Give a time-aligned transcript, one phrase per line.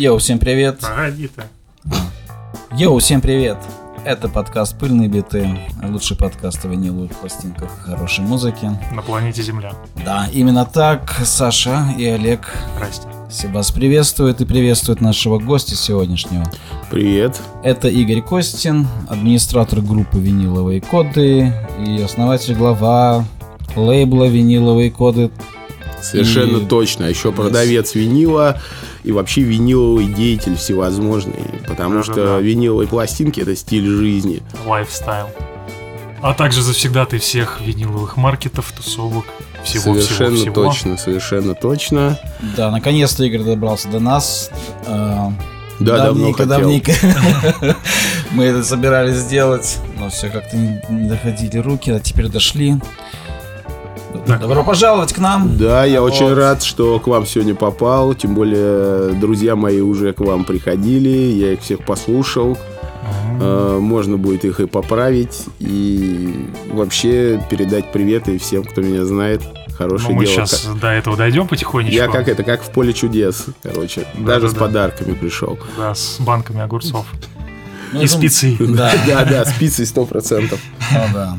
[0.00, 0.78] Йоу, всем привет.
[0.78, 1.42] Погоди ты.
[2.76, 3.58] Йоу, всем привет.
[4.04, 8.80] Это подкаст «Пыльные биты», лучший подкаст о виниловых пластинках хорошей музыке.
[8.94, 9.72] На планете Земля.
[10.04, 13.08] Да, именно так Саша и Олег Здрасте.
[13.28, 16.44] все вас приветствуют и приветствуют нашего гостя сегодняшнего.
[16.92, 17.36] Привет.
[17.64, 21.52] Это Игорь Костин, администратор группы «Виниловые коды»
[21.84, 23.24] и основатель глава
[23.74, 25.32] лейбла «Виниловые коды».
[26.00, 27.06] Совершенно И- точно.
[27.06, 28.60] Еще продавец винила
[29.08, 31.40] и вообще виниловый деятель всевозможный.
[31.66, 32.12] Потому Да-да-да.
[32.12, 34.42] что виниловые пластинки это стиль жизни.
[34.66, 35.28] Lifestyle.
[36.20, 39.24] А также завсегдатый всех виниловых маркетов, тусовок,
[39.64, 40.54] всего, совершенно всего, всего.
[40.66, 42.20] точно, совершенно точно.
[42.54, 44.50] Да, наконец-то Игорь добрался до нас.
[44.84, 45.30] Э,
[45.80, 46.04] Да, давно
[46.34, 46.58] давненько, хотел.
[46.58, 46.92] давненько.
[48.32, 52.74] Мы это собирались сделать, но все как-то не доходили руки, а теперь дошли.
[54.26, 55.56] Добро пожаловать к нам.
[55.56, 56.12] Да, я Вот.
[56.12, 58.14] очень рад, что к вам сегодня попал.
[58.14, 61.08] Тем более, друзья мои уже к вам приходили.
[61.08, 62.50] Я их всех послушал.
[63.30, 63.38] Мгм.
[63.40, 65.44] Э, Можно будет их и поправить.
[65.60, 69.42] И вообще передать приветы всем, кто меня знает.
[69.42, 70.46] Ну, Хорошее мы дело.
[70.46, 71.94] сейчас до этого дойдем потихонечку.
[71.94, 74.06] Я как это, как в поле чудес, короче.
[74.18, 74.58] Даже с Да-да-да.
[74.66, 75.56] подарками пришел.
[75.76, 77.06] Да, с банками огурцов.
[77.92, 78.56] Ну, И думаю- спецы.
[78.58, 80.58] Да, Да, да, спицей сто процентов.
[80.92, 81.38] ну да.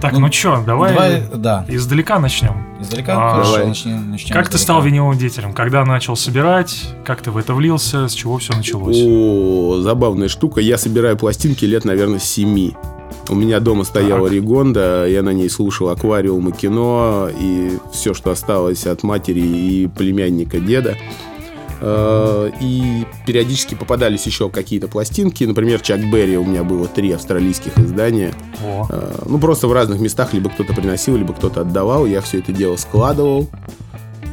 [0.00, 1.64] Так, Ну, ну чё, давай, Давай, да.
[1.68, 2.64] издалека начнем.
[2.80, 3.14] Издалека?
[3.16, 3.66] А, Хорошо, Давай.
[3.68, 4.58] начнем, начнем Как ты издалека.
[4.62, 5.52] стал виниловым деятелем?
[5.52, 6.88] Когда начал собирать?
[7.04, 8.06] Как ты в это влился?
[8.06, 8.96] С чего все началось?
[9.00, 10.60] О, забавная штука.
[10.60, 12.76] Я собираю пластинки лет, наверное, с семи.
[13.28, 14.32] У меня дома стояла Так.
[14.32, 19.86] Ригонда, я на ней слушал аквариум и кино, и все, что осталось от матери и
[19.88, 20.96] племянника деда.
[21.80, 25.44] Э, И периодически попадались еще какие-то пластинки.
[25.44, 28.32] Например, Чак Берри у меня было три австралийских издания.
[28.64, 32.06] О, Э, Ну, просто в разных местах либо кто-то приносил, либо кто-то отдавал.
[32.06, 33.48] Я все это дело складывал.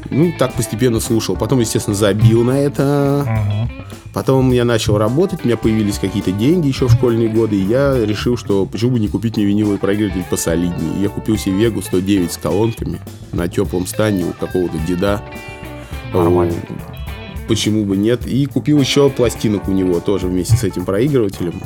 [0.09, 1.35] Ну, так постепенно слушал.
[1.35, 3.25] Потом, естественно, забил на это.
[3.27, 3.71] мгм.
[4.13, 7.97] Потом я начал работать, у меня появились какие-то деньги еще в школьные годы, и я
[8.05, 11.01] решил, что почему бы не купить мне виниловый проигрыватель посолиднее.
[11.01, 13.01] Я купил себе Вегу 109 с колонками
[13.33, 15.21] на теплом стане у какого-то деда.
[16.13, 16.53] Нормально.
[17.47, 18.25] Почему бы нет?
[18.27, 21.61] И купил еще пластинок у него тоже вместе с этим проигрывателем.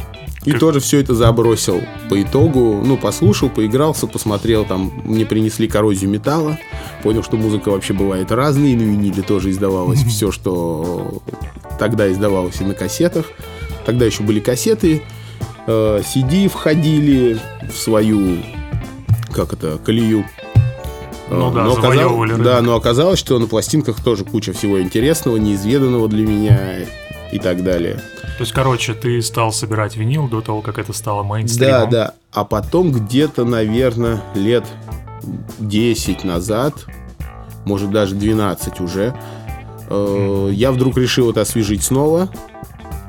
[0.45, 1.81] И Как- тоже все это забросил.
[2.09, 6.57] По итогу, ну, послушал, поигрался, посмотрел, там, мне принесли коррозию металла,
[7.03, 11.21] понял, что музыка вообще бывает разная, и на виниле тоже издавалось все, что
[11.77, 13.25] тогда издавалось и на кассетах.
[13.85, 15.01] Тогда еще были кассеты,
[15.67, 17.37] э, CD входили
[17.71, 18.37] в свою,
[19.33, 20.25] как это, колею.
[21.29, 22.65] Ну да, но завоевывали оказалось, да, рынок.
[22.65, 26.59] но оказалось, что на пластинках тоже куча всего интересного, неизведанного для меня
[27.31, 27.95] и так далее.
[28.37, 31.89] То есть, короче, ты стал собирать винил до того, как это стало Да, мейнстримом.
[31.89, 32.13] да.
[32.31, 34.65] А потом где-то, наверное, лет
[35.59, 36.73] 10 назад,
[37.65, 39.13] может даже 12 уже,
[39.89, 42.29] э, я вдруг решил это освежить снова.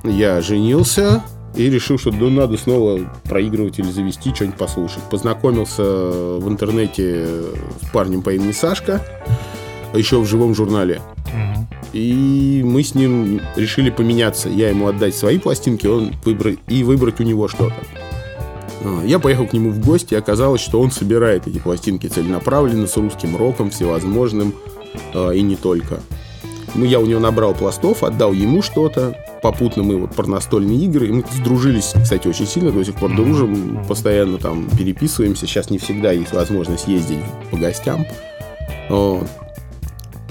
[0.02, 1.22] Я женился
[1.54, 5.02] и решил, что да, надо снова проигрыватель завести, что-нибудь послушать.
[5.10, 7.26] Познакомился в интернете
[7.82, 9.04] с парнем по имени Сашка,
[9.94, 11.00] еще в живом журнале.
[11.92, 14.48] И мы с ним решили поменяться.
[14.48, 17.74] Я ему отдать свои пластинки, он выбрать и выбрать у него что-то.
[18.84, 22.86] А, Я поехал к нему в гости, и оказалось, что он собирает эти пластинки целенаправленно
[22.86, 24.54] с русским роком, всевозможным,
[25.14, 26.00] а, и не только.
[26.74, 29.16] Ну, я у него набрал пластов, отдал ему что-то.
[29.42, 31.08] Попутно мы вот про настольные игры.
[31.08, 35.46] И мы сдружились, кстати, очень сильно, до сих пор дружим, постоянно там переписываемся.
[35.46, 37.18] Сейчас не всегда есть возможность ездить
[37.50, 38.06] по гостям.
[38.88, 39.26] Вот.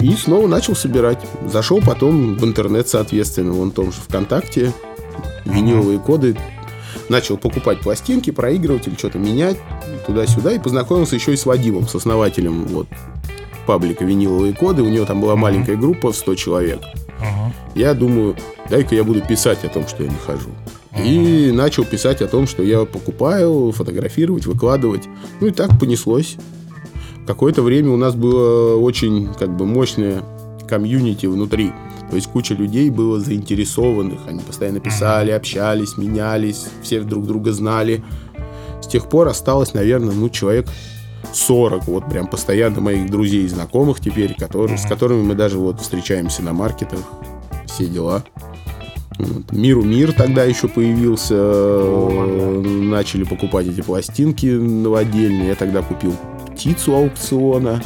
[0.00, 1.18] И снова начал собирать.
[1.46, 4.72] Зашел потом в интернет, соответственно, вон в том же ВКонтакте,
[5.44, 6.36] виниловые коды.
[7.10, 9.58] Начал покупать пластинки, проигрыватель, что-то менять
[10.06, 10.52] туда-сюда.
[10.52, 12.86] И познакомился еще и с Вадимом, с основателем вот,
[13.66, 14.82] паблика «Виниловые коды».
[14.82, 16.80] У него там была маленькая группа в 100 человек.
[17.74, 18.36] Я думаю,
[18.68, 20.50] дай-ка я буду писать о том, что я не хожу.
[20.98, 25.08] И начал писать о том, что я покупаю, фотографировать, выкладывать.
[25.40, 26.36] Ну и так понеслось.
[27.26, 30.22] Какое-то время у нас было очень как бы мощное
[30.68, 31.72] комьюнити внутри.
[32.10, 34.20] То есть куча людей было заинтересованных.
[34.26, 38.02] Они постоянно писали, общались, менялись, все друг друга знали.
[38.82, 40.66] С тех пор осталось, наверное, ну, человек
[41.32, 45.80] 40, вот прям постоянно моих друзей и знакомых теперь, которые, с которыми мы даже вот
[45.80, 47.00] встречаемся на маркетах,
[47.66, 48.24] все дела.
[49.18, 49.52] Вот.
[49.52, 51.34] Миру мир тогда еще появился,
[52.62, 55.48] начали покупать эти пластинки новодельные.
[55.48, 56.14] Я тогда купил
[56.54, 57.82] птицу аукциона,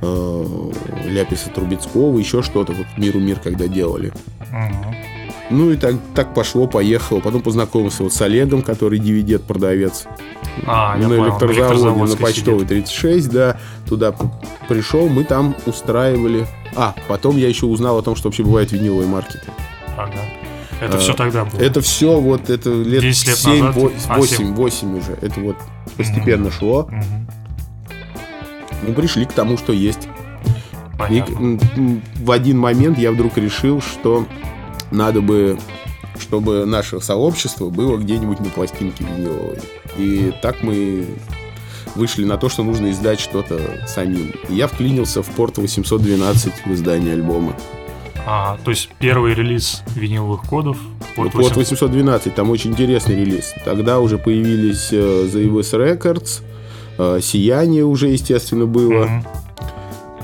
[0.00, 0.70] э,
[1.06, 2.72] Ляписа Трубецкого, еще что-то.
[2.72, 4.12] Вот Миру мир когда делали.
[4.50, 5.19] Мгм.
[5.50, 7.20] Ну и так, так пошло, поехало.
[7.20, 10.06] Потом познакомился вот с Олегом, который DVD-продавец.
[10.66, 12.68] А, на электрозаводе, на почтовой сидит.
[12.86, 13.56] 36, да.
[13.88, 14.14] Туда
[14.68, 16.46] пришел, мы там устраивали.
[16.76, 19.50] А, потом я еще узнал о том, что вообще бывают виниловые маркеты.
[19.96, 20.12] Ага.
[20.80, 21.60] Это А, все тогда было.
[21.60, 23.92] Это все вот это лет 10 лет 7, назад?
[24.08, 24.54] А, 8, семь.
[24.54, 25.18] 8 уже.
[25.20, 25.56] Это вот
[25.96, 26.88] постепенно шло.
[26.90, 27.28] Мгм.
[28.86, 30.04] Мы пришли к тому, что есть.
[30.04, 31.34] И Понятно.
[31.76, 34.26] м, в один момент я вдруг решил, что
[34.90, 35.58] надо бы,
[36.18, 39.58] чтобы наше сообщество было где-нибудь на пластинке виниловой.
[39.96, 41.06] И так мы
[41.94, 44.32] вышли на то, что нужно издать что-то самим.
[44.48, 47.54] И я вклинился в порт 812 в издание альбома.
[48.26, 50.76] А, то есть первый релиз виниловых кодов.
[51.16, 51.56] Порт Порт 800.
[51.56, 53.54] 812, там очень интересный релиз.
[53.64, 56.42] Тогда уже появились э, The EVS Records,
[56.98, 59.06] э, Сияние уже, естественно, было.
[59.06, 59.26] Мгм.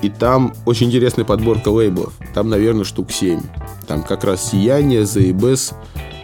[0.06, 2.12] И там очень интересная подборка лейблов.
[2.32, 3.40] Там, наверное, штук 7.
[3.88, 5.74] Там как раз Сияние, ZBS,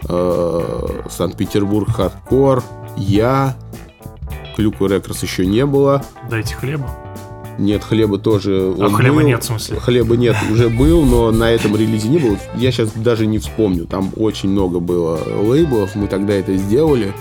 [0.07, 2.63] э, Санкт-Петербург Хардкор,
[2.95, 3.57] Я,
[4.55, 6.01] Клюку Рекордс еще не было.
[6.29, 6.89] Дайте хлеба.
[7.59, 8.73] Нет, хлеба тоже.
[8.79, 9.27] А хлеба был.
[9.27, 9.79] нет, в смысле?
[9.81, 12.37] Хлеба нет, уже был, но на этом релизе не было.
[12.55, 13.85] Я сейчас даже не вспомню.
[13.85, 15.95] Там очень много было лейблов.
[15.95, 17.11] Мы тогда это сделали.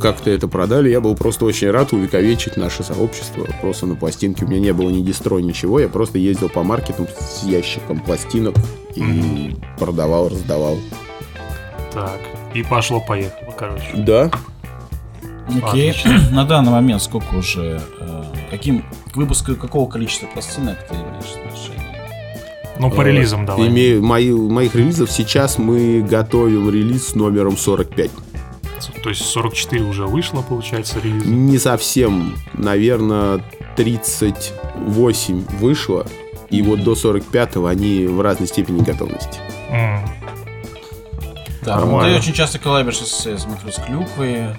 [0.00, 0.88] Как-то это продали.
[0.90, 3.46] Я был просто очень рад увековечить наше сообщество.
[3.60, 5.80] Просто на пластинке у меня не было ни дистро, ничего.
[5.80, 8.54] Я просто ездил по маркетам с ящиком пластинок
[8.94, 10.76] и продавал, раздавал.
[11.92, 12.20] Так.
[12.54, 13.90] И пошло-поехало, короче.
[13.96, 14.30] Да.
[15.62, 15.90] Окей.
[15.90, 16.18] Отлично.
[16.32, 17.80] На данный момент сколько уже...
[18.00, 21.78] э, Каким, к выпуску какого количества пластинок ты имеешь отношение?
[22.78, 23.68] Ну, по Э, релизам давай.
[23.68, 28.10] Имею мои, моих релизов сейчас мы готовим релиз с номером 45.
[29.02, 31.24] То есть 44 уже вышло, получается, релиз.
[31.24, 33.44] Не совсем, наверное,
[33.76, 36.06] 38 вышло.
[36.50, 39.38] И вот до 45-го они в разной степени готовности.
[39.70, 40.00] М.
[41.64, 42.14] Да, ну, Нормально.
[42.14, 44.32] ты очень часто коллабишься с, я смотрю, с клюквой.
[44.34, 44.54] э,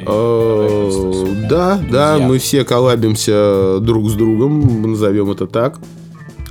[0.00, 2.26] и- Э, Да, да, друзья.
[2.26, 5.78] мы все коллабимся друг с другом, назовем это так.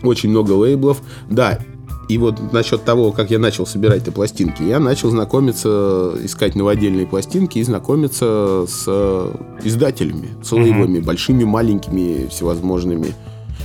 [0.03, 1.01] Очень много лейблов.
[1.29, 1.59] Да,
[2.07, 7.05] и вот насчет того, как я начал собирать эти пластинки, я начал знакомиться, искать новодельные
[7.05, 13.13] пластинки и знакомиться с э, издателями, с лейблами, большими, маленькими, всевозможными.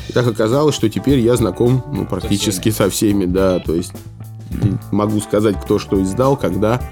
[0.09, 3.93] И так оказалось, что теперь я знаком ну, практически со всеми, да, то есть
[4.91, 6.83] могу сказать, кто что издал, когда,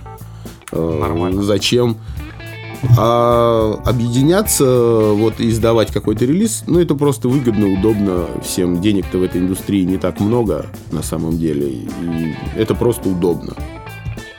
[0.70, 1.96] э, зачем.
[2.98, 8.80] А объединяться, вот и издавать какой-то релиз, ну это просто выгодно, удобно всем.
[8.80, 11.68] Денег-то в этой индустрии не так много на самом деле.
[11.68, 11.88] И
[12.56, 13.54] это просто удобно.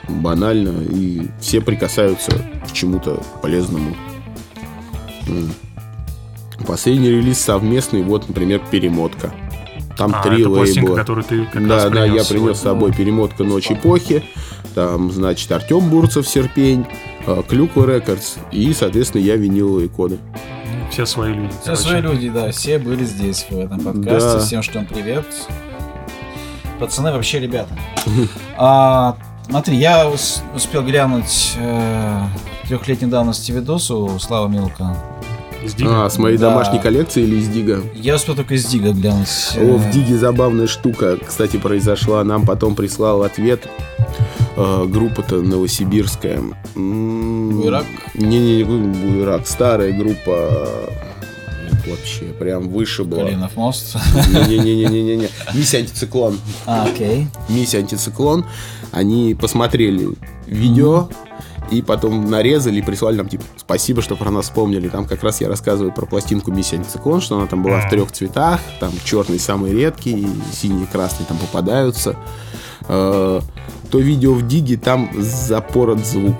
[0.08, 0.82] Банально.
[0.90, 2.32] И все прикасаются
[2.68, 3.94] к чему-то полезному.
[6.66, 9.32] Последний релиз совместный, вот, например, перемотка.
[9.96, 10.96] Там А, три это лейбла.
[10.96, 14.24] которую ты как Да, раз да, я принес с собой перемотка «Ночь эпохи».
[14.74, 16.86] Там, значит, Артем Бурцев «Серпень»,
[17.48, 20.18] Клюква Рекордс и, соответственно, я виниловые коды.
[20.90, 21.50] Все свои люди.
[21.52, 21.82] Все короче.
[21.82, 24.32] свои люди, да, все были здесь в этом подкасте.
[24.34, 24.38] Да.
[24.40, 25.24] Всем что привет.
[26.78, 27.70] Пацаны вообще ребята.
[28.58, 29.16] А,
[29.48, 32.20] смотри, я ус- успел глянуть э,
[32.68, 34.96] трехлетней давности видос у Слава Милка.
[35.86, 36.50] А, с моей Да.
[36.50, 37.80] домашней коллекции или из Дига?
[37.94, 39.28] Я успел только из Дига глянуть.
[39.56, 42.22] О, в Э, Диге забавная штука, кстати, произошла.
[42.24, 43.68] Нам потом прислал ответ
[44.56, 46.40] э, группа-то новосибирская.
[46.76, 47.86] М, Буерак?
[48.14, 49.46] Не-не-не, Буерак.
[49.46, 50.90] Старая группа.
[51.86, 53.24] Вообще, прям выше была.
[53.24, 53.96] Калинов мост.
[54.48, 55.28] Не-не-не-не-не.
[55.54, 56.38] Миссия антициклон.
[56.66, 57.26] А, окей.
[57.48, 58.44] миссия антициклон,
[58.92, 60.08] они посмотрели
[60.46, 61.08] видео
[61.72, 64.88] и потом нарезали и прислали нам типа спасибо, что про нас вспомнили.
[64.88, 67.90] Там как раз я рассказываю про пластинку миссия антициклон, что она там была в Мгм.
[67.90, 72.16] трех цветах, там черный самый редкий, синий и красный там попадаются.
[72.88, 73.40] Э,
[73.90, 76.36] То видео в Диге там запорот звук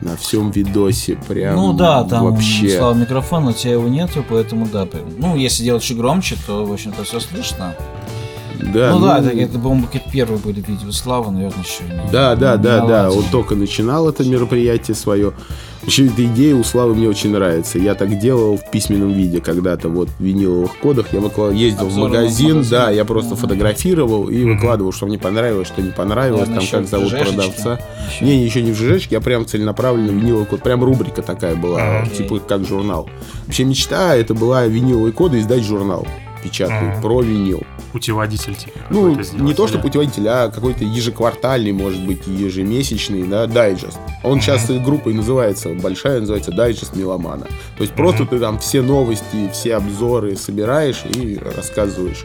[0.00, 2.78] на всем видосе, прям Ну да, там вообще.
[2.78, 4.86] слава микрофон, но у тебя его нету, поэтому да.
[5.18, 7.74] Ну, если делать чуть громче, то, в общем-то, все слышно.
[8.60, 12.10] Да, ну, да, ну, это, это, по-моему, какие-то первые были видео Славы, наверное, еще не
[12.10, 12.86] Да, да, не да, да.
[13.02, 13.18] наладили.
[13.18, 15.32] Он только начинал это мероприятие свое.
[15.88, 17.78] Вообще, эта идея у Славы мне очень нравится.
[17.78, 21.14] Я так делал в письменном виде когда-то, вот в виниловых кодах.
[21.14, 22.70] Я выкла- ездил в магазин, магазин.
[22.70, 23.38] да, я просто Мгм.
[23.38, 27.32] фотографировал и выкладывал, что мне понравилось, что не понравилось, Наверное, там как в зовут ЖЖшечке.
[27.34, 27.80] продавца.
[28.10, 28.24] Еще.
[28.26, 30.62] Не, еще не в ЖЖшке, я прям целенаправленно виниловый код.
[30.62, 32.10] Прям рубрика такая была, Ага.
[32.10, 33.08] типа как журнал.
[33.46, 36.06] Вообще мечта это была виниловые коды издать журнал
[36.42, 37.00] печатный Ага.
[37.02, 37.62] про винил.
[37.92, 38.78] Путеводитель, типа.
[38.90, 43.98] Ну, не то, что путеводитель, а какой-то ежеквартальный, может быть, ежемесячный, да, дайджест.
[44.22, 44.40] Он Мгм.
[44.42, 47.46] сейчас группой называется, большая, называется дайджест Меломана.
[47.76, 48.30] То есть просто Мгм.
[48.30, 52.24] ты там все новости, все обзоры собираешь и рассказываешь,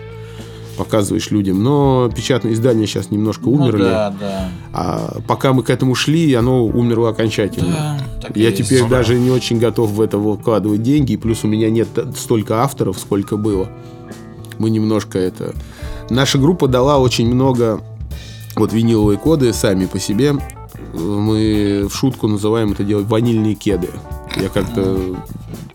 [0.77, 1.63] показываешь людям.
[1.63, 3.83] Но печатные издания сейчас немножко Ну умерли.
[3.83, 4.49] да, да.
[4.73, 7.99] А пока мы к этому шли, оно умерло окончательно.
[8.21, 8.63] Да, Я есть.
[8.63, 8.97] теперь Ну да.
[8.97, 13.37] даже не очень готов в это вкладывать деньги, плюс у меня нет столько авторов, сколько
[13.37, 13.69] было.
[14.59, 15.53] Мы немножко это...
[16.09, 17.81] Наша группа дала очень много
[18.55, 20.33] Вот виниловые коды сами по себе,
[20.93, 23.89] мы в шутку называем это дело ванильные кеды.
[24.35, 24.97] Я как-то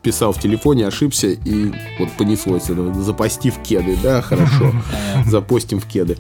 [0.03, 2.93] писал в телефоне, ошибся, и вот понеслось это.
[3.03, 4.73] Запасти в кеды, да, хорошо.
[5.27, 6.17] Запостим в кеды.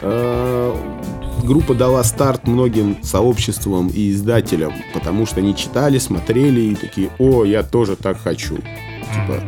[0.00, 0.76] А,
[1.44, 7.44] Группа дала старт многим сообществам и издателям, потому что они читали, смотрели и такие, о,
[7.44, 8.56] я тоже так хочу.
[8.56, 9.42] Типа,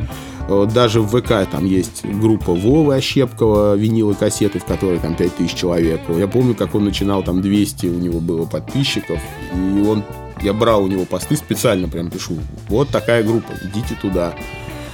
[0.49, 6.01] даже в ВК там есть группа Вовы Ощепкова, винилы кассеты, в которой там 5000 человек.
[6.09, 9.19] Я помню, как он начинал, там 200 у него было подписчиков,
[9.55, 10.05] и он
[10.43, 12.37] я брал у него посты специально, прям пишу,
[12.69, 14.35] вот такая группа, идите туда.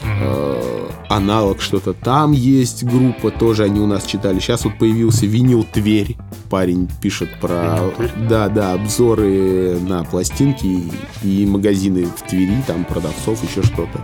[0.03, 4.39] Э, аналог что-то там есть группа, тоже они у нас читали.
[4.39, 6.17] Сейчас вот появился винил Тверь.
[6.49, 7.93] Парень пишет про,
[8.29, 10.83] да, да, обзоры на пластинки
[11.23, 14.01] и, магазины в Твери, там продавцов, еще что-то.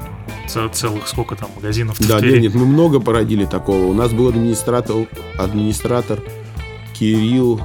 [0.73, 3.85] Целых сколько там магазинов Да, нет, нет, мы много породили такого.
[3.87, 6.23] У нас был администратор, администратор
[6.95, 7.61] Кирилл,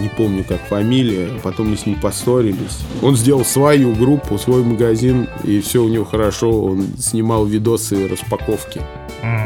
[0.00, 2.80] не помню как фамилия, потом мы с ним поссорились.
[3.02, 6.50] Он сделал свою группу, свой магазин, и все у него хорошо.
[6.64, 8.80] Он снимал видосы распаковки.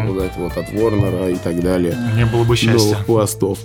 [0.07, 1.97] Вот это вот от Ворнера и так далее.
[2.17, 2.91] Не было бы счастья.
[2.93, 3.59] Новых пластов.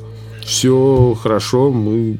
[0.43, 2.17] Все хорошо, мы...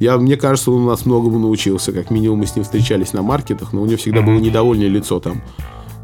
[0.00, 1.92] Я, мне кажется, он у нас многому научился.
[1.92, 4.42] Как минимум мы с ним встречались на маркетах, но у него всегда было Мгм.
[4.42, 5.42] недовольное лицо там.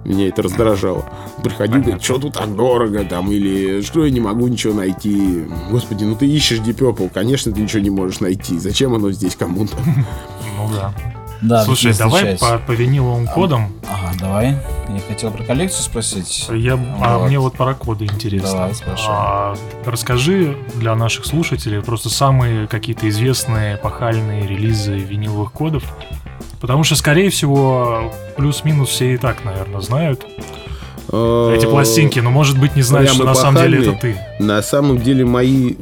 [0.07, 1.05] Меня это раздражало.
[1.43, 5.45] Приходил, говорит, что тут так дорого, там, или что я не могу ничего найти.
[5.71, 8.59] Господи, ну ты ищешь Deep Purple, конечно, ты ничего не можешь найти.
[8.59, 9.77] Зачем оно здесь кому-то?
[10.57, 10.95] Ну да.
[11.43, 13.73] Да, Слушай, давай по, по виниловым кодам.
[13.87, 14.57] Ага, давай.
[14.89, 16.49] Я хотел про коллекцию спросить.
[16.51, 17.27] Я, а Вот.
[17.27, 18.51] мне вот про коды интересно.
[18.53, 19.09] Давай, спрашивай.
[19.11, 25.85] А, расскажи для наших слушателей просто самые какие-то известные эпохальные релизы виниловых кодов.
[26.61, 30.27] Потому что, скорее всего, плюс-минус все и так, наверное, знают
[31.09, 34.17] эти пластинки, но, может быть, не Прям что на самом деле это ты.
[34.39, 35.75] На самом деле мои,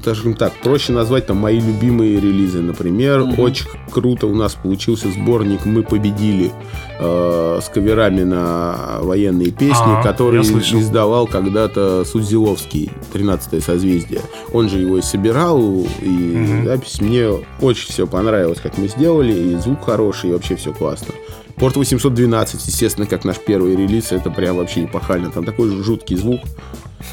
[0.00, 2.60] скажем так, проще назвать там мои любимые релизы.
[2.60, 6.50] Например, очень круто у нас получился сборник «Мы победили»
[6.98, 10.80] э, с каверами на военные песни, А, который слышал.
[10.80, 14.20] издавал когда-то Судзиловский, 13 созвездие.
[14.52, 15.60] Он же его и собирал,
[16.00, 17.28] и запись мне
[17.60, 21.14] очень все понравилось, как мы сделали, и звук хороший, и вообще все классно.
[21.62, 25.30] Порт 812, естественно, как наш первый релиз, это прям вообще эпохально.
[25.30, 26.40] Там такой жуткий звук.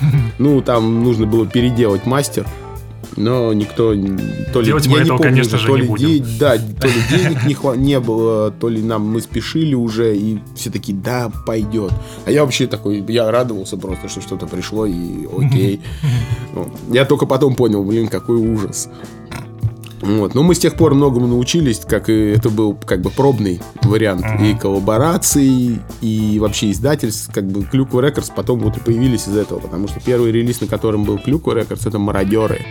[0.40, 2.48] Ну, там нужно было переделать мастер,
[3.16, 3.94] но никто
[4.54, 6.08] то ли Делать я мы не этого, помню конечно же, то не ли будем.
[6.08, 10.18] де- да, то ли денег не, хва- не было, то ли нам мы спешили уже,
[10.18, 11.92] и все такие, да, пойдет.
[12.26, 15.82] А я вообще такой, я радовался просто, что что-то пришло, и окей.
[16.92, 18.90] Я только потом понял, блин, какой ужас.
[20.02, 20.34] Вот.
[20.36, 24.26] Но мы с тех пор многому научились, как и это был как бы пробный вариант
[24.26, 24.44] Мгм.
[24.46, 29.60] и коллабораций, и вообще издательств, как бы Клюква Records потом вот и появились из этого,
[29.60, 32.66] потому что первый релиз, на котором был Клюква Records, это Мародеры.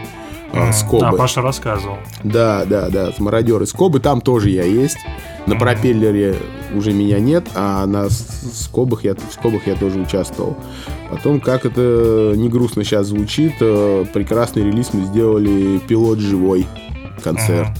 [0.52, 1.00] М, Скобы.
[1.02, 1.99] Да, Паша рассказывал.
[2.25, 4.97] Да, да, да, мародеры скобы, там тоже я есть.
[5.47, 6.37] На пропеллере
[6.75, 10.56] уже меня нет, а на скобах я, в скобах я тоже участвовал.
[11.11, 16.66] Потом, как это не грустно сейчас звучит, э, прекрасный релиз мы сделали «Пилот живой»
[17.21, 17.71] концерт.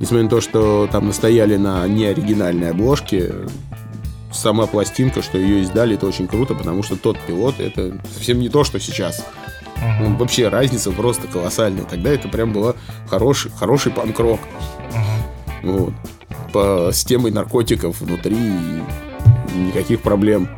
[0.00, 3.32] Несмотря на то, что там настояли на неоригинальной обложке,
[4.32, 8.48] сама пластинка, что ее издали, это очень круто, потому что тот пилот это совсем не
[8.48, 9.24] то, что сейчас.
[9.76, 10.12] Мгм.
[10.12, 11.84] Ну, вообще разница просто колоссальная.
[11.84, 12.76] Тогда это прям было
[13.08, 14.40] хороший, хороший панк-рок.
[15.62, 15.70] Мгм.
[15.72, 15.94] Вот.
[16.52, 18.36] По, с темой наркотиков внутри
[19.54, 20.48] никаких проблем.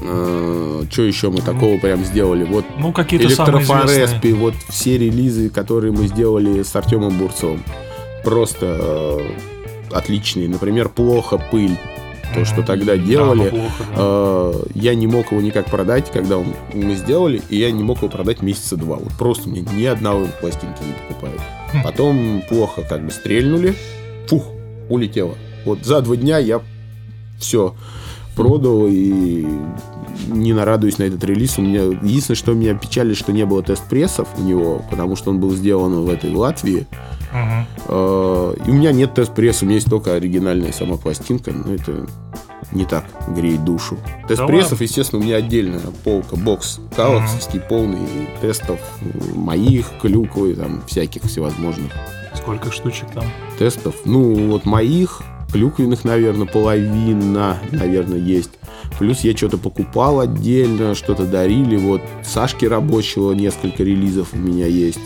[0.00, 2.44] Что еще мы такого прям сделали?
[2.44, 3.26] Вот Ну, какие-то.
[3.26, 7.62] Электрофореспи, вот все релизы, которые мы сделали с Артемом Бурцовым.
[8.24, 9.30] Просто э,
[9.90, 10.48] отличные.
[10.48, 11.76] Например, «Плохо пыль».
[12.34, 13.44] То, что тогда Да, делали.
[13.44, 13.94] ну, плохо, да.
[13.96, 17.98] Э, я не мог его никак продать, когда он, мы сделали, и я не мог
[17.98, 18.96] его продать месяца два.
[18.96, 21.40] Вот просто мне ни одного пластинки не покупают.
[21.72, 21.82] Хм.
[21.82, 23.74] Потом плохо как бы стрельнули,
[24.26, 24.44] фух,
[24.90, 25.34] улетело.
[25.64, 26.60] Вот за два дня я
[27.38, 27.74] все
[28.38, 29.46] продал и
[30.28, 31.58] не нарадуюсь на этот релиз.
[31.58, 35.40] У меня единственное, что меня печалит, что не было тест-прессов у него, потому что он
[35.40, 36.86] был сделан в этой Латвии.
[37.86, 42.06] Э, И у меня нет тест-пресса, у меня есть только оригинальная сама пластинка, но это
[42.72, 43.96] не так греет душу.
[44.28, 51.22] Тест-прессов, естественно, у меня отдельная полка, бокс калаксовский, полный тестов э, моих, клюквы, там, всяких
[51.22, 51.92] всевозможных
[52.34, 53.24] Сколько штучек там?
[53.58, 53.94] тестов.
[54.04, 58.50] Ну, вот моих, клюквенных, наверное, половина, наверное, есть.
[58.98, 61.76] Плюс я что-то покупал отдельно, что-то дарили.
[61.76, 65.00] Вот Сашки рабочего несколько релизов у меня есть.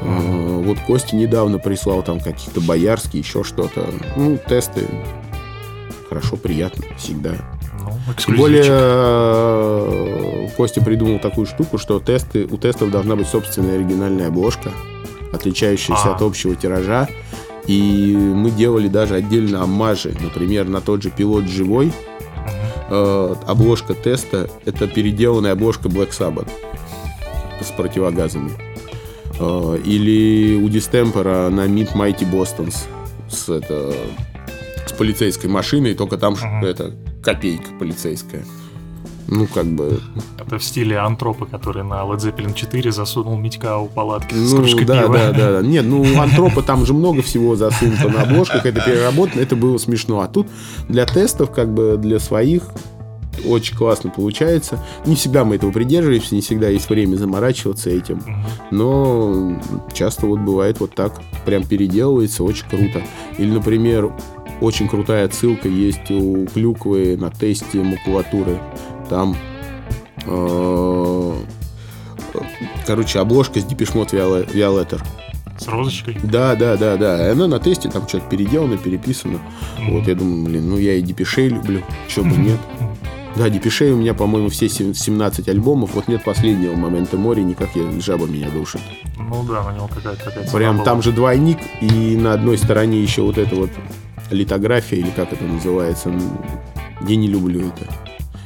[0.00, 3.86] Э, Вот Костя недавно прислал там каких-то боярские, еще что-то.
[4.16, 4.82] Ну, тесты.
[6.08, 7.32] Хорошо, приятно, всегда.
[7.80, 13.76] Ну, Тем более э, Костя придумал такую штуку, что тесты, у тестов должна быть собственная
[13.76, 14.70] оригинальная обложка.
[15.32, 16.14] отличающаяся А.
[16.16, 17.08] от общего тиража.
[17.66, 20.14] И мы делали даже отдельно аммажи.
[20.20, 21.92] Например, на тот же пилот живой
[22.88, 26.48] э, обложка теста это переделанная обложка Black Sabbath
[27.60, 28.50] с противогазами.
[29.38, 32.76] Э, или у Дистемпера на Meet Mighty Bostons
[33.30, 33.92] с, это,
[34.86, 36.64] с полицейской машиной, только там Мгм.
[36.64, 36.92] это
[37.22, 38.44] копейка полицейская.
[39.28, 40.00] Ну, как бы...
[40.38, 44.58] Это в стиле антропа, который на Led Zeppelin 4 засунул Митька у палатки с Ну,
[44.58, 45.14] кружкой да, пива.
[45.14, 45.62] да, да.
[45.62, 49.78] Нет, ну, у Антропа там же много всего засунуто на обложках, это переработано, это было
[49.78, 50.20] смешно.
[50.20, 50.48] А тут
[50.88, 52.64] для тестов, как бы для своих,
[53.46, 54.78] очень классно получается.
[55.06, 58.22] Не всегда мы этого придерживаемся, не всегда есть время заморачиваться этим.
[58.70, 59.58] Но
[59.92, 63.02] часто вот бывает вот так, прям переделывается, очень круто.
[63.38, 64.12] Или, например,
[64.60, 68.58] очень крутая отсылка есть у Клюквы на тесте макулатуры.
[69.12, 69.36] Там,
[70.24, 71.32] э,
[72.86, 75.02] короче, обложка с Депешмот Виолеттер.
[75.58, 76.16] С розочкой.
[76.22, 77.28] Да, да, да, да.
[77.28, 79.38] И она на тесте там что-то переделано, переписано.
[79.86, 82.56] Вот я думаю, блин, ну я и Депешей люблю, чё бы нет.
[83.36, 85.90] Да, Депешей у меня, по-моему, все сем- 17 альбомов.
[85.94, 88.80] Вот нет последнего момента моря, никак я жаба меня душит.
[89.18, 90.84] Ну да, на него какая-то такая Прям была.
[90.86, 93.70] там же двойник, и на одной стороне еще вот эта вот
[94.30, 96.10] литография, или как это называется.
[97.06, 97.92] Я не люблю это.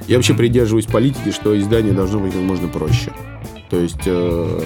[0.06, 3.12] Я вообще придерживаюсь политики, что издание должно быть как можно проще.
[3.70, 4.62] То есть э,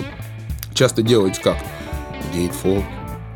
[0.75, 1.57] часто делается как?
[2.35, 2.85] Gatefold,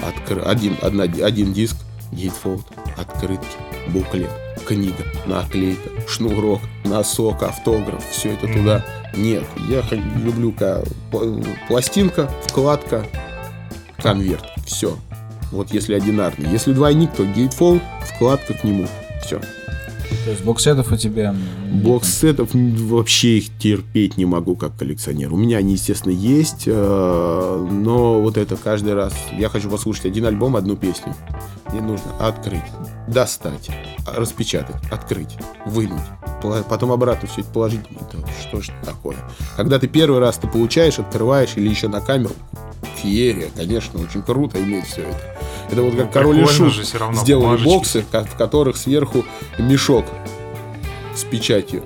[0.06, 0.42] откры...
[0.42, 1.76] один, одна, один диск,
[2.12, 2.66] gatefold,
[2.98, 3.46] открытки,
[3.88, 4.30] буклет,
[4.66, 8.84] книга, наклейка, шнурок, носок, автограф, все это туда.
[9.16, 9.82] Нет, я
[10.22, 13.06] люблю ка- пла- пластинка, вкладка,
[14.02, 14.96] конверт, все.
[15.50, 16.50] Вот если одинарный.
[16.50, 17.80] Если двойник, то gatefold,
[18.14, 18.86] вкладка к нему.
[19.24, 19.40] Все.
[20.24, 21.34] То есть box set ов у тебя...
[22.54, 25.32] м, вообще их терпеть не могу как коллекционер.
[25.32, 29.12] У меня они, естественно, есть, э, но вот это каждый раз.
[29.38, 31.14] Я хочу послушать один альбом, одну песню.
[31.70, 32.62] Мне нужно открыть,
[33.08, 33.68] достать,
[34.06, 36.00] распечатать, открыть, вынуть,
[36.68, 37.80] потом обратно все это положить.
[38.40, 39.16] Что ж такое?
[39.56, 42.34] Когда ты первый раз ты получаешь, открываешь или еще на камеру,
[43.04, 45.38] феерия, конечно, очень круто иметь все это.
[45.70, 47.68] Это вот как Ну, король и шут же всё равно, сделали бумажечки.
[47.68, 49.24] боксы, в которых сверху
[49.58, 50.06] мешок
[51.14, 51.84] с печатью.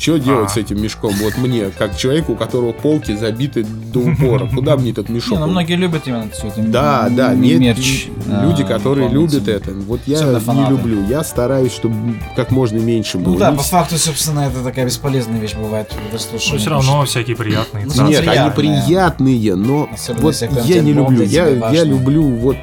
[0.00, 0.54] Что делать А.
[0.54, 1.12] с этим мешком?
[1.22, 4.46] Вот мне, как человеку, у которого полки забиты до упора.
[4.54, 5.32] Куда мне этот мешок?
[5.38, 6.62] Не, ну многие любят именно все это.
[6.62, 8.06] Да, м- да, м- нет, мерч.
[8.26, 9.72] люди, а, которые любят это.
[9.72, 11.04] Вот я не люблю.
[11.06, 11.94] Я стараюсь, чтобы
[12.34, 13.34] как можно меньше было.
[13.34, 16.60] Ну да, по факту, собственно, это такая бесполезная вещь бывает Ну, дослушивании.
[16.60, 18.08] все равно всякие приятные Ну.
[18.08, 19.54] Нет, они приятные.
[19.54, 20.34] но вот
[20.64, 21.22] я не люблю.
[21.24, 22.56] Я, я люблю вот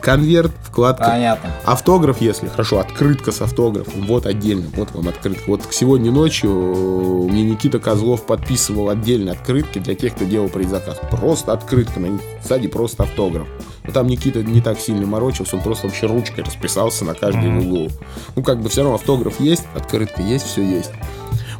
[0.00, 1.50] конверт, вкладка, Понятно.
[1.64, 5.42] Автограф, если хорошо, открытка с автографом, вот отдельно, вот вам открытка.
[5.46, 10.98] Вот сегодня ночью э, мне Никита Козлов подписывал отдельно открытки для тех, кто делал предзаказ.
[11.10, 13.46] Просто открытка, на них сзади просто автограф.
[13.84, 17.66] Но там Никита не так сильно морочился, он просто вообще ручкой расписался на каждый Мгм.
[17.66, 17.88] углу.
[18.36, 20.90] Ну, как бы все равно автограф есть, открытка есть, все есть.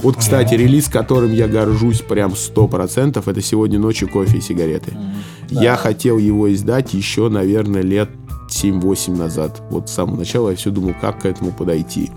[0.02, 4.92] Вот, кстати, релиз, которым я горжусь прям 100%, это сегодня ночью кофе и сигареты.
[4.92, 5.60] Мгм.
[5.62, 5.76] Я Да.
[5.76, 8.10] хотел его издать еще, наверное, лет
[8.48, 9.62] 7-8 назад.
[9.70, 12.10] Вот с самого начала я все думал, как к этому подойти.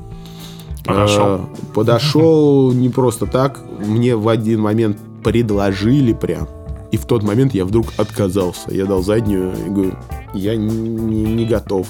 [0.83, 1.25] Подошел.
[1.25, 1.39] Э,
[1.73, 3.61] Подошел не просто так.
[3.85, 6.47] Мне в один момент предложили прям.
[6.91, 8.71] И в тот момент я вдруг отказался.
[8.73, 9.93] Я дал заднюю и говорю,
[10.33, 11.87] я не- не готов.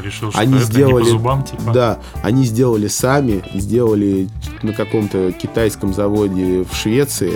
[0.00, 1.72] Решил, что Они это сделали- не по зубам, типа.
[1.72, 4.28] Да, они сделали сами, сделали
[4.62, 7.34] на каком-то китайском заводе в Швеции.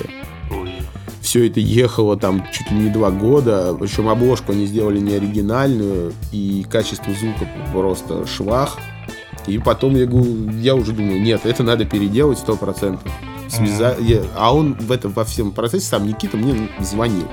[0.51, 0.73] Ой.
[1.21, 3.75] Все это ехало там чуть ли не два года.
[3.79, 6.13] Причем обложку они сделали не оригинальную.
[6.33, 8.79] И качество звука просто швах.
[9.47, 12.99] И потом я, говорю, я уже думаю, нет, это надо переделать 100%.
[13.49, 13.97] Связа...
[14.01, 17.29] я- А он в этом во всем процессе, сам Никита, мне звонил.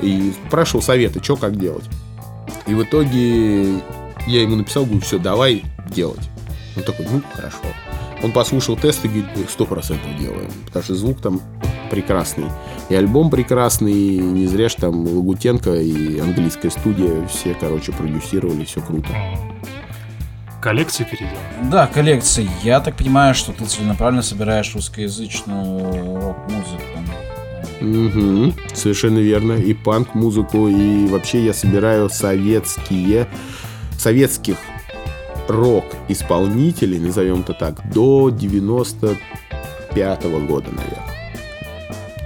[0.00, 1.84] И спрашивал советы, что как делать.
[2.66, 3.80] И в итоге
[4.26, 6.28] я ему написал, говорю, все, давай делать.
[6.76, 7.58] Он такой, ну, хорошо.
[8.22, 10.50] Он послушал тест и говорит, сто процентов делаем.
[10.66, 11.40] Потому что звук там
[11.90, 12.46] прекрасный.
[12.88, 18.64] И альбом прекрасный, и не зря ж там Лагутенко и английская студия все, короче, продюсировали,
[18.64, 19.08] все круто.
[20.62, 21.36] Коллекции переделал.
[21.70, 22.48] Да, коллекции.
[22.62, 26.82] Я так понимаю, что ты целенаправленно собираешь русскоязычную рок-музыку.
[27.80, 29.52] Мгм, совершенно верно.
[29.52, 33.28] И панк-музыку, и вообще я собираю советские,
[33.98, 34.56] советских
[35.48, 39.18] рок-исполнителей, назовем это так, до 95
[40.46, 41.14] года, наверное.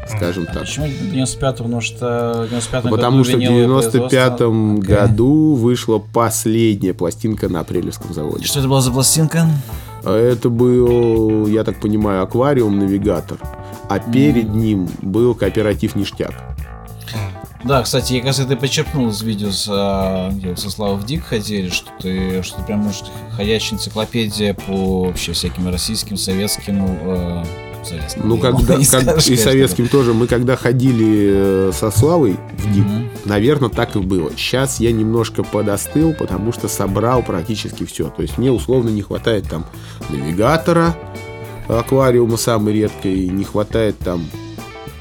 [0.09, 0.63] Скажем А так.
[0.63, 4.73] почему 95 Потому что в 95 Потому что в виниловое 95 производство.
[4.73, 4.83] Окей.
[4.83, 8.45] году вышла последняя пластинка на Апрелевском заводе.
[8.45, 9.47] Что это была за пластинка?
[10.05, 13.39] А Это был, я так понимаю, аквариум-навигатор.
[13.89, 16.35] А перед ним был кооператив «Ништяк».
[17.65, 21.25] Да, кстати, я, кажется, ты почерпнул из видео с, а, где со Славой в Дик
[21.25, 27.45] ходили, что ты, что ты прям, может, ходячая энциклопедия по вообще всяким российским, советским, э,
[27.85, 28.23] советским.
[28.29, 32.85] Ну, когда, как скажешь, и советским тоже, мы когда ходили э, со Славой в ДИК,
[32.85, 33.09] Мгм.
[33.25, 34.31] наверное, так и было.
[34.37, 38.09] Сейчас я немножко подостыл, потому что собрал практически все.
[38.09, 39.65] То есть мне условно не хватает там
[40.11, 40.95] навигатора,
[41.69, 44.27] аквариума самой редкой, не хватает там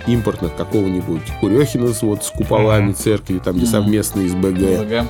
[0.08, 2.96] импортных какого-нибудь Курехина вот, с куполами Мгм.
[2.96, 3.72] церкви, там, где Мгм.
[3.72, 5.06] совместно из БГ.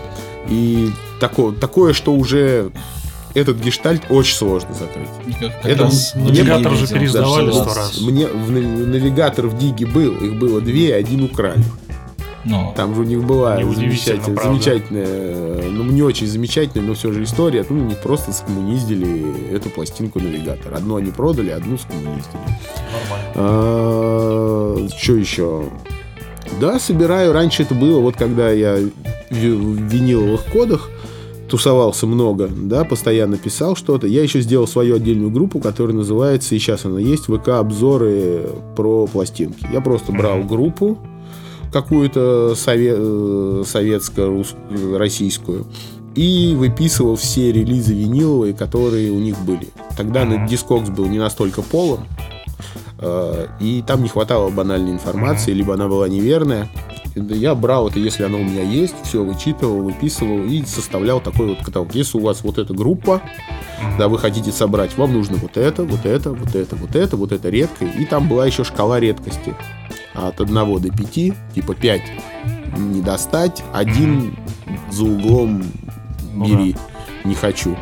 [0.50, 0.90] И
[1.20, 2.72] такое, такое, что уже
[3.36, 5.08] этот гештальт очень сложно закрыть.
[5.40, 8.02] Как- Это раз в навигатор видео, же пересдавали да, сто раз.
[8.02, 11.64] Мне в нав- навигатор в Диге был, их было две, один украли.
[12.50, 14.44] Ну, Там же у них была замечательная, правда.
[14.44, 17.66] замечательная, э, ну не очень замечательная, но все же история.
[17.70, 20.74] Ну, они просто скоммуниздили эту пластинку навигатор.
[20.74, 22.40] Одну они продали, одну скоммуниздили.
[23.36, 24.90] Нормально.
[24.98, 25.64] Что еще?
[26.62, 27.34] Да, собираю.
[27.34, 28.78] Раньше это было, вот когда я
[29.30, 30.90] в виниловых кодах
[31.50, 34.08] тусовался много, да, постоянно писал что-то.
[34.08, 39.66] Я еще сделал свою отдельную группу, которая называется, и сейчас она есть, ВК-обзоры про пластинки.
[39.72, 40.98] Я просто брал группу
[41.72, 45.66] какую-то сове- э, советско-российскую
[46.16, 49.70] и выписывал все релизы виниловые, которые у них были.
[49.96, 50.48] Тогда на.
[50.48, 52.00] Discogs был не настолько полон,
[53.00, 56.70] э, и там не хватало банальной информации, либо она была неверная.
[57.16, 61.64] Я брал это, если оно у меня есть, все вычитывал, выписывал и составлял такой вот
[61.64, 61.96] каталог.
[61.96, 63.22] Если у вас вот эта группа,
[63.98, 67.32] да, вы хотите собрать, вам нужно вот это, вот это, вот это, вот это, вот
[67.32, 67.92] это редкое.
[67.92, 69.56] И там была еще шкала редкости.
[70.18, 71.14] От 1 до 5,
[71.54, 72.02] типа 5
[72.78, 74.36] не достать, один
[74.92, 75.64] за углом
[76.34, 76.76] Ну бери,
[77.24, 77.78] не хочу.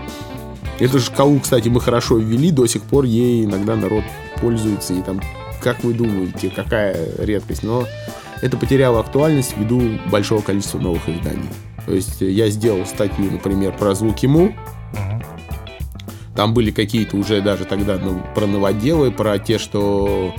[0.80, 4.04] Эту шкалу, кстати, мы хорошо ввели, до сих пор ей иногда народ
[4.42, 4.94] пользуется.
[4.94, 5.22] И там,
[5.62, 7.64] как вы думаете, какая редкость?
[7.64, 7.86] Но
[8.42, 11.50] это потеряло актуальность ввиду большого количества новых изданий.
[11.86, 14.54] То есть я сделал статью, например, про звуки Му,
[16.36, 20.34] там были какие-то уже даже тогда ну, про новоделы, про те, что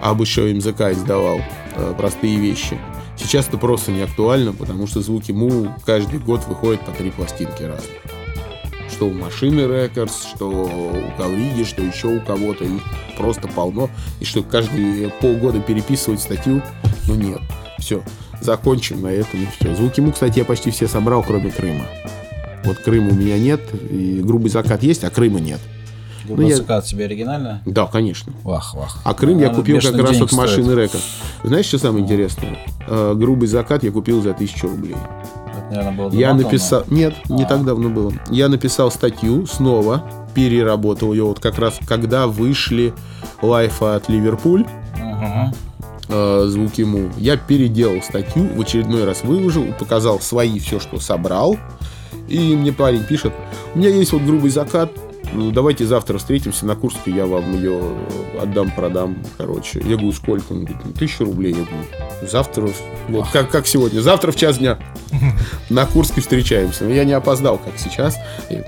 [0.00, 1.40] об еще МЗК издавал
[1.74, 2.78] э, простые вещи.
[3.16, 7.62] Сейчас это просто не актуально, потому что звуки Му каждый год выходят по три пластинки
[7.62, 7.90] разных.
[8.90, 12.64] Что у Машины Records, что у Ковриги, что еще у кого-то.
[12.64, 12.82] Их
[13.16, 13.90] просто полно.
[14.20, 16.62] И что каждые полгода переписывать статью,
[17.06, 17.40] ну нет.
[17.78, 18.02] Все,
[18.40, 19.74] закончим на этом все.
[19.74, 21.86] Звуки Му, кстати, я почти все собрал, кроме Крыма.
[22.64, 25.60] Вот Крыма у меня нет, и грубый закат есть, а Крыма нет.
[26.34, 27.60] Грубо я- закат тебе оригинально?
[27.66, 28.32] Да, конечно.
[28.44, 28.98] Вах, вах.
[29.04, 30.78] А Крым я Она купил как раз от машины стоит.
[30.78, 31.02] Records.
[31.44, 32.58] Знаешь, что самое интересное?
[32.86, 34.94] Э, грубый закат я купил за тысячу рублей.
[35.56, 36.84] Это, наверное, было Я написал...
[36.88, 37.46] Нет, не А.
[37.46, 38.12] так давно было.
[38.30, 42.92] Я написал статью снова, переработал ее вот как раз, когда вышли
[43.42, 44.64] лайфа от Ливерпуль,
[44.96, 45.54] Мгм.
[46.08, 47.10] э, звуки ему.
[47.16, 51.56] Я переделал статью, в очередной раз выложил, показал свои все, что собрал.
[52.28, 53.32] И мне парень пишет,
[53.74, 54.90] у меня есть вот грубый закат,
[55.32, 57.80] ну, давайте завтра встретимся на Курске, я вам ее
[58.40, 59.80] отдам, продам, короче.
[59.80, 60.52] Я говорю, сколько?
[60.52, 61.52] Он говорит, «Ну, тысячу рублей.
[61.52, 61.86] Я говорю,
[62.22, 62.68] завтра,
[63.08, 64.78] вот как, как сегодня, завтра в час дня
[65.70, 66.84] на Курске встречаемся.
[66.84, 68.16] Но я не опоздал, как сейчас.
[68.50, 68.62] И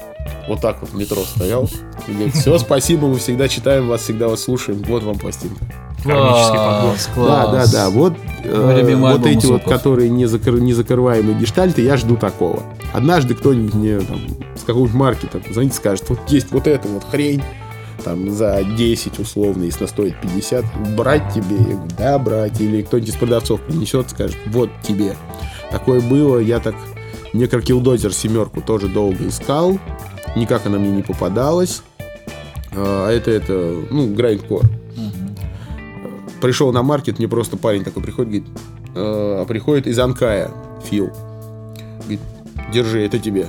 [0.49, 1.69] вот так вот в метро стоял.
[2.09, 4.83] И говорит, все, спасибо, мы всегда читаем вас, всегда вас слушаем.
[4.83, 5.65] Вот вам пластинка.
[6.05, 6.95] Кармический подбор.
[7.15, 7.91] Класс, Да, да, да.
[7.91, 12.63] Вот, э, вот эти вот, которые не, закр- не закрываемые гештальты, я жду такого.
[12.93, 14.21] Однажды кто-нибудь мне там,
[14.57, 17.43] с какого-нибудь маркета звонит и скажет, вот есть вот эта вот хрень,
[18.05, 20.65] там за 10 условно, если она стоит 50,
[20.97, 21.57] брать тебе?
[21.57, 22.61] Я говорю, да, брать.
[22.61, 25.17] Или кто-нибудь из продавцов принесет, скажет, вот тебе.
[25.71, 26.75] Такое было, я так
[27.33, 29.79] Некрокилдозер семерку тоже долго искал,
[30.35, 31.83] никак она мне не попадалась.
[32.73, 34.63] А это, это, ну, грайндкор
[34.97, 35.10] Мгм.
[36.41, 38.49] Пришел на маркет, мне просто парень такой приходит, говорит,
[38.95, 40.51] «Э, приходит из Анкая,
[40.85, 41.11] Фил.
[42.01, 42.21] Говорит,
[42.73, 43.47] держи, это тебе.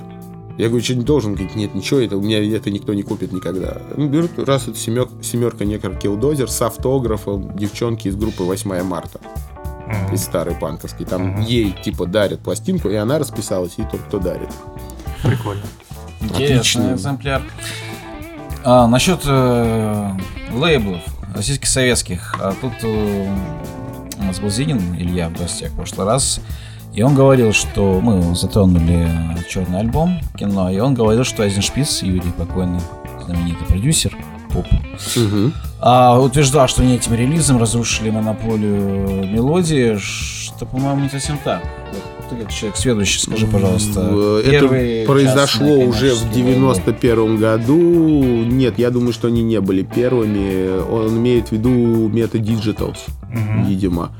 [0.58, 1.34] Я говорю, что не должен?
[1.34, 3.82] Говорит, нет, ничего, это у меня это никто не купит никогда.
[3.96, 9.20] Ну, берут, раз это семер, семерка Некр Килдозер с автографом девчонки из группы 8 марта,
[9.88, 10.14] Мгм.
[10.14, 11.06] из старой панковской.
[11.06, 11.42] Там Мгм.
[11.42, 14.50] ей, типа, дарят пластинку, и она расписалась, и тот, кто дарит.
[15.24, 15.64] Прикольно.
[16.20, 16.94] Интересный Отлично.
[16.94, 17.42] экземпляр.
[18.64, 20.10] А, насчет э,
[20.54, 21.02] лейблов
[21.34, 22.36] российских советских.
[22.40, 23.36] А тут э,
[24.18, 26.42] у нас был Зинин Илья в гостях в прошлый раз.
[26.94, 29.08] И он говорил, что мы затронули
[29.50, 32.82] черный альбом кино, и он говорил, что Айзеншпиц, Юрий покойный,
[33.26, 34.16] знаменитый продюсер,
[34.52, 34.66] поп,
[35.80, 41.64] а, утверждал, что они этим релизом разрушили монополию мелодии, что, по-моему, не совсем так.
[41.94, 44.42] Вот ты как человек следующий, скажи, пожалуйста.
[44.50, 46.76] Первый Это произошло уже в коммерческий лейбл.
[46.76, 47.78] 91 году.
[48.46, 50.80] Нет, я думаю, что они не были первыми.
[50.90, 52.98] Он имеет в виду Meta Digitals,
[53.32, 53.66] Мгм.
[53.68, 54.12] видимо.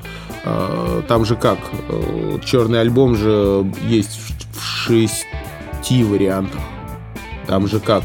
[0.44, 1.58] А, Там же как?
[1.90, 4.20] э, Черный альбом же есть
[4.54, 6.62] в- шести вариантах.
[7.48, 8.04] Там же как?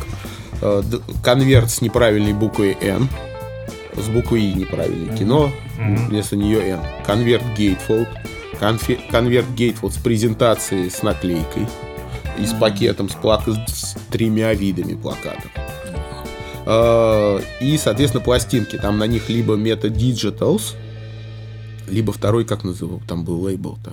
[0.62, 0.82] Э,
[1.22, 3.08] Конверт с неправильной буквой N.
[3.96, 5.16] С буквой И неправильной.
[5.16, 5.50] Кино
[6.08, 6.80] вместо нее N.
[7.06, 8.06] Конверт Gatefold.
[8.60, 11.66] Конфе- конверт Gatefold с презентацией с наклейкой.
[12.38, 15.50] И с пакетом с, плак- с тремя видами плакатов.
[16.66, 18.76] Э, И, соответственно, пластинки.
[18.76, 20.74] Там на них либо Meta Digitals,
[21.88, 23.92] либо второй, как называл, там был лейбл-то.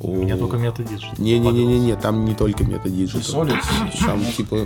[0.00, 1.18] У меня только методиджит.
[1.18, 3.20] Не-не-не-не, там не только Meta Digital.
[3.20, 4.04] Solid?
[4.04, 4.58] Там типа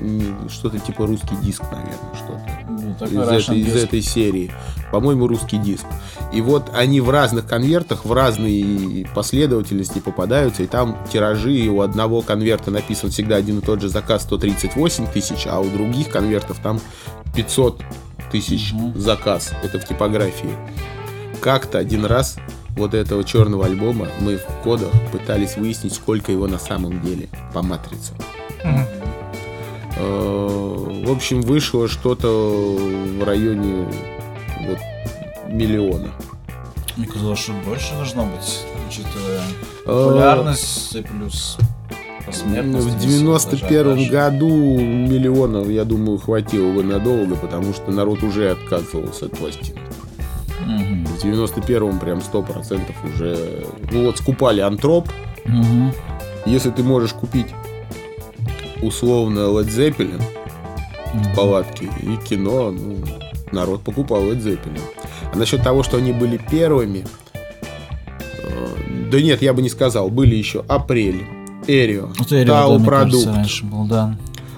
[0.49, 2.58] что-то типа русский диск, наверное, что-то
[2.92, 4.53] из, Russian этой, из этой серии.
[4.92, 5.85] По-моему, русский диск.
[6.33, 11.81] И вот они в разных конвертах, в разные последовательности попадаются, и там тиражи, и у
[11.81, 16.59] одного конверта написан всегда один и тот же заказ 138 тысяч, а у других конвертов
[16.62, 16.81] там
[17.35, 17.83] 500
[18.31, 18.98] тысяч Мгм.
[18.98, 19.53] заказ.
[19.62, 20.51] Это в типографии.
[21.40, 22.37] Как-то один раз
[22.77, 27.62] вот этого черного альбома мы в кодах пытались выяснить, сколько его на самом деле по
[27.62, 28.12] матрице.
[28.64, 28.97] Мгм.
[29.98, 33.87] Э, В общем, вышло что-то в районе
[34.66, 34.78] вот,
[35.48, 36.11] миллиона.
[36.96, 39.40] Мне казалось, что больше должно быть, учитывая
[39.84, 41.56] Э, популярность и плюс.
[42.26, 44.11] В весь 91 ажиотаж.
[44.11, 49.76] году миллионов, я думаю, хватило бы надолго, потому что народ уже отказывался от пластин.
[50.66, 51.06] Мгм.
[51.06, 52.82] В 91-м прям 100%
[53.14, 53.64] уже...
[53.90, 55.08] Ну вот, скупали антроп.
[55.46, 55.94] Мгм.
[56.44, 57.46] Если ты можешь купить
[58.83, 60.23] условно Led Zeppelin
[61.14, 62.97] в палатке и кино, ну,
[63.53, 64.81] народ покупал Led Zeppelin.
[65.33, 67.05] А насчет того, что они были первыми,
[68.43, 70.11] э, да нет, я бы не сказал.
[70.11, 71.25] Были еще Апрель,
[71.67, 73.37] Эрио, Вот Эрио, Тау да, мне кажется, Продукт.
[73.37, 74.17] раньше был, да.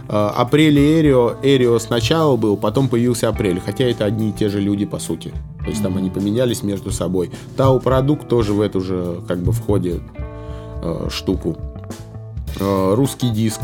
[0.08, 4.48] Э, Апрель и Эрио, Эрио сначала был, потом появился Апрель, хотя это одни и те
[4.48, 5.32] же люди по сути.
[5.60, 7.30] То есть там они поменялись между собой.
[7.56, 10.02] Тау Продукт тоже в эту же как бы входит
[10.82, 11.56] э, штуку.
[12.58, 13.60] Э, русский диск.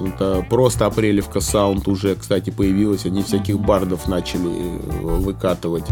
[0.00, 3.06] Это просто апрелевка саунд уже, кстати, появилась.
[3.06, 5.84] Они всяких бардов начали э, выкатывать.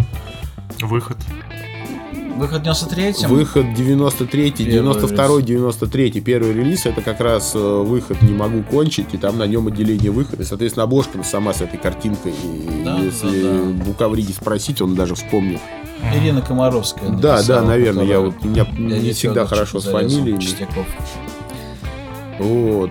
[0.80, 1.16] Выход.
[2.36, 3.30] Выход в 93-м.
[3.30, 9.16] Выход 93 92 93 Первый релиз это как раз э, выход «Не могу кончить», и
[9.16, 10.42] там на нем отделение выхода.
[10.42, 12.32] И, соответственно, обложка сама с этой картинкой.
[12.32, 13.84] И Да, если да, да.
[13.84, 15.60] Букавриди спросить, он даже вспомнил.
[16.14, 17.08] Ирина Комаровская.
[17.10, 19.86] Да, да, наверное, я вот у меня дядя не всегда хорошо с.
[20.38, 20.86] Чистяков.
[22.38, 22.90] Вот.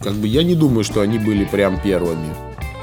[0.00, 2.28] Как бы я не думаю, что они были прям первыми.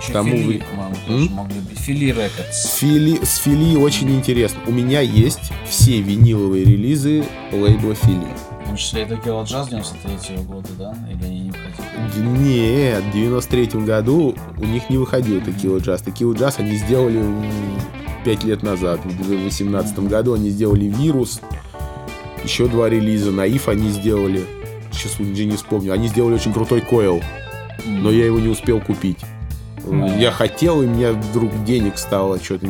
[0.01, 1.79] Еще Тому Фили, вы- тоже могли быть.
[1.79, 2.15] Фили.
[2.51, 4.59] С Фили, с Фили очень интересно.
[4.67, 8.27] У меня есть все виниловые релизы лейбла Фили.
[8.63, 10.95] В том числе и Токио Джаз 93 года, да?
[11.09, 12.27] Или они не входили?
[12.39, 16.01] Нет, в 93 году у них не выходил Текила Джаз.
[16.01, 17.21] Текила Джаз они сделали
[18.25, 18.99] 5 лет назад.
[19.05, 21.39] В 2018 году они сделали Вирус.
[22.43, 23.31] Еще два релиза.
[23.31, 24.45] Наив они сделали.
[24.93, 25.93] Сейчас уже не вспомню.
[25.93, 27.21] Они сделали очень крутой койл,
[27.85, 29.19] но я его не успел купить.
[30.17, 32.67] Я хотел, и мне вдруг денег стало что-то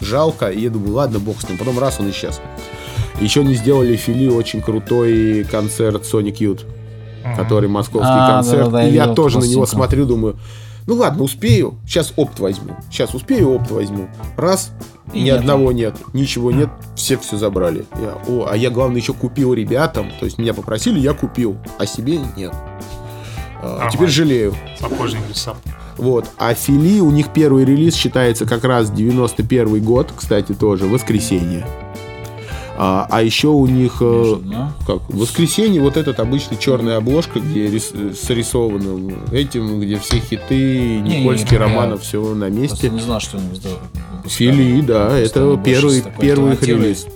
[0.00, 0.50] жалко.
[0.50, 1.58] И я думаю, ладно, бог с ним.
[1.58, 2.40] Потом раз он исчез.
[3.20, 6.60] Еще они сделали Фили очень крутой концерт Sonic Youth
[7.36, 8.64] который московский А, концерт.
[8.64, 10.36] да-да-да, и я тоже на него смотрю, думаю,
[10.86, 12.76] ну ладно, успею, сейчас опт возьму.
[12.90, 14.08] Сейчас успею, опт возьму.
[14.36, 14.72] Раз,
[15.12, 15.40] И ни нету.
[15.40, 17.84] одного нет, ничего нет, все все забрали.
[18.00, 21.86] Я, о, а я, главное, еще купил ребятам, то есть меня попросили, я купил, а
[21.86, 22.52] себе нет.
[23.62, 23.90] А, Ага.
[23.90, 24.54] Теперь жалею.
[24.78, 25.54] Сапожник леса.
[25.96, 26.28] Вот.
[26.38, 31.66] А Фили, у них первый релиз считается как раз 91 год, кстати, тоже, воскресенье.
[32.76, 33.96] А, а еще у них...
[34.00, 34.72] э, Неожиданно.
[34.86, 41.00] как в воскресенье вот этот обычный черная обложка, где рис- срисовано этим, где все хиты,
[41.00, 42.88] Не, Никольский, я Романов, все на месте.
[42.88, 43.48] не знал, что они.
[44.26, 47.06] Фили, да, это первый, первый их релиз.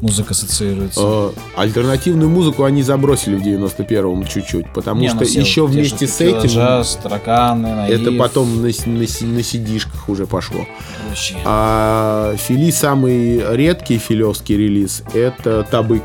[0.00, 1.00] Музыка ассоциируется.
[1.02, 5.72] Э, альтернативную музыку они забросили в 91-м чуть-чуть, потому Не, что ну, все еще вот
[5.72, 10.66] те вместе с этим Джаз, тараканы, наив, это потом на, на на сидишках уже пошло.
[11.06, 11.38] прочее.
[11.44, 16.04] А Фили самый редкий филевский релиз это Табык.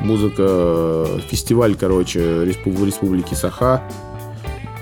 [0.00, 2.20] Музыка, фестиваль, короче,
[2.64, 3.82] в республике Саха.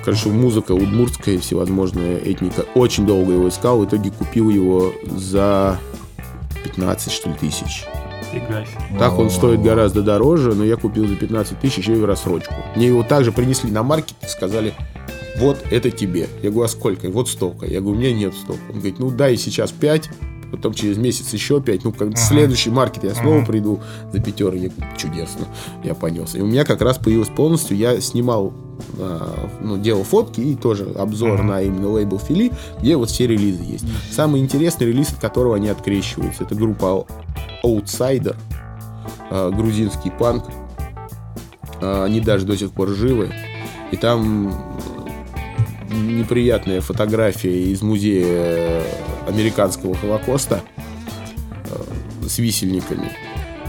[0.04, 2.64] Короче, музыка удмуртская, всевозможная этника.
[2.74, 5.78] Очень долго его искал, в итоге купил его за
[6.64, 7.84] 15, что ли, тысяч.
[8.30, 8.98] Фига себе.
[8.98, 12.54] Так он стоит гораздо дороже, но я купил за 15 тысяч еще и в рассрочку.
[12.76, 14.74] Мне его также принесли на маркет и сказали,
[15.38, 16.28] вот это тебе.
[16.42, 17.08] Я говорю, а сколько?
[17.10, 17.66] Вот столько.
[17.66, 18.62] Я говорю, у меня нет столько.
[18.70, 20.10] Он говорит, ну дай сейчас 5,
[20.50, 21.84] потом через месяц еще 5.
[21.84, 22.16] Ну, как Ага.
[22.16, 23.46] следующий маркет я снова Ага.
[23.46, 23.80] приду
[24.12, 24.58] за пятеры.
[24.58, 25.46] Я чудесно.
[25.84, 26.34] Я понес.
[26.34, 27.76] И у меня как раз появилось полностью.
[27.76, 28.52] Я снимал,
[28.98, 31.42] а, ну, делал фотки и тоже обзор Ага.
[31.42, 33.84] на именно лейбл Фили, где вот все релизы есть.
[34.10, 37.06] Самый интересный релиз, от которого они открещиваются, это группа
[37.64, 38.36] Outsider,
[39.30, 40.44] а, грузинский панк.
[41.80, 43.30] А, Они даже до сих пор живы.
[43.92, 44.52] И там
[45.90, 48.82] неприятная фотография из музея
[49.28, 50.62] американского Холокоста
[51.70, 53.10] э, с висельниками.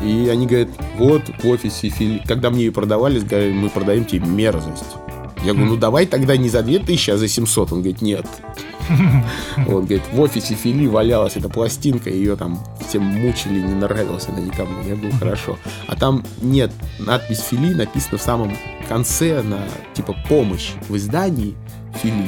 [0.03, 2.21] И они говорят, вот в офисе Фили...
[2.25, 4.95] Когда мне ее продавали, говорили, мы продаем тебе мерзость.
[5.43, 7.71] Я говорю, ну давай тогда не за 2000, а за 700.
[7.73, 8.25] Он говорит, нет.
[9.57, 14.39] Он говорит, в офисе Фили валялась эта пластинка, ее там всем мучили, не нравилась она
[14.39, 14.81] никому.
[14.83, 15.57] Я говорю, хорошо.
[15.87, 19.59] А там нет, надпись Фили написана в самом конце на,
[19.93, 21.55] типа, помощь в издании
[22.01, 22.27] Фили.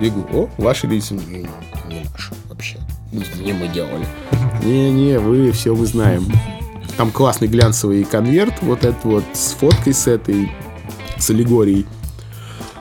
[0.00, 1.48] Я говорю, о, ваши лица не,
[1.88, 2.32] не наши.
[3.12, 4.06] Не мы делали.
[4.64, 6.24] Не-не, вы все мы знаем.
[6.96, 10.50] Там классный глянцевый конверт, вот этот вот с фоткой с этой,
[11.18, 11.86] с аллегорией.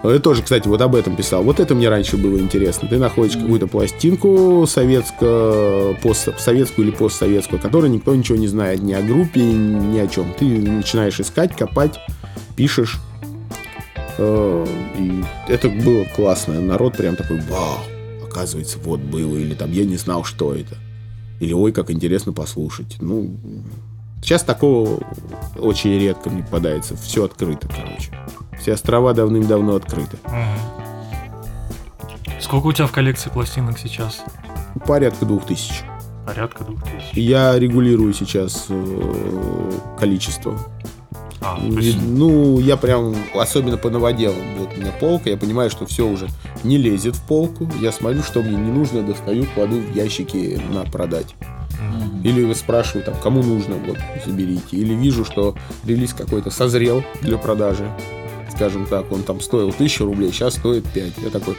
[0.03, 1.43] Я тоже, кстати, вот об этом писал.
[1.43, 2.87] Вот это мне раньше было интересно.
[2.87, 8.81] Ты находишь какую-то пластинку советскую, пост, советскую или постсоветскую, о которой никто ничего не знает
[8.81, 10.33] ни о группе, ни о чем.
[10.39, 11.99] Ты начинаешь искать, копать,
[12.55, 12.99] пишешь.
[14.17, 14.65] Э,
[14.97, 16.59] И это было классно.
[16.59, 17.77] Народ прям такой, вау,
[18.31, 19.35] оказывается, вот было.
[19.37, 20.75] Или там, я не знал, что это.
[21.39, 22.97] Или, ой, как интересно послушать.
[22.99, 23.35] Ну,
[24.21, 24.99] сейчас такого
[25.57, 26.95] очень редко мне попадается.
[26.95, 28.11] Все открыто, короче.
[28.59, 30.17] Все острова давным-давно открыты.
[32.39, 34.23] Сколько у тебя в коллекции пластинок сейчас?
[34.85, 35.83] Порядка двух тысяч.
[36.25, 37.13] Порядка двух тысяч.
[37.13, 40.59] Я регулирую сейчас э, количество.
[41.41, 45.85] А, есть Ну, я прям, особенно по новоделам, вот у меня полка, я понимаю, что
[45.87, 46.27] все уже
[46.63, 47.67] не лезет в полку.
[47.79, 51.35] Я смотрю, что мне не нужно, достаю, кладу в ящики на продать.
[51.79, 52.21] Мгм.
[52.23, 54.77] Или спрашиваю, там, кому нужно, вот, заберите.
[54.77, 57.89] Или вижу, что релиз какой-то созрел для продажи.
[58.53, 61.13] Скажем так, он там стоил 1000 рублей, сейчас стоит 5.
[61.23, 61.55] Я такой,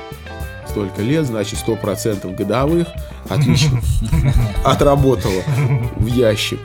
[0.68, 2.86] столько лет, значит, 100% годовых.
[3.28, 3.80] Отлично.
[4.64, 5.42] Отработало
[5.96, 6.60] в ящик.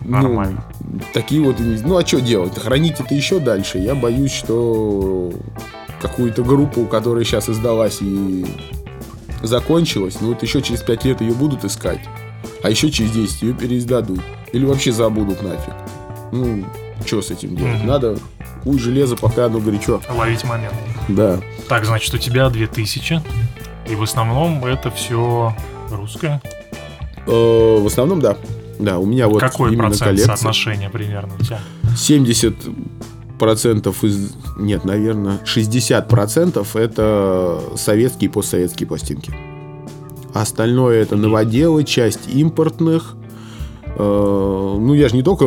[0.00, 0.64] Ну, Нормально.
[1.12, 2.58] Такие вот, ну а что делать?
[2.58, 3.78] Хранить это еще дальше.
[3.78, 5.32] Я боюсь, что
[6.00, 8.44] какую-то группу, которая сейчас издалась и
[9.42, 12.00] закончилась, ну вот еще через 5 лет ее будут искать,
[12.62, 14.20] а еще через 10 ее переиздадут.
[14.52, 15.74] Или вообще забудут нафиг.
[16.32, 16.64] Ну,
[17.04, 17.78] что с этим делать?
[17.78, 17.86] Мгм.
[17.86, 18.18] Надо
[18.62, 20.00] куй железо, пока оно горячо.
[20.08, 20.74] Ловить момент.
[21.08, 21.38] Да.
[21.68, 23.20] Так, значит, у тебя 2000.
[23.88, 25.54] И в основном это все
[25.90, 26.40] русское.
[27.26, 28.36] Э, В основном, да.
[28.78, 30.36] Да, у меня вот Какой именно процент коллекция.
[30.36, 31.60] соотношения примерно у тебя?
[31.96, 32.54] 70
[33.38, 34.34] процентов из...
[34.58, 39.34] Нет, наверное, 60 процентов это советские и постсоветские пластинки.
[40.34, 43.14] Остальное это новоделы, часть импортных.
[43.98, 45.44] Э, Ну, я же не только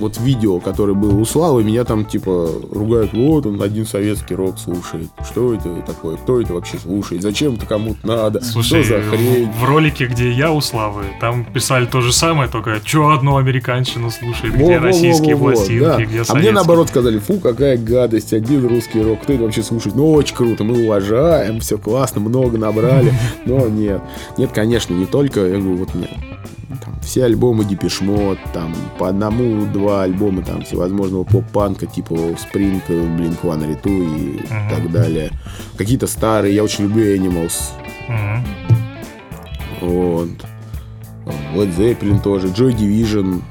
[0.00, 4.58] вот видео, которое было у Славы, меня там типа ругают, вот он один советский рок
[4.58, 5.08] слушает.
[5.30, 6.16] Что это такое?
[6.16, 7.22] Кто это вообще слушает?
[7.22, 8.42] Зачем это кому-то надо?
[8.42, 9.50] Слушай, что за хрень?
[9.50, 14.10] в ролике, где я у Славы, там писали то же самое, только что одну американщину
[14.10, 15.96] слушает, где Во-во-во-во-во, российские пластинки, да.
[15.96, 16.52] где А мне советские.
[16.52, 19.94] наоборот сказали, фу, какая гадость, один русский рок, кто это вообще слушает?
[19.94, 23.12] Ну, очень круто, мы уважаем, все классно, много набрали.
[23.44, 24.00] Но нет,
[24.38, 26.08] нет, конечно, не только, я говорю, вот мне
[26.78, 33.64] там, все альбомы Депешмот, там по одному-два альбома там всевозможного поп-панка, типа Spring, Blink One
[33.84, 34.68] и Мгм.
[34.70, 35.30] так далее.
[35.76, 37.72] Какие-то старые, я очень люблю Animals,
[38.08, 38.44] Мгм.
[39.80, 40.28] вот.
[41.54, 42.48] Led Zeppelin тоже.
[42.48, 43.42] Joy Division.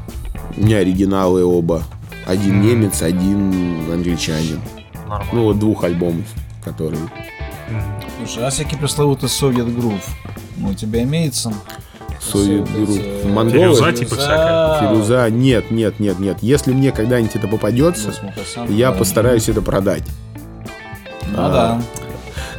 [0.58, 1.84] У меня оригиналы оба.
[2.25, 2.67] Один Мгм.
[2.67, 4.60] немец, один англичанин.
[5.08, 5.29] Нормально.
[5.34, 6.25] Ну, вот двух альбомов,
[6.63, 7.01] которые...
[8.17, 10.01] Слушай, а всякий пресловутый совет грув
[10.63, 11.53] у тебя имеется?
[12.19, 13.60] Эти, Монголы?
[13.60, 14.79] Фирюза, типа, всякая.
[14.79, 15.29] Фирюза.
[15.29, 16.38] Нет, нет, нет, нет.
[16.41, 18.13] Если мне когда-нибудь это попадется,
[18.67, 20.03] я постараюсь это продать.
[21.27, 21.82] Ну да.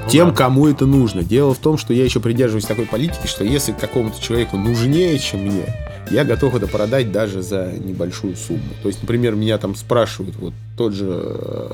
[0.03, 1.23] Ну Тем, кому это нужно.
[1.23, 5.41] Дело в том, что я еще придерживаюсь такой политики, что если какому-то человеку нужнее, чем
[5.41, 5.65] мне,
[6.11, 8.61] я готов это продать даже за небольшую сумму.
[8.83, 11.71] То есть, например, меня там спрашивают, вот тот же э,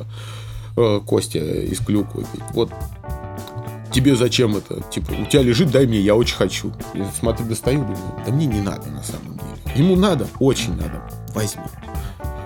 [0.76, 2.70] э, Костя из Клюквы, вот
[3.96, 4.82] тебе зачем это?
[4.90, 6.70] Типа, у тебя лежит, дай мне, я очень хочу.
[6.94, 9.74] Я смотрю, достаю, думаю, да мне не надо на самом деле.
[9.74, 11.02] Ему надо, очень надо,
[11.34, 11.62] возьми.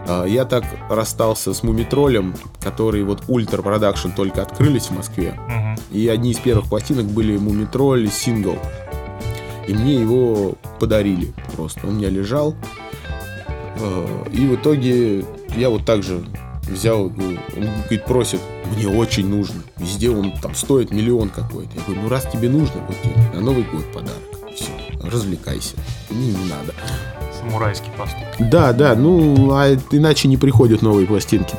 [0.07, 5.39] А, Я так расстался с Мумий Троллем, который вот Ultra Production только открылись в Москве.
[5.91, 8.57] И одни из первых пластинок были Мумий Тролль сингл.
[9.67, 11.81] И мне его подарили просто.
[11.87, 12.55] Он у меня лежал.
[13.79, 15.25] Э, И в итоге
[15.57, 16.25] я вот так же
[16.63, 18.41] взял, ну, он говорит, просит,
[18.77, 19.63] мне очень нужно.
[19.79, 21.71] Везде он там стоит миллион какой-то.
[21.77, 24.21] Я говорю, ну раз тебе нужно, вот тебе на Новый год подарок.
[25.03, 25.77] развлекайся.
[26.11, 26.75] Не, не надо.
[27.41, 28.51] Самурайский поступок.
[28.51, 31.55] Да, да, ну, а иначе не приходят новые пластинки.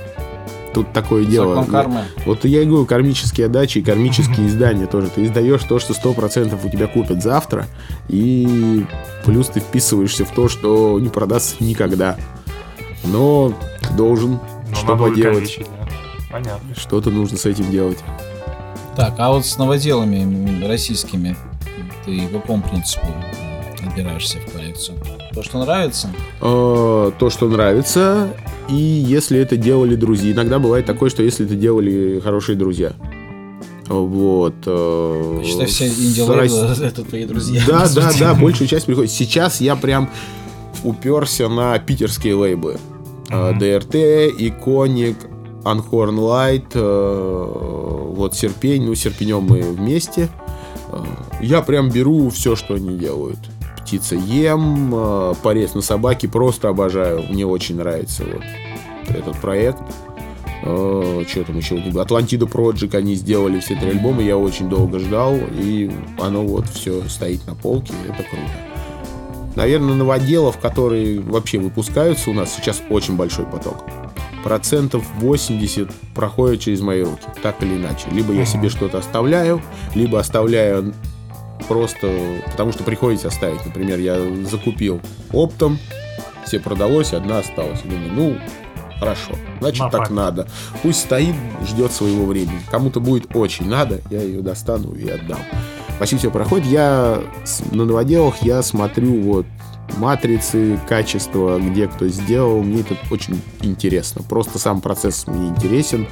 [0.74, 1.56] Тут такое дело.
[1.56, 2.02] Закон кармы.
[2.26, 5.10] Вот я и говорю, кармические отдачи и кармические издания тоже.
[5.14, 7.68] Ты издаешь то, что 100% у тебя купят завтра,
[8.08, 8.86] и
[9.26, 12.16] плюс ты вписываешься в то, что не продастся никогда.
[13.04, 13.54] Но
[13.98, 14.40] должен
[14.70, 15.38] Но что надо поделать.
[15.38, 15.81] увековечить, да.
[16.32, 16.76] Понятно.
[16.76, 18.00] Что-то нужно с этим делать.
[18.96, 21.36] Так, а вот с новоделами российскими
[22.06, 23.08] ты по какому принципу
[23.86, 24.98] отбираешься в коллекцию?
[25.34, 26.10] То, что нравится?
[26.42, 28.30] Э, то, что нравится,
[28.70, 30.32] и если это делали друзья.
[30.34, 32.94] Иногда бывает такое, что если это делали хорошие друзья.
[33.88, 34.56] Вот.
[34.66, 37.62] э, Считай, все с инди Рос- это твои друзья.
[37.68, 39.12] Да, да, да, большая часть приходит.
[39.12, 40.10] Сейчас я прям
[40.84, 42.78] уперся на питерские лейблы.
[43.30, 43.60] Э, Мгм.
[43.60, 43.96] ДРТ,
[44.38, 45.18] Иконик,
[45.64, 50.30] Анхорн Лайт, э, вот Серпень, ну, Серпенем мы вместе.
[50.90, 51.04] Э,
[51.42, 53.40] Я прям беру все, что они делают.
[53.82, 57.24] Птица ем, э, порез на собаке, просто обожаю.
[57.30, 59.82] Мне очень нравится вот этот проект.
[60.62, 61.78] Что там еще?
[62.00, 65.90] Атлантида Project они сделали все три альбома, я очень долго ждал, и
[66.20, 68.52] оно вот все стоит на полке, это круто.
[69.56, 73.84] Наверное, новоделов, которые вообще выпускаются у нас, сейчас очень большой поток.
[74.44, 78.08] Процентов 80 проходит через мои руки, так или иначе.
[78.12, 79.62] Либо я себе что-то оставляю,
[79.94, 80.94] либо оставляю
[81.68, 82.10] просто
[82.52, 83.66] потому, что приходится оставить.
[83.66, 85.00] Например, я закупил
[85.32, 85.78] оптом,
[86.46, 87.82] все продалось, одна осталась.
[87.82, 88.38] Думаю, ну,
[89.00, 90.48] хорошо, значит На так надо.
[90.82, 91.36] Пусть стоит,
[91.68, 92.62] ждет своего времени.
[92.70, 95.40] Кому-то будет очень надо, я ее достану и отдам.
[96.00, 96.66] Почти все проходит.
[96.68, 97.22] Я
[97.72, 99.46] на новоделах я смотрю вот
[99.98, 102.62] матрицы, качество, где кто сделал.
[102.64, 104.24] Мне это очень интересно.
[104.24, 106.08] Просто сам процесс мне интересен.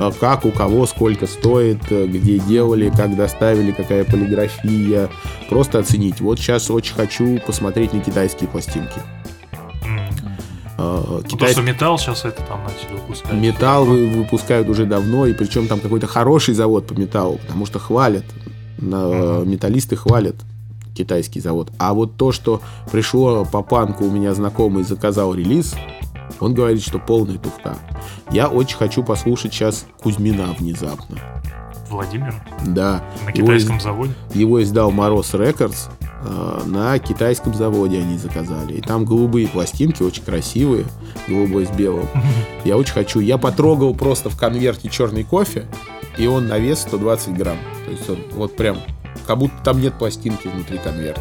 [0.00, 5.08] А Как, у кого, сколько стоит, э, где делали, как доставили, какая полиграфия.
[5.48, 6.20] Просто оценить.
[6.20, 9.00] Вот сейчас очень хочу посмотреть на китайские пластинки.
[10.78, 13.32] А, Ну, То, китай- что металл сейчас это там начали выпускать.
[13.32, 17.78] Металл вы- выпускают уже давно, и причем там какой-то хороший завод по металлу, потому что
[17.78, 18.24] хвалят,
[18.78, 19.48] Мгм.
[19.50, 20.36] металлисты хвалят
[20.96, 21.70] китайский завод.
[21.78, 25.74] А вот то, что пришло по панку, у меня знакомый заказал релиз,
[26.40, 27.76] он говорит, что полная туфта.
[28.30, 31.18] Я очень хочу послушать сейчас Кузьмина внезапно.
[31.88, 32.34] Владимир
[32.66, 34.12] Да, на Его китайском заводе.
[34.34, 35.86] его издал Мороз Рекордс.
[36.24, 38.72] э, На китайском заводе они заказали.
[38.74, 40.84] И там голубые пластинки, очень красивые,
[41.28, 42.08] голубой с белым.
[42.64, 43.20] Я очень хочу.
[43.20, 45.66] Я потрогал просто в конверте черный кофе,
[46.18, 47.58] и он на вес 120 грамм.
[47.84, 48.78] То есть он вот прям,
[49.26, 51.20] как будто там нет пластинки внутри конверта.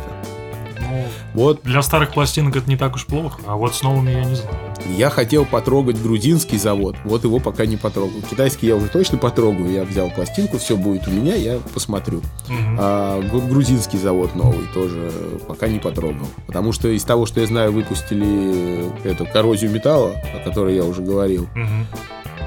[0.81, 4.23] Ну, Вот для старых пластинок это не так уж плохо, а вот с новыми я
[4.25, 4.55] не знаю.
[4.97, 8.21] я хотел потрогать грузинский завод, вот его пока не потрогал.
[8.29, 9.71] Китайский я уже точно потрогаю.
[9.71, 12.21] Я взял пластинку, все будет у меня, я посмотрю.
[12.47, 12.77] Мгм.
[12.79, 15.11] А гру- грузинский завод новый тоже
[15.47, 16.27] пока не потрогал.
[16.45, 21.01] Потому что из того, что я знаю, выпустили эту коррозию металла, о которой я уже
[21.01, 21.47] говорил.
[21.55, 21.87] Мгм.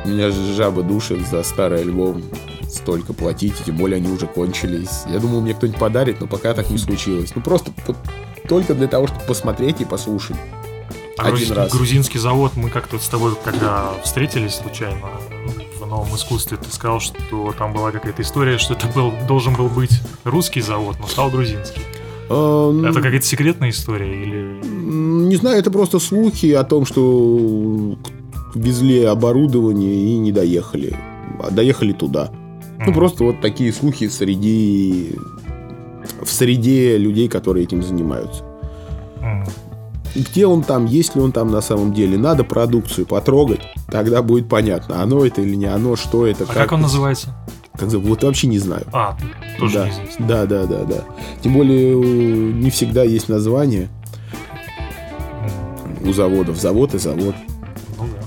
[0.04, 2.22] Меня жаба душит за старый альбом
[2.68, 5.02] столько платить, тем более они уже кончились.
[5.08, 7.32] Я думал, мне кто-нибудь подарит, но пока так не случилось.
[7.34, 7.96] Ну просто вот
[8.48, 10.36] только для того, чтобы посмотреть и послушать.
[11.16, 11.72] А Один грузинский, раз.
[11.72, 15.08] грузинский завод, мы как-то с тобой, когда встретились случайно
[15.80, 19.68] в новом искусстве, ты сказал, что там была какая-то история, что это был, должен был
[19.68, 21.80] быть русский завод, но стал грузинский.
[22.28, 24.60] Ну, Это какая-то секретная история или...
[24.64, 27.96] Не знаю, это просто слухи о том, что
[28.54, 30.96] везли оборудование и не доехали.
[31.42, 32.30] А доехали туда.
[32.86, 35.16] Ну, просто вот такие слухи среди...
[36.22, 38.44] в среде людей, которые этим занимаются.
[39.20, 39.44] М.
[40.14, 42.16] Где он там, есть ли он там на самом деле.
[42.16, 43.60] Надо продукцию потрогать,
[43.90, 47.34] тогда будет понятно, оно это или не оно, что это, А как он называется?
[47.78, 48.84] как зовут, вот вообще не знаю.
[48.92, 49.16] А,
[49.58, 49.86] тоже да.
[49.86, 50.26] неизвестно.
[50.26, 51.04] да, да, да, да.
[51.42, 53.88] Тем более не всегда есть название
[56.04, 56.56] у заводов.
[56.56, 57.34] Завод и завод.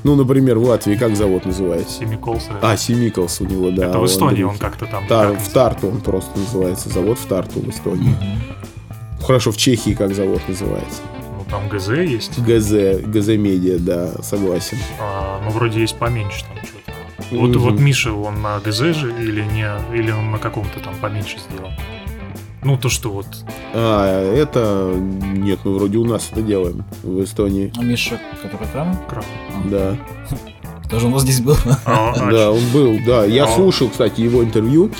[0.03, 1.99] Ну например, в Латвии как завод называется?
[1.99, 2.47] Семиколс.
[2.61, 3.89] А, Семиколс у него, да.
[3.89, 4.59] это в Эстонии он Андрюхи.
[4.59, 5.07] как-то там.
[5.07, 6.89] Тар- как в Тарту он просто называется.
[6.89, 8.15] Завод в Тарту в Эстонии.
[9.21, 11.01] Хорошо, в Чехии как завод называется?
[11.37, 12.39] Ну там ГЗ есть.
[12.39, 14.77] ГЗ, ГЗ Медиа, да, согласен.
[14.99, 16.91] А, ну вроде есть поменьше там что-то.
[17.35, 17.59] Вот, Мгм.
[17.59, 21.69] вот Миша, он на ГЗ же или не, или он на каком-то там поменьше сделал?
[22.63, 23.25] Ну то, что вот
[23.73, 24.93] А, это...
[24.95, 27.73] Нет, мы вроде у нас это делаем в Эстонии.
[27.77, 28.97] А Миша, который крам?
[29.09, 29.25] крав.
[29.65, 29.97] Да,
[30.89, 31.55] Тоже у нас здесь был.
[31.85, 33.23] А, а, да, он был, да.
[33.25, 33.47] Я А.
[33.47, 34.91] слушал, кстати, его интервью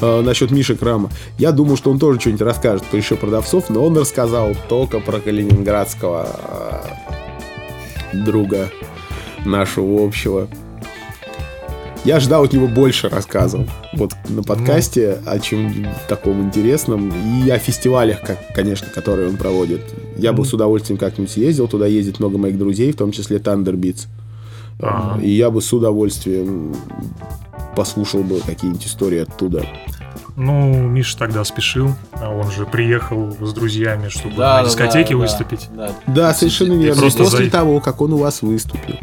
[0.00, 1.10] э, насчет Миши Крама.
[1.38, 5.20] Я думал, что он тоже что-нибудь расскажет про еще продавцов, но он рассказал только про
[5.20, 6.28] калининградского
[8.12, 8.68] э, друга
[9.44, 10.48] нашего общего.
[12.04, 13.68] Я ждал от него больше рассказов.
[13.92, 17.12] Вот на подкасте о чем таком интересном.
[17.44, 19.82] И о фестивалях, как, конечно, которые он проводит.
[20.16, 21.68] Я бы с удовольствием как-нибудь съездил.
[21.68, 24.06] Туда ездит много моих друзей, в том числе Thunderbeats.
[24.80, 25.20] Ага.
[25.20, 26.74] И я бы с удовольствием
[27.76, 29.66] послушал бы какие-нибудь истории оттуда.
[30.36, 35.14] Ну, Миша тогда спешил, а он же приехал с друзьями, чтобы Да, на да, дискотеке
[35.14, 35.68] да, выступить.
[35.76, 37.00] Да, Да, совершенно Ты верно.
[37.02, 38.94] просто После за- того, как он у вас выступил,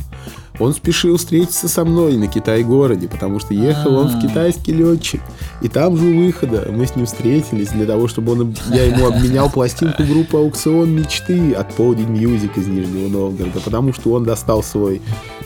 [0.59, 4.21] он спешил встретиться со мной на Китай-городе, потому что ехал он в А.
[4.21, 5.21] китайский летчик.
[5.61, 9.07] И там же у выхода мы с ним встретились для того, чтобы он, я ему
[9.07, 14.63] обменял пластинку группы «Аукцион мечты» от Полдень Music из Нижнего Новгорода, потому что он достал
[14.63, 15.01] свой...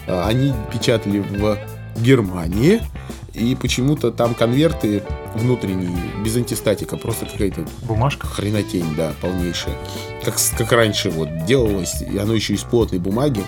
[0.08, 1.58] а, Они печатали в
[2.02, 2.82] Германии,
[3.34, 5.04] и почему-то там конверты
[5.36, 5.92] внутренние,
[6.26, 8.28] без антистатика, просто какая-то Бумажка.
[8.28, 9.76] хренотень, да, полнейшая.
[10.26, 13.42] Как, как раньше вот делалось, и оно еще из плотной бумаги.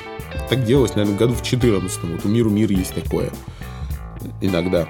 [0.52, 3.32] Так делалось, наверное, году в 14 Вот у Миру Мир есть такое.
[4.42, 4.86] Иногда.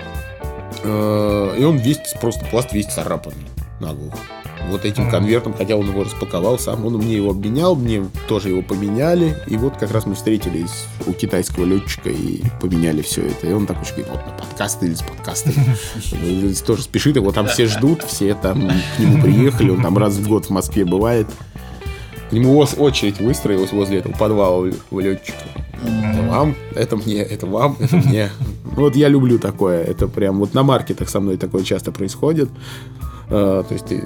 [0.84, 3.46] Э, И он весь, просто пласт весь царапанный
[3.80, 4.18] наглухо.
[4.70, 8.64] Вот этим конвертом, хотя он его распаковал сам, он мне его обменял, мне тоже его
[8.64, 9.38] поменяли.
[9.46, 13.46] И вот как раз мы встретились у китайского летчика и поменяли все это.
[13.46, 15.54] И он такой говорит, вот на подкасты или с подкасты.
[16.66, 20.28] Тоже спешит, его там все ждут, все там к нему приехали, он там раз в
[20.28, 21.28] год в Москве бывает.
[22.32, 24.58] К нему очередь выстроилась возле этого подвала
[24.90, 25.38] у летчика.
[25.84, 28.30] Это вам, это мне, это вам, это мне.
[28.64, 29.84] Вот я люблю такое.
[29.84, 32.50] Это прям вот на маркетах со мной такое часто происходит.
[33.30, 34.04] Э, То есть ты,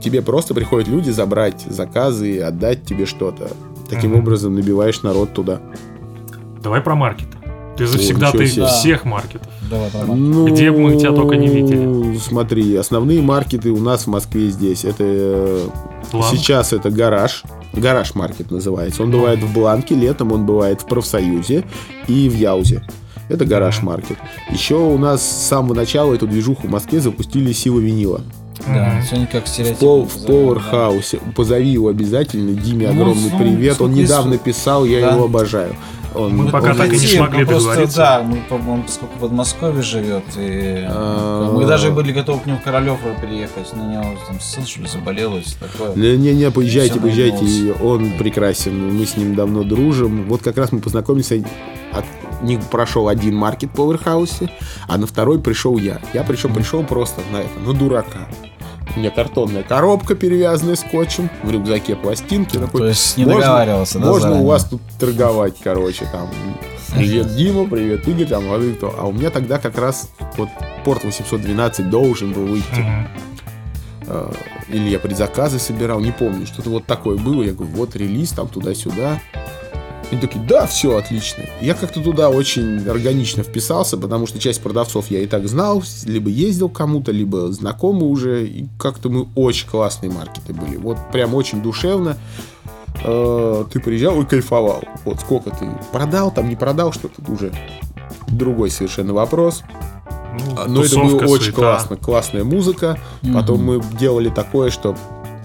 [0.00, 3.50] тебе просто приходят люди забрать заказы и отдать тебе что-то.
[3.90, 4.20] Таким Мгм.
[4.20, 5.60] образом набиваешь народ туда.
[6.62, 7.36] Давай про маркеты.
[7.76, 9.48] Ты завсегда ты всех маркетов.
[9.92, 10.16] Давай.
[10.16, 12.16] Ну, Где бы мы тебя только не видели.
[12.18, 14.84] Смотри, основные маркеты у нас в Москве здесь.
[14.84, 15.66] Это э,
[16.12, 16.36] Ладно.
[16.38, 17.42] сейчас это гараж.
[17.72, 19.02] Гараж маркет называется.
[19.02, 21.64] Он бывает в Бланке, летом он бывает в профсоюзе
[22.08, 22.82] и в Яузе.
[23.28, 24.18] Это гараж маркет.
[24.50, 28.20] Еще у нас с самого начала эту движуху в Москве запустили сила винила.
[28.66, 29.78] Да, все никак В, стереотип.
[29.78, 31.18] пол, в Powerhouse.
[31.34, 32.52] Позови его обязательно.
[32.52, 33.80] Диме Ну, огромный ну, привет.
[33.80, 35.14] Он недавно писал, я Да.
[35.14, 35.74] его обожаю.
[36.14, 37.96] Он, Мы пока он- так и не смогли договориться.
[37.98, 41.52] Да, мы, он поскольку в Подмосковье живет, и А.
[41.52, 44.80] мы даже были готовы к нему в Королев приехать, но у него там сын, что
[44.82, 45.94] ли, заболел и такое.
[45.96, 47.72] Не-не-не, поезжайте, поезжайте.
[47.82, 48.94] Он прекрасен.
[48.96, 50.26] Мы с ним давно дружим.
[50.28, 51.32] Вот как раз мы познакомились.
[51.92, 52.04] От
[52.42, 54.48] них прошел один маркет в Powerhouse,
[54.88, 56.00] а на второй пришел я.
[56.12, 58.28] Я причем пришел просто на это, на дурака.
[58.96, 62.58] У меня картонная коробка, перевязанная скотчем, в рюкзаке пластинки.
[62.58, 64.46] Такой, То есть не можно- договаривался, да, Можно у заранее?
[64.48, 66.28] вас тут торговать, короче, там.
[66.94, 68.94] Привет, Дима, привет, Игорь, там, а кто?
[68.96, 70.48] А у меня тогда как раз вот
[70.84, 72.84] порт 812 должен был выйти.
[74.06, 74.30] Э,
[74.68, 77.42] или я предзаказы собирал, не помню, что-то вот такое было.
[77.42, 79.18] Я говорю, вот релиз, там туда-сюда.
[80.10, 81.44] Они такие, да, все отлично.
[81.60, 86.30] Я как-то туда очень органично вписался, потому что часть продавцов я и так знал, либо
[86.30, 88.46] ездил кому-то, либо знакомы уже.
[88.46, 90.76] И как-то мы очень классные маркеты были.
[90.76, 92.16] Вот прям очень душевно.
[93.02, 94.84] Э, Ты приезжал и кайфовал.
[95.04, 97.52] Вот сколько ты продал, там не продал, что-то уже
[98.28, 99.62] другой совершенно вопрос.
[100.34, 101.52] Ну, А, Но это было очень суета.
[101.60, 101.96] классно.
[101.96, 102.98] Классная музыка.
[103.32, 104.96] Потом мы делали такое, что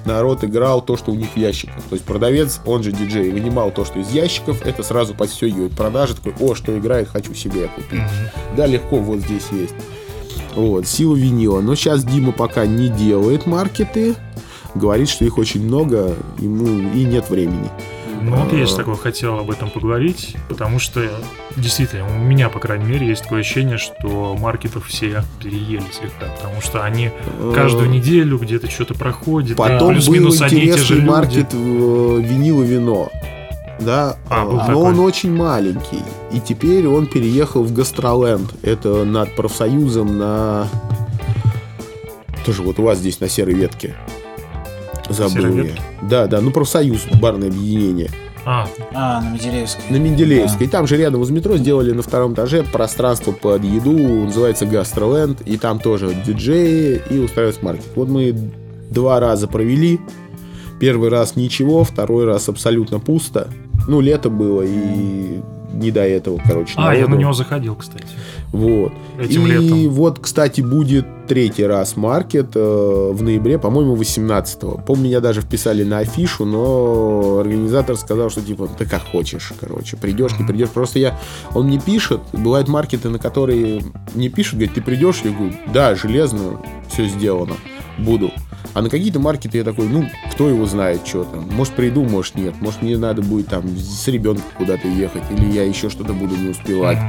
[0.09, 1.81] народ играл то, что у них в ящиках.
[1.89, 6.15] То есть продавец, он же диджей, вынимал то, что из ящиков, это сразу подстегивает продажи.
[6.15, 8.01] Такой, о, что играет, хочу себе купить.
[8.57, 9.75] Да, легко, вот здесь есть.
[10.55, 11.61] Вот, сила винила.
[11.61, 14.15] Но сейчас Дима пока не делает маркеты.
[14.75, 17.69] Говорит, что их очень много, ему и нет времени.
[18.21, 18.77] Ну, вот есть А.
[18.77, 21.01] такое, хотел об этом поговорить, потому что
[21.55, 26.61] действительно, у меня, по крайней мере, есть такое ощущение, что маркетов все переели слегка, потому
[26.61, 27.11] что они
[27.55, 31.57] каждую Э, неделю где-то что-то проходит, Потом был те же интересный маркет э,
[32.21, 33.09] винил и вино.
[33.79, 34.75] Да, А, был но такой.
[34.75, 36.03] он очень маленький.
[36.33, 38.51] И теперь он переехал в Гастроленд.
[38.61, 40.67] Это над профсоюзом на...
[42.45, 43.95] Тоже вот у вас здесь на серой ветке.
[45.09, 45.71] Забыл я.
[46.01, 48.09] Да, да, ну профсоюз, барное объединение.
[48.45, 49.83] А, А, на Менделеевской.
[49.89, 50.67] На Менделеевской.
[50.67, 55.41] И там же рядом из метро сделали на втором этаже пространство под еду, называется Гастроленд,
[55.41, 57.85] и там тоже диджеи и устраивается маркет.
[57.95, 58.33] Вот мы
[58.89, 59.99] два раза провели.
[60.79, 63.49] Первый раз ничего, второй раз абсолютно пусто.
[63.87, 65.41] Ну, лето было, и
[65.73, 66.73] не до этого, короче.
[66.77, 67.21] а я на народу.
[67.21, 68.07] него заходил, кстати.
[68.51, 68.91] Вот.
[69.19, 69.89] Этим и летом.
[69.89, 74.81] вот, кстати, будет третий раз маркет э, в ноябре, по-моему, 18-го.
[74.85, 79.97] Помню, меня даже вписали на афишу, но организатор сказал, что типа, ты как хочешь, короче,
[79.97, 80.69] придешь, не придешь.
[80.69, 81.17] Просто я,
[81.53, 83.83] он мне пишет, бывают маркеты, на которые
[84.15, 85.21] не пишут, говорит, ты придешь?
[85.23, 86.59] Я говорю, да, железно,
[86.89, 87.55] все сделано,
[87.99, 88.31] буду.
[88.73, 91.49] А на какие-то маркеты я такой, ну, кто его знает, что там.
[91.51, 92.55] Может, приду, может, нет.
[92.61, 96.49] Может, мне надо будет там с ребенком куда-то ехать, или я еще что-то буду не
[96.49, 96.99] успевать.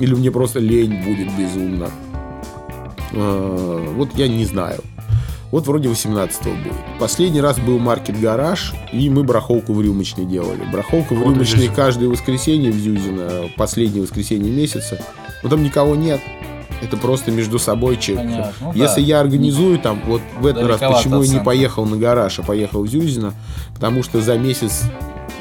[0.00, 1.90] Или мне просто лень будет безумно.
[3.12, 4.80] А, вот я не знаю.
[5.50, 6.72] Вот вроде 18 будет.
[6.98, 10.62] Последний раз был маркет гараж, и мы браховку в рюмочной делали.
[10.72, 11.76] Браховка в Вот рюмочной здесь.
[11.76, 14.98] каждое воскресенье в Зюзино, последнее воскресенье месяца.
[15.44, 16.20] Но там никого нет.
[16.84, 18.16] Это просто между собой чек.
[18.16, 18.52] Понятно.
[18.60, 19.06] Ну Если да.
[19.06, 22.82] я организую там, вот в этот раз, почему я не поехал на гараж, а поехал
[22.82, 23.32] в Зюзино,
[23.74, 24.82] потому что за месяц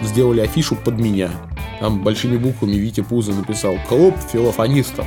[0.02, 1.30] сделали афишу под меня.
[1.82, 5.06] Там большими буквами Витя Пузо написал «Клуб филофонистов».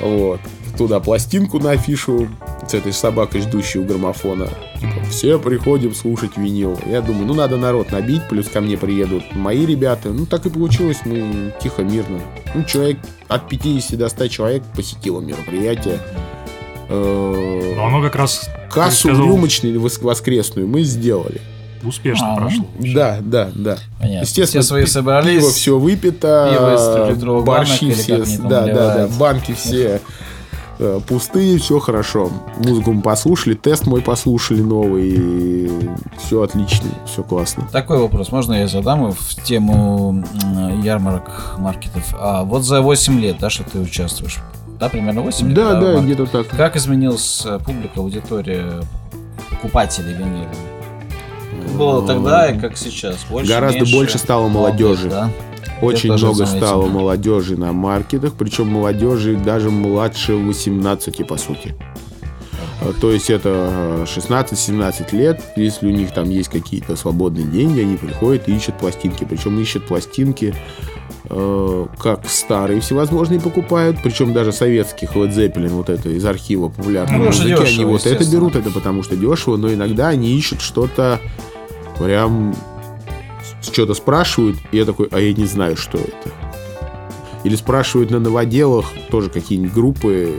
[0.00, 0.40] Вот.
[0.76, 2.28] Туда пластинку на афишу
[2.68, 4.48] с этой собакой, ждущей у граммофона.
[4.80, 6.78] Типа, все приходим слушать винил.
[6.86, 10.10] Я думаю, ну надо народ набить, плюс ко мне приедут мои ребята.
[10.10, 12.20] Ну так и получилось, мы тихо, мирно.
[12.54, 12.98] Ну, человек
[13.28, 15.98] от 50 до 100 человек посетило мероприятие.
[16.88, 21.40] Э, Но оно как раз Кассу сказал- рюмочную вос- воскресную мы сделали.
[21.82, 22.64] успешно А, прошло.
[22.76, 22.94] вообще.
[22.94, 23.78] Да, да, да.
[24.00, 24.22] Понятно.
[24.24, 25.38] Естественно, Все свои собрались.
[25.40, 30.00] Пиво все выпито, Пиво из трехлитровых борщи все, да, да, да, банки все э,
[31.06, 32.30] пустые, все хорошо.
[32.58, 35.70] Музыку мы послушали, тест мой послушали новый,
[36.18, 37.68] все отлично, все классно.
[37.72, 40.24] Такой вопрос, можно я задам в тему
[40.82, 42.14] ярмарок, маркетов?
[42.18, 44.38] А вот за 8 лет, да, что ты участвуешь?
[44.78, 45.54] Да, примерно 8 лет?
[45.56, 46.04] Да, в да, маркете?
[46.04, 46.48] где-то так.
[46.48, 48.82] Как изменилась э, публика, аудитория
[49.50, 50.48] покупателей винила?
[51.78, 53.16] Было тогда и как сейчас?
[53.30, 53.94] Больше, Гораздо меньше?
[53.96, 55.08] больше стало молодежи.
[55.08, 55.30] Да?
[55.82, 61.74] Очень много стало молодежи на маркетах, причем молодежи даже младше 18, по сути.
[62.80, 67.80] А, То есть это э, 16-17 лет, если у них там есть какие-то свободные деньги,
[67.80, 69.24] они приходят и ищут пластинки.
[69.24, 70.54] Причем ищут пластинки
[71.28, 77.18] э, как старые всевозможные покупают, причем даже советских Led Zeppelin, вот это из архива популярной
[77.18, 80.60] Ну, музыки, они дешево, вот это берут, это потому что дешево, но иногда они ищут
[80.60, 81.20] что-то
[81.98, 82.54] прям
[83.72, 86.30] что-то спрашивают, и я такой, а я не знаю, что это.
[87.44, 90.34] Или спрашивают на новоделах тоже какие-нибудь группы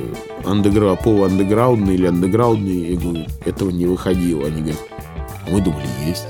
[0.45, 2.93] андегра, полуандеграундные или андеграундные.
[2.93, 4.45] Я говорю, этого не выходило.
[4.45, 4.79] Они говорят,
[5.49, 6.27] мы думали, есть.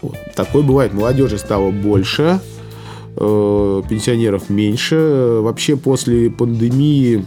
[0.00, 0.16] Вот.
[0.34, 0.94] Такое бывает.
[0.94, 2.40] Молодежи стало больше,
[3.16, 5.40] э, пенсионеров меньше.
[5.42, 7.24] Вообще после пандемии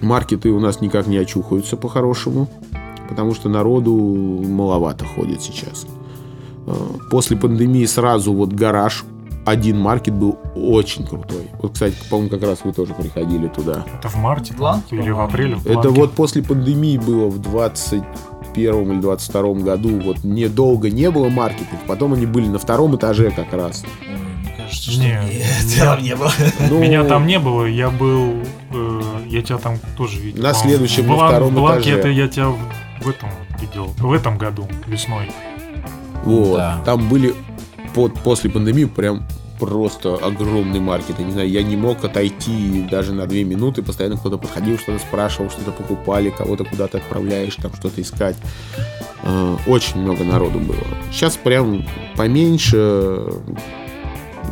[0.00, 2.48] маркеты у нас никак не очухаются по-хорошему,
[3.08, 5.86] потому что народу маловато ходит сейчас.
[6.66, 6.72] Э,
[7.10, 9.04] После пандемии сразу вот гараж,
[9.46, 11.50] один маркет был очень крутой.
[11.60, 13.84] Вот, кстати, по-моему, как раз вы тоже приходили туда.
[13.98, 15.56] Это в марте Бланк, или в апреле?
[15.56, 20.00] в Это вот после пандемии было в 21 или 22 году.
[20.00, 21.78] Вот недолго не было маркетов.
[21.86, 23.84] Потом они были на втором этаже как раз.
[24.56, 26.32] Кажется, что Не, нет, меня- там не было.
[26.70, 28.34] Ну, Меня там не было, я был...
[28.72, 30.42] э, я тебя там тоже видел.
[30.42, 31.98] На следующем, на втором в Бланке этаже.
[31.98, 32.48] это я тебя
[33.02, 33.28] в этом
[33.60, 33.92] видел.
[33.98, 35.30] В этом году, весной.
[36.24, 36.56] Вот.
[36.56, 36.82] Да.
[36.84, 37.34] Там были
[37.94, 39.24] под, после пандемии прям
[39.58, 41.18] просто огромный маркет.
[41.18, 43.82] Я не знаю, я не мог отойти даже на две минуты.
[43.82, 48.36] Постоянно кто-то подходил, что-то спрашивал, что-то покупали, кого-то куда-то отправляешь, там что-то искать.
[49.22, 50.84] Э, Очень много народу было.
[51.12, 53.26] Сейчас прям поменьше.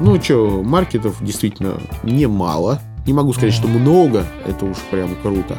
[0.00, 2.80] Ну, что, маркетов действительно немало.
[3.06, 4.24] Не могу сказать, что много.
[4.46, 5.58] Это уж прям круто.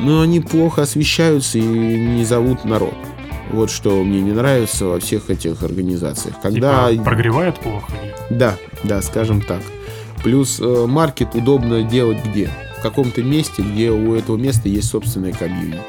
[0.00, 2.94] Но они плохо освещаются и не зовут народ.
[3.52, 6.36] Вот что мне не нравится во всех этих организациях.
[6.42, 6.90] Когда...
[6.90, 7.92] Типа, прогревает плохо?
[8.30, 9.60] Да, да, скажем так.
[10.24, 12.50] Плюс э, маркет удобно делать где?
[12.78, 15.82] В каком-то месте, где у этого места есть собственная комьюнити.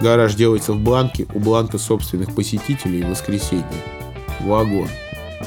[0.00, 3.64] Гараж делается в бланке, у бланка собственных посетителей в воскресенье.
[4.40, 4.88] Вагон.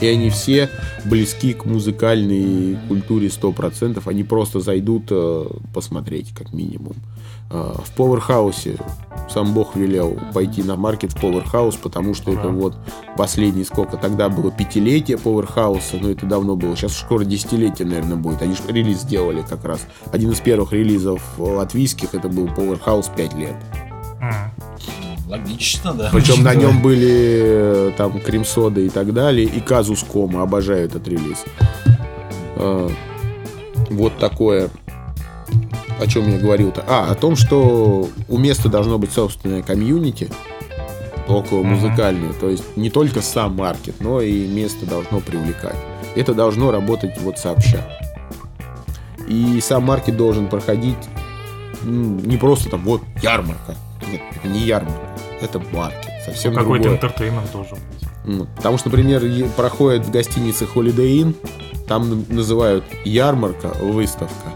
[0.02, 0.70] И они все
[1.06, 4.02] близки к музыкальной культуре 100%.
[4.06, 6.96] Они просто зайдут э, посмотреть, как минимум.
[7.54, 8.78] Э, в Поверхаусе
[9.30, 12.49] сам Бог велел пойти на маркет в Поверхаус, потому что это Да.
[12.49, 12.76] вот
[13.16, 13.95] последний сколько.
[13.97, 16.76] Тогда было пятилетие Поверхауса, но это давно было.
[16.76, 18.41] Сейчас скоро десятилетие, наверное, будет.
[18.41, 19.82] Они же релиз сделали как раз.
[20.12, 23.56] Один из первых релизов латвийских это был Powerhouse 5 лет.
[24.20, 24.34] М.
[25.30, 26.10] Логично, да.
[26.12, 29.45] Причем на нем были э, там крем-сода и так далее.
[29.47, 30.41] И казус кома.
[30.43, 31.43] Обожаю этот релиз.
[32.58, 32.89] А,
[33.89, 34.70] Вот такое.
[36.00, 36.84] О чем я говорил-то?
[36.88, 40.30] А, о том, что у места должно быть собственное комьюнити
[41.28, 42.34] около музыкальное.
[42.34, 45.76] То есть не только сам маркет, но и место должно привлекать.
[46.16, 47.88] Это должно работать вот сообща.
[49.28, 50.98] И сам маркет должен проходить
[51.84, 53.76] м, не просто там вот ярмарка.
[54.12, 55.08] Нет, это не ярмарка.
[55.41, 56.12] Это маркет.
[56.26, 56.96] Совсем Какой-то другое.
[56.98, 58.10] интертеймент должен быть.
[58.26, 59.22] Ну, Потому что, например,
[59.56, 61.36] проходит в гостинице Holiday Inn,
[61.88, 64.50] там называют ярмарка, выставка.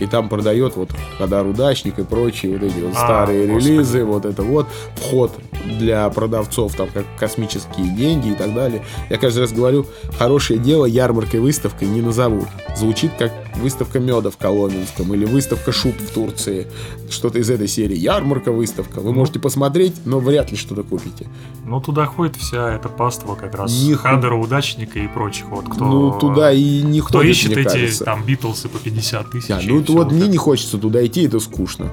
[0.00, 3.72] И там продает вот Хадар Удачник и прочие вот эти вот А, старые господи.
[3.72, 4.66] релизы, вот это вот.
[4.96, 5.32] Вход
[5.64, 8.84] для продавцов, там как космические деньги и так далее.
[9.10, 9.86] Я каждый раз говорю,
[10.18, 12.46] хорошее дело ярмаркой, выставкой не назовут.
[12.76, 16.66] Звучит как выставка меда в Коломенском или выставка шуб в Турции.
[17.10, 17.96] Что-то из этой серии.
[17.96, 19.00] Ярмарка, выставка.
[19.00, 21.26] Вы можете посмотреть, но вряд ли что-то купите.
[21.64, 25.46] Ну, туда ходит вся эта паства как раз Не Хадера, Удачника и прочих.
[25.46, 28.04] Вот кто, Ну, туда и не кто ходит, ищет эти кажется.
[28.04, 29.48] там Битлсы по 50 тысяч.
[29.48, 30.30] Да, ну всё вот мне это.
[30.30, 31.90] не хочется туда идти, это скучно.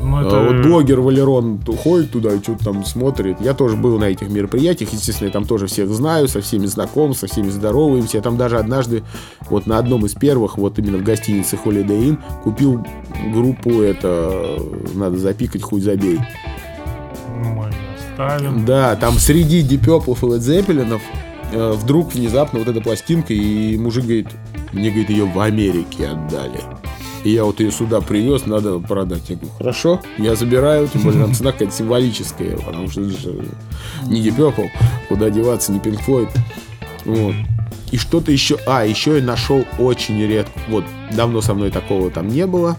[0.00, 0.40] Ну, А это...
[0.40, 3.40] Вот блогер Валерон ходит туда и что-то там смотрит.
[3.40, 4.92] Я тоже был на этих мероприятиях.
[4.92, 8.18] Естественно, я там тоже всех знаю, со всеми знаком, со всеми здороваемся.
[8.18, 9.02] Я там даже однажды,
[9.50, 12.84] вот на одном из первых, вот именно в гостинице Holiday Inn, купил
[13.32, 14.58] группу, это,
[14.94, 16.18] надо запикать, хуй забей.
[17.42, 18.64] Ну, мы оставим.
[18.64, 21.00] Да, там среди Purple и Zeppelin
[21.52, 24.28] э, вдруг внезапно вот эта пластинка, и мужик говорит,
[24.72, 26.60] мне, говорит, ее в Америке отдали.
[27.24, 29.28] И я вот ее сюда привез, надо продать.
[29.28, 34.70] Я говорю, хорошо, я забираю, тем более там цена какая-то символическая, потому что не Deep
[35.08, 36.28] куда деваться, не Pink Floyd.
[37.04, 37.34] Вот.
[37.90, 38.58] И что-то еще...
[38.66, 40.52] А, еще я нашел очень редко.
[40.68, 42.76] Вот, давно со мной такого там не было.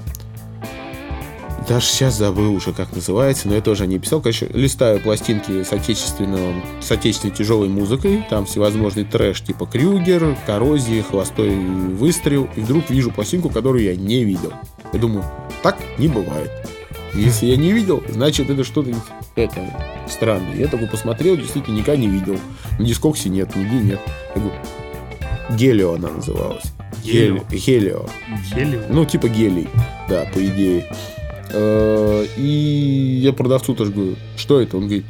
[1.70, 4.22] Даже сейчас забыл уже, как называется, но я тоже о ней писал.
[4.22, 8.26] Конечно, листаю пластинки с, отечественного, с отечественной тяжелой музыкой.
[8.28, 12.50] Там всевозможный трэш типа Крюгер, Коррозии, Холостой выстрел.
[12.56, 14.52] И вдруг вижу пластинку, которую я не видел.
[14.94, 15.24] Я думаю,
[15.62, 16.50] так не бывает.
[17.14, 18.92] Если я не видел, значит это что-то
[19.36, 19.62] это,
[20.10, 20.56] странное.
[20.56, 22.38] Я такой посмотрел, действительно никогда не видел.
[22.80, 24.00] На дискоксе нет, нигде нет.
[24.36, 24.60] Я говорю,
[25.52, 26.66] Гелио она называлась.
[27.04, 27.44] Гелио?
[27.52, 28.06] Гелио.
[28.56, 28.82] Хелио?
[28.90, 29.70] Ну, типа гелий,
[30.10, 30.92] да, по идее.
[31.52, 34.78] Э, И я продавцу тоже говорю, что это?
[34.78, 35.06] Он говорит,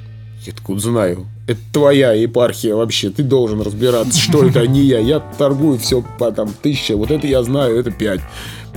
[0.46, 1.28] я откуда знаю.
[1.48, 5.00] Это твоя епархия вообще, ты должен разбираться, что это, а не я.
[5.00, 8.22] Я торгую все по там тысяча, вот это я знаю, это пять.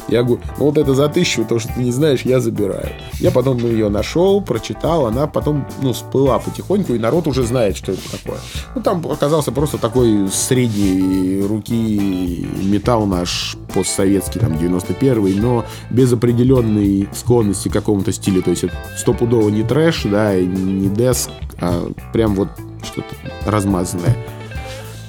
[0.08, 2.88] Я говорю, ну вот это за тысячу, то, что ты не знаешь, я забираю.
[3.20, 7.92] Я потом ее нашел, прочитал, она потом, ну, всплыла потихоньку, и народ уже знает, что
[7.92, 8.38] это такое.
[8.74, 17.08] Ну, там оказался просто такой средней руки металл наш постсоветский, там, 91-й, но без определенной
[17.14, 18.42] склонности к какому-то стилю.
[18.42, 21.30] То есть это стопудово не трэш, да, и не деск,
[21.60, 22.48] а прям вот
[22.82, 23.14] что-то
[23.46, 24.16] размазанное.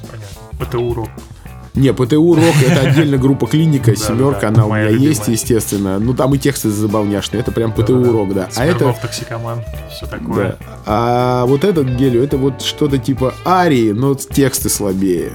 [0.10, 0.64] Понятно.
[0.64, 1.10] Это урок.
[1.76, 5.98] Не, ПТУ Рок это отдельно группа клиника, Да, семерка, да, она у меня есть, естественно.
[6.00, 8.50] Ну там и тексты забавняшные, это прям ПТУ Рок, да.
[8.56, 9.60] А это, токсикоман,
[9.92, 10.58] все такое.
[10.60, 10.80] да.
[10.86, 15.34] А вот этот гелио, это вот что-то типа арии, но тексты слабее.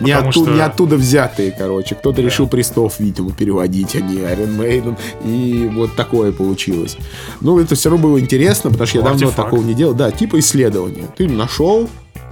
[0.00, 1.94] Не, потому оттуда, что- не оттуда взятые, короче.
[1.96, 4.96] Кто-то решил Престов, видимо, переводить, а не Iron Maiden.
[5.24, 6.96] И вот такое получилось.
[7.40, 9.50] Ну, это все равно было интересно, потому что я Ну, давно артефакт.
[9.50, 9.94] такого не делал.
[9.94, 11.06] Да, типа исследования.
[11.16, 11.88] Ты нашел,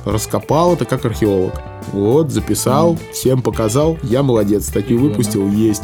[0.06, 1.52] раскопал это как археолог.
[1.92, 3.98] Вот, записал, всем показал.
[4.02, 5.08] Я молодец, статью Прикольно.
[5.10, 5.82] выпустил, есть.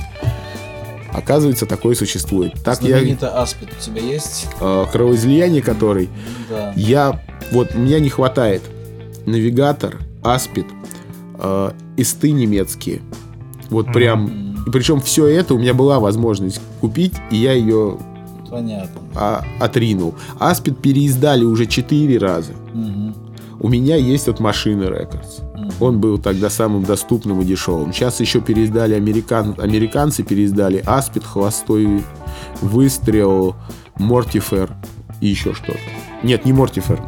[1.13, 2.55] Оказывается, такое существует.
[2.65, 2.97] Так я...
[2.99, 4.49] Знаменитый Аспид у тебя есть?
[4.61, 6.09] э, кровоизлияние который
[6.49, 6.73] Да.
[6.75, 7.21] я
[7.53, 8.63] вот мне не хватает
[9.27, 10.67] навигатор, аспид,
[11.39, 13.03] э, исты немецкие.
[13.69, 13.93] Вот Мгм.
[13.93, 14.55] прям.
[14.67, 17.99] И причем все это у меня была возможность купить, и я ее
[18.49, 19.01] Понятно.
[19.15, 20.15] а, отринул.
[20.39, 22.53] Аспид переиздали уже четыре раза.
[22.73, 23.02] Мгм.
[23.63, 24.91] У меня есть от машины.
[24.91, 25.71] Мгм.
[25.79, 27.93] Он был тогда самым доступным и дешевым.
[27.93, 29.55] Сейчас еще переиздали американ...
[29.57, 32.03] американцы, переиздали Аспид, Холостой
[32.61, 33.55] Выстрел,
[33.99, 34.75] Мортифер
[35.21, 35.79] и еще что-то.
[36.25, 37.01] Нет, не Мортифер.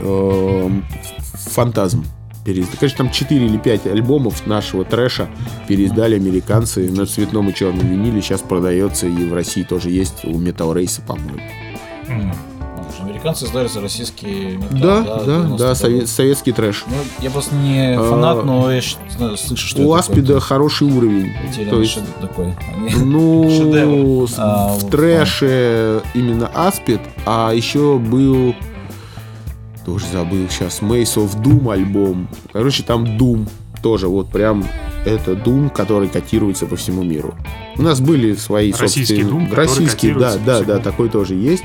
[0.00, 0.86] Эм,
[1.34, 2.02] Фантазм.
[2.46, 2.76] переиздали.
[2.78, 5.28] Конечно, там 4 или 5 альбомов нашего трэша
[5.68, 8.22] переиздали американцы на цветном и черном виниле.
[8.22, 11.42] Сейчас продается и в России тоже есть у Metal Race, по-моему.
[13.18, 14.78] Американцы издали за российский металл.
[14.80, 16.08] Да, да, 90-х да, сове- годов.
[16.08, 16.84] советский трэш.
[16.86, 21.32] Ну, я просто не А, фанат, но я слышу, что У Аспида какой-то хороший уровень.
[21.68, 22.54] То есть такой.
[22.76, 28.54] Они- Ну, А, в вот, трэше именно Аспид, а еще был,
[29.84, 32.28] тоже забыл сейчас, Maze of Doom альбом.
[32.52, 33.48] Короче, там Doom
[33.82, 34.64] тоже, вот прям
[35.04, 37.34] это Doom, который котируется по всему миру.
[37.76, 39.24] У нас были свои Российский собственные...
[39.46, 40.66] Doom, который Российский, да, да, всему.
[40.68, 41.64] да, такой тоже есть.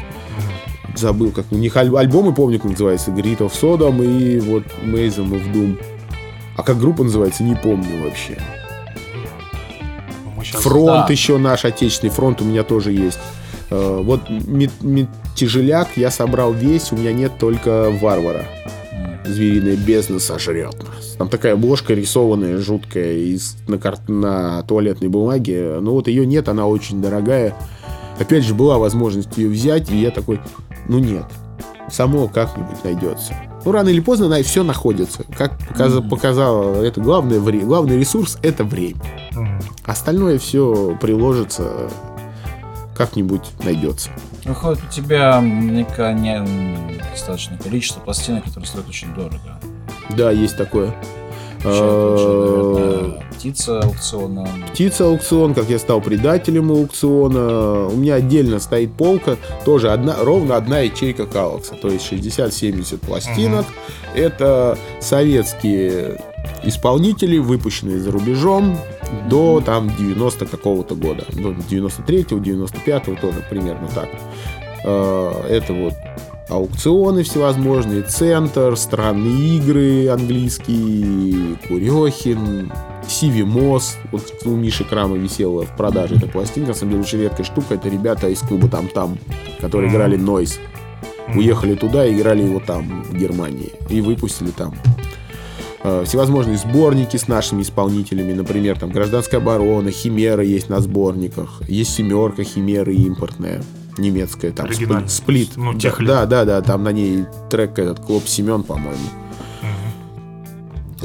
[0.96, 3.12] Забыл, как у них аль- альбомы, помню, как называется.
[3.12, 5.78] Grit of Sodom и вот Maze of Doom.
[6.56, 8.38] А как группа называется, не помню вообще.
[10.44, 11.12] Щас- Фронт Да.
[11.12, 13.20] еще наш отечественный фронт у меня тоже есть.
[13.70, 14.22] Э, Вот
[15.36, 18.46] тяжеляк я собрал весь, у меня нет только варвара.
[19.26, 21.16] Звериная бездна сожрет нас.
[21.18, 25.78] Там такая обложка рисованная, жуткая, из, на, кар- на туалетной бумаге.
[25.80, 27.56] Но вот ее нет, она очень дорогая.
[28.20, 30.40] Опять же, была возможность ее взять, и я такой,
[30.88, 31.26] ну нет,
[31.90, 33.34] само как-нибудь найдется.
[33.66, 35.24] Ну, рано или поздно на все находится.
[35.38, 36.10] Как показа- Мгм.
[36.10, 37.66] показало это главное время.
[37.66, 39.02] Главный ресурс это время.
[39.86, 41.90] Остальное все приложится,
[42.96, 44.10] как-нибудь найдется.
[44.46, 46.46] Выходит, у тебя наверняка не
[47.12, 49.60] достаточное количество пластинок, которые стоят очень дорого.
[50.10, 50.94] Да, есть такое.
[51.64, 54.48] Наверное, птица аукциона.
[54.72, 57.88] Птица аукцион, как я стал предателем аукциона.
[57.88, 63.66] У меня отдельно стоит полка, тоже одна, ровно одна ячейка Калакса, то есть 60-70 пластинок.
[64.16, 66.22] Это советские
[66.64, 68.78] исполнители, выпущенные за рубежом
[69.30, 71.26] до там 90 какого-то года.
[71.32, 74.10] До 93-го, 95-го тоже примерно так.
[74.84, 75.94] Э, Это вот
[76.50, 82.72] аукционы всевозможные, центр, странные игры английские, Курехин,
[83.08, 83.98] Сиви Мосс.
[84.12, 86.70] Вот у Миши Крама висела в продаже эта пластинка.
[86.70, 87.76] На самом деле очень редкая штука.
[87.76, 89.18] Это ребята из клуба Там-Там,
[89.60, 90.60] которые играли Нойс.
[91.36, 93.72] Уехали туда и играли его там, в Германии.
[93.90, 94.76] И выпустили там.
[95.84, 98.34] Э, Всевозможные сборники с нашими исполнителями.
[98.34, 101.62] Например, там «Гражданская оборона», «Химера» есть на сборниках.
[101.68, 103.64] Есть «Семерка», «Химера» импортная
[103.98, 104.70] немецкая, там
[105.08, 105.52] сплит.
[105.56, 106.10] Ну, да, тех лет.
[106.10, 108.98] да, да, да, там на ней трек этот Клоп Семен, по-моему.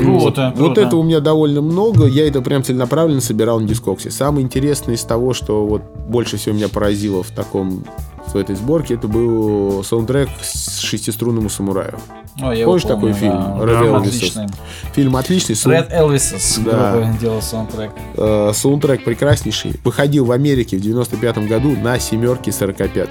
[0.05, 0.81] Круто, вот, круто.
[0.83, 2.07] это у меня довольно много.
[2.07, 4.11] Я это прям целенаправленно собирал на дискоксе.
[4.11, 7.85] Самое интересное из того, что вот больше всего меня поразило в таком
[8.33, 11.99] в этой сборке, это был саундтрек с шестиструнному самураю.
[12.43, 13.33] О, я Помнишь такой помню, фильм?
[13.33, 13.57] да.
[13.65, 13.97] Red Да.
[13.97, 14.47] Отличный.
[14.95, 17.17] Фильм отличный, сау- Red Elvis, Да.
[17.19, 17.91] делал саундтрек.
[18.17, 19.73] э, саундтрек прекраснейший.
[19.83, 23.09] Выходил в Америке в 95 году на семерке 45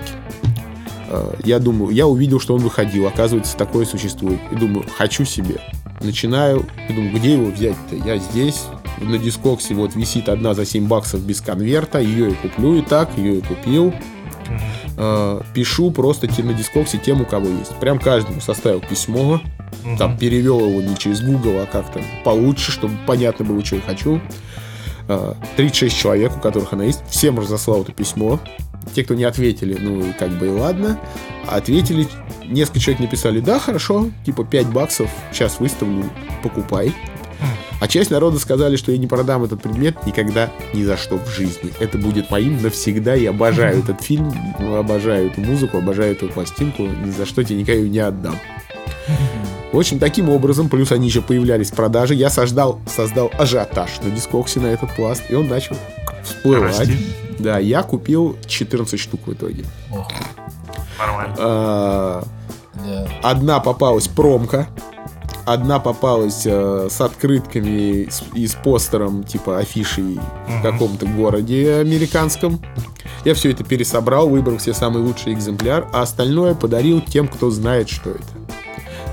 [1.43, 3.07] Я думаю, я увидел, что он выходил.
[3.07, 4.39] Оказывается, такое существует.
[4.51, 5.61] И думаю, хочу себе.
[6.01, 7.95] Начинаю, и думаю, где его взять-то?
[7.95, 8.63] Я здесь,
[8.99, 11.99] на дискоксе вот висит одна за 7 баксов без конверта.
[11.99, 13.93] Ее и куплю и так, ее и купил.
[14.97, 17.75] Э, пишу просто на дискоксе тем, у кого есть.
[17.79, 19.41] Прям каждому составил письмо.
[19.97, 24.21] Там перевел его не через Google, а как-то получше, чтобы понятно было, что я хочу.
[25.07, 27.01] Э, 36 человек, у которых она есть.
[27.09, 28.39] Всем разослал это письмо.
[28.93, 30.99] Те, кто не ответили, ну как бы и ладно.
[31.47, 32.07] Ответили,
[32.45, 36.09] несколько человек написали, да, хорошо, типа 5 баксов, сейчас выставлю,
[36.43, 36.93] покупай.
[37.79, 41.29] А часть народа сказали, что я не продам этот предмет никогда, ни за что в
[41.29, 41.71] жизни.
[41.79, 43.13] Это будет моим навсегда.
[43.13, 46.83] Я обожаю этот фильм, обожаю эту музыку, обожаю эту пластинку.
[46.83, 48.35] Ни за что тебе никогда не отдам.
[49.71, 54.09] В общем, таким образом, плюс они еще появлялись в продаже, я создал, создал ажиотаж на
[54.09, 55.75] дискоксе на этот пласт, и он начал
[56.23, 56.79] всплывать.
[56.79, 56.97] Расти.
[57.39, 59.65] Да, я купил 14 штук в итоге.
[59.91, 60.07] Ох,
[60.99, 61.35] Нормально.
[61.37, 62.23] А.
[63.23, 64.67] Одна попалась промка,
[65.45, 72.59] одна попалась э, с открытками с- и с постером, типа афишей в каком-то городе американском.
[73.25, 77.89] Я все это пересобрал, выбрал все самый лучший экземпляр, а остальное подарил тем, кто знает,
[77.89, 78.23] что это.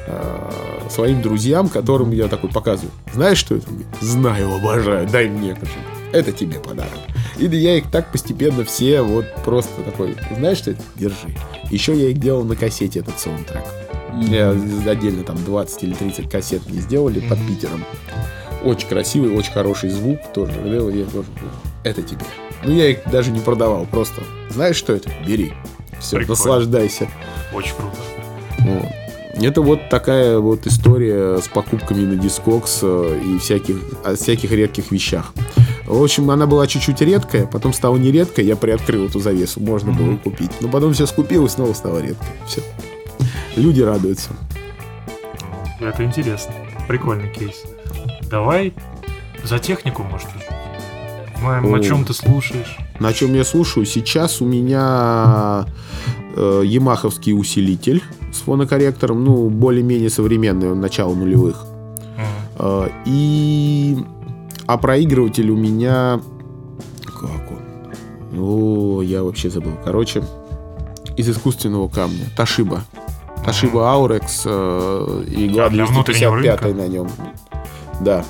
[0.07, 0.51] Э,
[0.91, 2.93] Своим друзьям, которым я такой показываю.
[3.15, 3.67] Знаешь, что это?
[4.01, 5.55] Знаю, обожаю, дай мне.
[5.55, 5.73] Короче,
[6.15, 6.93] Это тебе подарок.
[7.37, 10.83] И я их так постепенно все вот просто такой, знаешь, что это?
[10.95, 11.35] Держи.
[11.73, 13.65] Еще я их делал на кассете, этот саундтрек.
[14.21, 17.39] Я отдельно там 20 или 30 кассет мне сделали под.
[17.49, 17.85] Питером.
[18.63, 20.53] Очень красивый, очень хороший звук тоже.
[20.65, 21.27] я тоже,
[21.83, 22.25] Это тебе.
[22.63, 24.23] Ну, я их даже не продавал, просто.
[24.51, 25.11] Знаешь, что это?
[25.27, 25.53] Бери.
[25.99, 26.39] Все, Прикольно.
[26.39, 27.09] наслаждайся.
[27.53, 27.97] Очень круто.
[28.61, 28.87] Вот.
[29.43, 34.93] Это вот такая вот история с покупками на Discogs э, и всяких, о всяких редких
[34.93, 35.33] вещах.
[35.87, 39.93] В общем, она была чуть-чуть редкая, потом стала не редкой, я приоткрыл эту завесу, можно
[39.93, 40.19] было Мгм.
[40.19, 40.51] купить.
[40.61, 42.27] Но потом все скупил и снова стала редкой.
[42.47, 42.63] Все.
[43.57, 44.31] Люди радуются.
[45.81, 46.55] Это интересно.
[46.89, 47.63] Прикольный кейс.
[48.31, 48.73] Давай
[49.45, 50.45] за технику, может быть.
[51.43, 51.83] На, на О.
[51.83, 52.79] чем ты слушаешь?
[52.99, 53.85] На чем я слушаю?
[53.85, 55.67] Сейчас у меня
[56.35, 61.67] э, ямаховский усилитель с фонокорректором, ну, более-менее современный, он начала нулевых.
[62.17, 62.25] Мгм.
[62.59, 63.99] Э, И...
[64.67, 66.21] А проигрыватель у меня...
[67.05, 68.39] Как он?
[68.39, 69.73] О, я вообще забыл.
[69.85, 70.23] Короче,
[71.17, 72.27] из искусственного камня.
[72.37, 72.83] Ташиба.
[73.45, 76.83] Ташиба Ауrekс э, и игла А, для внутреннего 255 рынка?
[76.83, 77.09] на нем.
[78.01, 78.25] Да,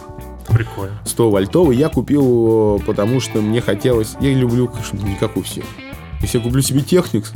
[0.49, 0.97] Прикольно.
[1.05, 1.77] 100 вольтовый.
[1.77, 4.17] Я купил его, потому что мне хотелось...
[4.21, 5.65] Я люблю, не как у всех.
[6.21, 7.33] Если я куплю себе Техникс,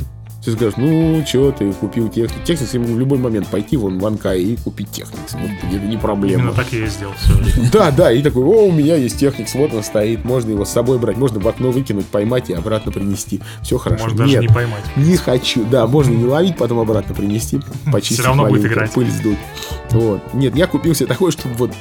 [0.49, 2.45] все скажут, ну, что ты купил Техникс.
[2.45, 5.33] Техникс я могу в любой момент пойти вон в Анкай и купить Техникс.
[5.33, 6.43] Вот, это не проблема.
[6.43, 7.33] Именно так я и сделал все.
[7.71, 10.69] Да, да, и такой, о, у меня есть техникс, вот он стоит, можно его с
[10.69, 13.41] собой брать, можно в окно выкинуть, поймать и обратно принести.
[13.61, 14.05] Все хорошо.
[14.05, 14.83] Можно даже не поймать.
[14.95, 15.65] не хочу.
[15.65, 17.59] Да, можно не ловить, потом обратно принести,
[17.91, 18.91] почистить равно будет играть.
[18.91, 19.37] пыль сдуть.
[19.91, 20.33] Вот.
[20.33, 21.71] Нет, я купил себе такой, чтобы вот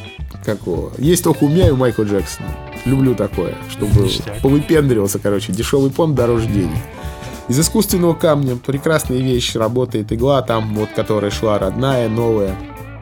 [0.44, 0.92] какого.
[0.98, 2.48] Есть только у меня и у Майкла Джексона.
[2.84, 4.08] Люблю такое, чтобы
[4.42, 5.52] повыпендривался, короче.
[5.52, 6.78] Дешевый понт дороже денег.
[7.48, 12.54] Из искусственного камня прекрасная вещь, работает игла там, вот, которая шла родная, новая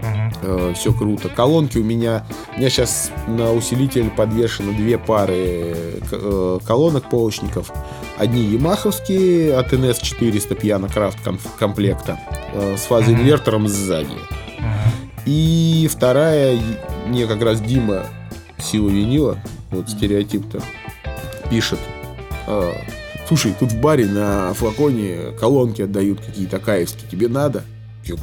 [0.02, 0.74] Мгм.
[0.74, 1.28] все круто.
[1.28, 2.24] Колонки у меня...
[2.54, 7.72] У меня сейчас на усилитель подвешено две пары э, э, колонок полочников.
[8.18, 12.20] Одни ямаховские от NS400 Piano Craft комплекта
[12.52, 14.08] э, с фазоинвертором сзади.
[15.24, 16.58] И вторая
[17.06, 18.04] мне как раз Дима
[18.58, 19.38] Сила винила,
[19.70, 20.60] вот стереотип-то,
[21.50, 21.80] пишет.
[23.26, 27.08] Слушай, тут в баре на флаконе колонки отдают какие-то каевские.
[27.10, 27.64] Тебе надо?
[28.04, 28.14] Я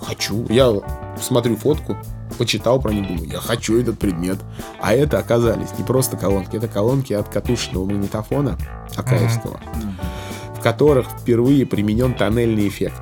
[0.00, 0.46] хочу.
[0.48, 0.72] Я
[1.20, 1.96] смотрю фотку,
[2.38, 4.38] почитал про них, думаю, я хочу этот предмет.
[4.80, 8.56] А это оказались не просто колонки, это колонки от катушечного магнитофона
[8.96, 9.58] акаевского,
[10.56, 13.00] в которых впервые применен тоннельный эффект.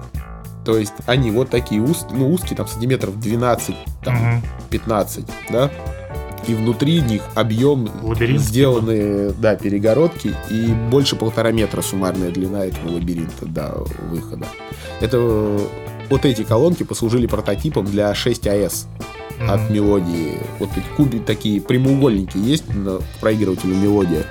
[0.65, 3.75] То есть они вот такие уз- ну, узкие, там сантиметров 12,
[4.05, 4.43] там, Мгм.
[4.71, 5.71] 15, да?
[6.49, 12.95] И внутри них объем Лабиринт, сделаны, да, перегородки и больше полтора метра суммарная длина этого
[12.95, 14.47] лабиринта до выхода.
[15.01, 15.21] Это
[16.11, 18.87] вот эти колонки послужили прототипом для 6АС
[19.49, 19.75] от Мгм.
[19.75, 20.39] мелодии.
[20.59, 24.25] Вот эти куби такие прямоугольники есть на проигрывателе мелодия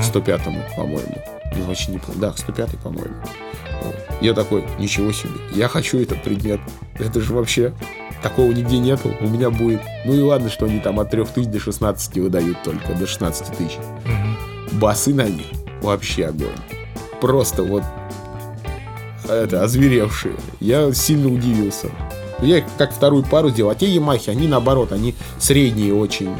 [0.00, 0.40] к 105,
[0.76, 1.18] по-моему.
[1.56, 2.20] Ну, вообще не помню.
[2.20, 3.14] Да, к 105, по-моему.
[4.20, 6.60] Я такой, ничего себе, я хочу этот предмет.
[6.98, 7.72] Это же вообще
[8.22, 9.12] такого нигде нету.
[9.20, 9.80] У меня будет.
[10.04, 13.78] Ну и ладно, что они там от 3000 до 16 выдают только, до 16 тысяч.
[14.72, 15.46] Басы на них
[15.82, 16.48] вообще огонь.
[17.20, 17.82] Просто вот
[19.28, 20.34] это, озверевшие.
[20.60, 21.90] Я сильно удивился.
[22.40, 23.70] Я их как вторую пару сделал.
[23.70, 26.34] А те Ямахи, они наоборот, они средние очень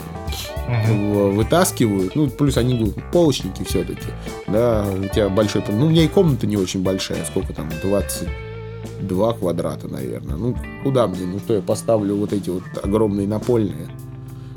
[0.68, 2.14] В- вытаскивают.
[2.14, 4.06] Ну, плюс они ну, полочники все-таки.
[4.46, 5.62] Да, у тебя большой...
[5.68, 7.24] Ну, у меня и комната не очень большая.
[7.24, 7.68] Сколько там?
[7.82, 10.36] 22 квадрата, наверное.
[10.36, 11.26] Ну, куда мне?
[11.26, 13.88] Ну, что я поставлю вот эти вот огромные напольные?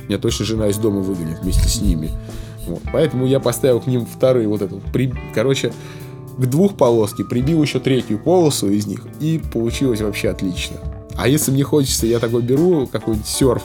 [0.07, 2.11] Меня точно жена из дома выгонит вместе с ними.
[2.67, 2.81] Вот.
[2.93, 4.83] Поэтому я поставил к ним вторые вот этот.
[4.91, 5.13] При...
[5.33, 5.73] Короче,
[6.37, 9.07] к двух полоски прибил еще третью полосу из них.
[9.19, 10.77] И получилось вообще отлично.
[11.17, 13.63] А если мне хочется, я такой беру какой-нибудь серф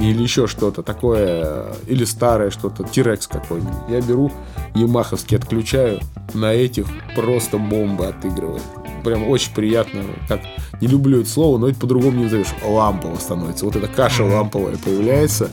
[0.00, 3.88] Или еще что-то такое, или старое что-то, Тирекс какой-нибудь.
[3.88, 4.30] Я беру
[4.74, 6.00] Ямаховский, отключаю,
[6.34, 8.62] на этих просто бомба отыгрывает.
[9.02, 10.40] Прям очень приятно, как
[10.80, 12.54] не люблю это слово, но это по-другому не назовешь.
[12.64, 13.64] Лампово становится.
[13.64, 15.50] Вот эта каша ламповая появляется.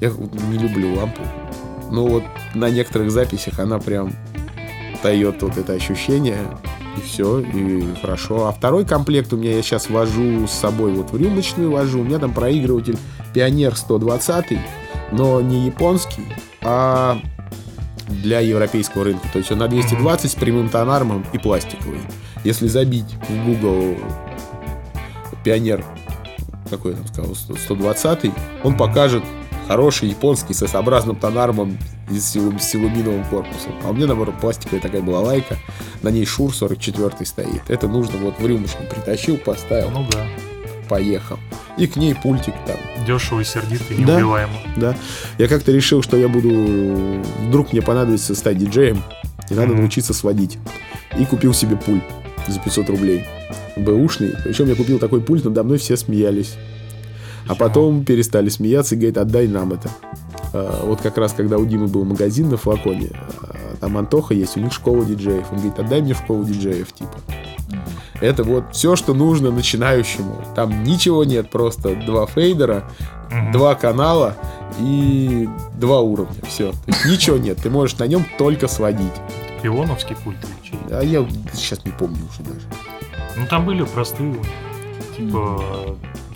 [0.00, 1.22] Я не люблю лампу.
[1.90, 4.12] Но вот на некоторых записях она прям
[5.02, 6.38] дает вот это ощущение.
[6.98, 8.48] И все, и хорошо.
[8.48, 12.00] А второй комплект у меня я сейчас вожу с собой вот в рюмочную вожу.
[12.00, 12.98] У меня там проигрыватель
[13.32, 14.58] Пионер 120,
[15.12, 16.24] но не японский,
[16.60, 17.20] а
[18.08, 19.28] для европейского рынка.
[19.32, 22.00] То есть он на 220 с прямым тонармом и пластиковый.
[22.42, 23.96] Если забить в Google
[25.44, 25.84] Пионер,
[26.68, 28.32] какой я там сказал, 120,
[28.64, 29.22] он покажет
[29.68, 31.78] хороший японский с S-образным тонармом
[32.10, 33.72] и с силу- с силуминовым корпусом.
[33.84, 35.56] А у меня, наоборот, пластиковая такая была лайка.
[36.02, 37.62] На ней Шур 44 стоит.
[37.68, 40.26] Это нужно вот в рюмочную притащил, поставил, Ну да.
[40.88, 41.38] поехал.
[41.76, 42.76] И к ней пультик там.
[43.06, 44.14] Дешево и сердито, и Да.
[44.14, 44.52] неубиваемо.
[44.76, 44.96] Да.
[45.36, 47.22] Я как-то решил, что я буду...
[47.46, 49.02] Вдруг мне понадобится стать диджеем,
[49.50, 49.80] и надо Мгм.
[49.82, 50.58] научиться сводить.
[51.18, 52.02] И купил себе пульт
[52.48, 53.24] за 500 рублей.
[53.76, 54.32] Бэушный.
[54.44, 56.54] Причем я купил такой пульт, надо мной все смеялись.
[57.48, 59.88] А потом перестали смеяться и говорит, отдай нам это.
[60.52, 63.10] А, Вот как раз, когда у Димы был магазин на флаконе,
[63.42, 65.46] а, там Антоха есть, у них школа диджеев.
[65.50, 67.14] Он говорит, отдай мне школу диджеев, типа.
[68.20, 70.42] Это вот все, что нужно начинающему.
[70.56, 72.84] Там ничего нет, просто два фейдера,
[73.30, 73.52] Мгм.
[73.52, 74.34] два канала
[74.80, 76.34] и два уровня.
[76.46, 76.72] Все.
[77.06, 77.58] ничего нет.
[77.62, 79.12] Ты можешь на нем только сводить.
[79.62, 80.78] Пионовский пульт или чей?
[80.90, 82.66] А я сейчас не помню уже даже.
[83.36, 84.34] Ну там были простые,
[85.16, 85.62] типа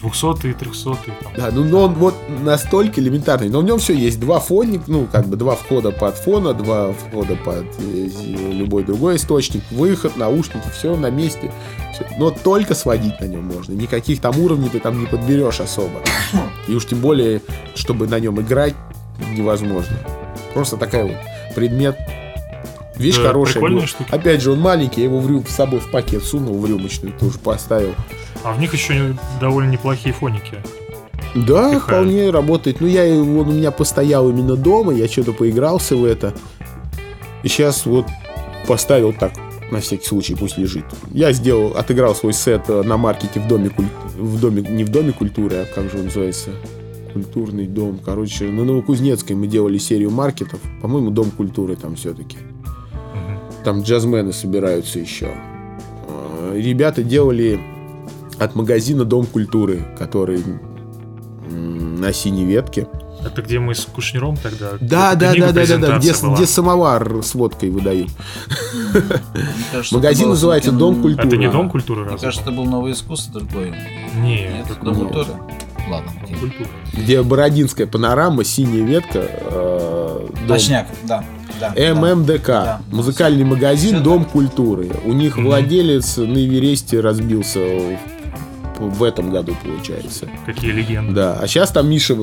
[0.02, 1.32] 200 и 300 там.
[1.36, 3.48] Да, ну но он вот настолько элементарный.
[3.48, 4.18] Но в нем все есть.
[4.20, 8.08] Два фонник, ну, как бы два входа под фона, два входа под э,
[8.50, 11.52] любой другой источник, выход, наушники, все на месте.
[11.94, 12.04] Всё.
[12.18, 13.72] Но только сводить на нем можно.
[13.72, 16.00] Никаких там уровней ты там не подберешь особо.
[16.68, 17.40] И уж тем более,
[17.74, 18.74] чтобы на нем играть,
[19.34, 19.96] невозможно.
[20.54, 21.16] Просто такая вот
[21.54, 21.96] предмет.
[22.96, 23.62] Вещь Да, хорошая.
[24.10, 27.12] Опять же, он маленький, я его в рю- с собой в пакет сунул, в рюмочную
[27.18, 27.94] тоже поставил.
[28.44, 30.56] А в них еще довольно неплохие фоники.
[31.34, 31.82] Да, Пихают.
[31.84, 32.80] вполне работает.
[32.80, 36.34] Ну, я он у меня постоял именно дома, я что-то поигрался в это.
[37.42, 38.06] И сейчас вот
[38.66, 39.32] поставил так,
[39.70, 40.84] на всякий случай, пусть лежит.
[41.10, 43.86] Я сделал, отыграл свой сет э, на маркете в доме, куль-
[44.18, 46.50] в доме, не в доме культуры, а как же он называется?
[47.14, 47.98] Культурный дом.
[48.04, 50.60] Короче, на Новокузнецкой мы делали серию маркетов.
[50.82, 52.36] По-моему, дом культуры там все-таки.
[53.64, 55.30] Там джазмены собираются еще.
[56.08, 57.58] Э, Ребята делали
[58.44, 60.42] от магазина Дом культуры, который
[61.50, 62.88] на синей ветке.
[63.24, 64.72] Это где мы с Кушнером тогда...
[64.80, 66.34] Да, да, да, да, да, да, где, была.
[66.34, 68.10] где самовар с водкой выдают.
[68.92, 69.02] Мне
[69.70, 71.28] кажется, Магазин называется Дом культуры.
[71.28, 71.48] Это не.
[71.48, 72.26] Дом культуры, Мне разве?
[72.26, 73.74] кажется, это был новое искусство другое.
[74.16, 75.26] Не, Нет, это Дом культуры.
[75.88, 76.10] Ладно.
[76.94, 79.20] Где Бородинская панорама, синяя ветка.
[79.22, 80.26] э.
[80.48, 81.24] Точняк, да.
[81.74, 81.94] Да.
[81.94, 82.46] ММДК.
[82.46, 82.80] Да.
[82.90, 84.32] Музыкальный магазин Всё Дом так.
[84.32, 84.90] культуры.
[85.04, 85.46] У них Мгм.
[85.46, 87.98] владелец на Эвересте разбился в,
[88.98, 90.28] в этом году, получается.
[90.46, 91.12] Какие легенды.
[91.14, 92.14] Да, а сейчас там Миша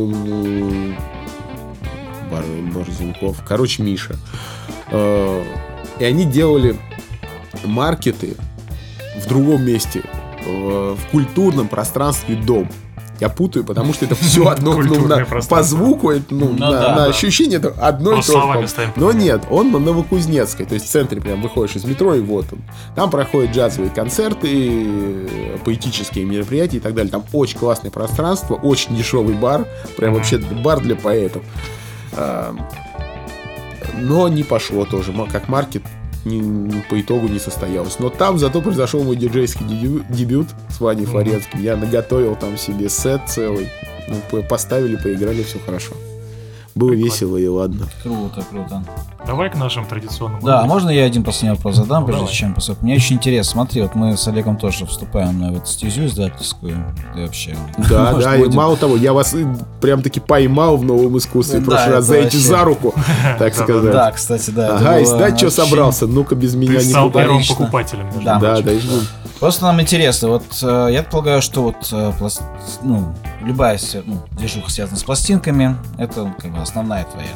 [2.32, 4.16] Бар- Борзенков, короче, Миша.
[4.92, 5.44] Э,
[6.00, 6.78] И они делали
[7.66, 8.36] маркеты
[9.22, 10.02] в другом месте,
[10.46, 12.70] в культурном пространстве дом.
[13.20, 15.56] Я путаю, потому что это все одно, ну, Культурное на- пространство.
[15.56, 17.06] по звуку, ну, Ну на, да, на да.
[17.06, 18.92] ощущение это одно и то же.
[18.96, 22.46] Но нет, он на Новокузнецкой, то есть в центре прям выходишь из метро и вот
[22.52, 22.60] он.
[22.96, 27.12] Там проходят джазовые концерты, э, поэтические мероприятия и так далее.
[27.12, 29.66] Там очень классное пространство, очень дешевый бар,
[29.98, 31.44] прям вообще бар для поэтов.
[33.98, 35.84] Но не пошло тоже, как маркет
[36.26, 37.98] не- по итогу не состоялось.
[38.00, 41.12] Но там зато произошел мой диджейский дебю- дебют с Ваней Мгм.
[41.14, 41.62] Форецким.
[41.62, 43.70] Я наготовил там себе сет целый.
[44.08, 45.94] Ну, по- поставили, поиграли, все хорошо.
[46.76, 47.06] Было Прикольно.
[47.12, 47.88] весело и ладно.
[48.04, 48.84] Круто, круто.
[49.30, 50.40] Давай к нашим традиционным.
[50.42, 52.36] Да, а можно я один последний вопрос задам, Ну, прежде давай.
[52.36, 53.52] чем поскольку Мне очень интересно.
[53.52, 56.84] Смотри, вот мы с Олегом тоже вступаем на эту стезю издательскую.
[57.16, 57.56] И вообще.
[57.90, 59.46] Да, может, да, и мало того, я вас и
[59.82, 61.60] прям таки поймал в новом искусстве.
[61.60, 62.96] В Да, прошлый раз за эти за руку,
[63.38, 63.92] так сказать.
[63.92, 64.78] Да, кстати, да.
[64.78, 66.08] Ага, было издать что собрался?
[66.08, 67.24] Ну-ка без меня Ты не пугай.
[67.24, 68.08] первым покупателем.
[68.26, 68.40] Да.
[68.40, 68.80] Да, и.
[69.40, 72.42] Просто нам интересно, вот э, я полагаю, что вот э, пласт-
[72.82, 77.30] ну, любая ну, движуха, связанная с пластинками, это как бы основная твоя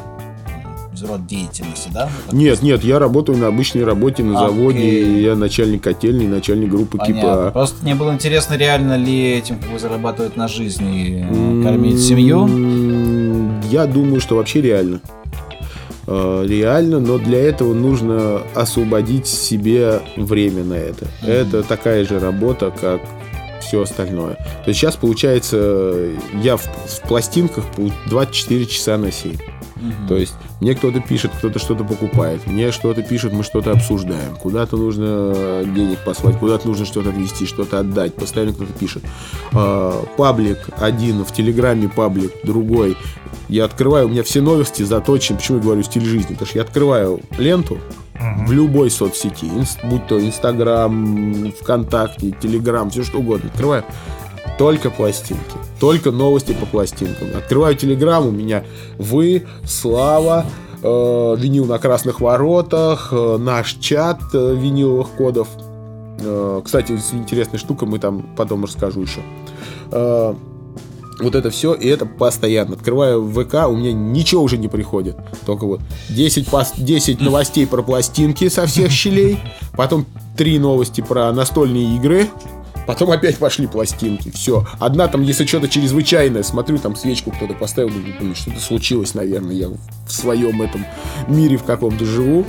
[1.02, 2.08] род деятельности, да?
[2.32, 4.48] Нет, нет, я работаю на обычной работе на Окей.
[4.56, 5.22] заводе.
[5.22, 7.20] Я начальник котельной, начальник группы Понятно.
[7.20, 7.50] КИПА.
[7.52, 12.46] Просто мне было интересно, реально ли этим как бы зарабатывать на жизнь и кормить семью.
[13.70, 15.00] Я думаю, что вообще реально.
[16.06, 21.06] Э, Реально, но для этого нужно освободить себе время на это.
[21.22, 21.30] Мгм.
[21.30, 23.00] Это такая же работа, как
[23.62, 24.34] все остальное.
[24.34, 26.10] То есть сейчас получается,
[26.42, 29.32] я в, в пластинках пол- 24 часа на 7.
[29.84, 30.08] Мгм.
[30.08, 34.34] То есть мне кто-то пишет, кто-то что-то покупает, мне что-то пишет, мы что-то обсуждаем.
[34.36, 38.14] Куда-то нужно э, денег послать, куда-то нужно что-то отвезти, что-то отдать.
[38.14, 39.04] Постоянно кто-то пишет.
[39.52, 42.96] А, Паблик один, в Телеграме паблик другой.
[43.48, 45.38] Я открываю, у меня все новости заточены.
[45.38, 46.32] Почему я говорю стиль жизни?
[46.32, 47.78] Потому что я открываю ленту
[48.46, 49.50] в любой соцсети,
[49.84, 53.50] будь то Инстаграм, ВКонтакте, Телеграм, все что угодно.
[53.50, 53.84] Открываю
[54.58, 57.28] только пластинки, только новости по пластинкам.
[57.36, 58.64] Открываю Телеграм, у меня
[58.98, 60.46] вы, Слава,
[60.82, 65.48] э, винил на красных воротах, э, наш чат э, виниловых кодов.
[66.20, 69.20] Э, кстати, интересная штука, мы там потом расскажу еще.
[69.90, 70.34] Э,
[71.20, 72.74] вот это все, и это постоянно.
[72.74, 75.16] Открываю ВК, у меня ничего уже не приходит.
[75.46, 75.80] Только вот
[76.10, 79.38] 10, пос- 10 новостей про пластинки со всех щелей,
[79.76, 82.28] потом 3 новости про настольные игры,
[82.86, 84.30] потом опять пошли пластинки.
[84.30, 84.66] Все.
[84.78, 89.54] Одна там, если что-то чрезвычайное, смотрю, там свечку кто-то поставил, думаю, блин, что-то случилось, наверное,
[89.54, 90.84] я в своем этом
[91.28, 92.44] мире в каком-то живу.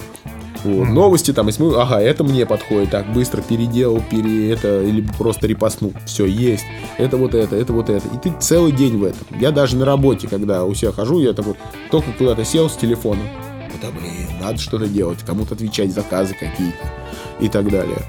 [0.63, 0.85] Вот.
[0.85, 0.95] Мгм.
[0.95, 5.45] Новости там, если мы, ага, это мне подходит, так, быстро переделал, пере это, или просто
[5.45, 5.93] репостнул.
[6.07, 6.63] Все, есть.
[6.97, 8.07] Это вот это, это вот это.
[8.07, 9.39] И ты целый день в этом.
[9.39, 11.53] Я даже на работе, когда у себя хожу, я такой,
[11.91, 13.27] только куда-то сел с телефоном.
[13.79, 16.91] Да блин, надо что-то делать, кому-то отвечать, заказы какие-то
[17.39, 18.01] и так далее.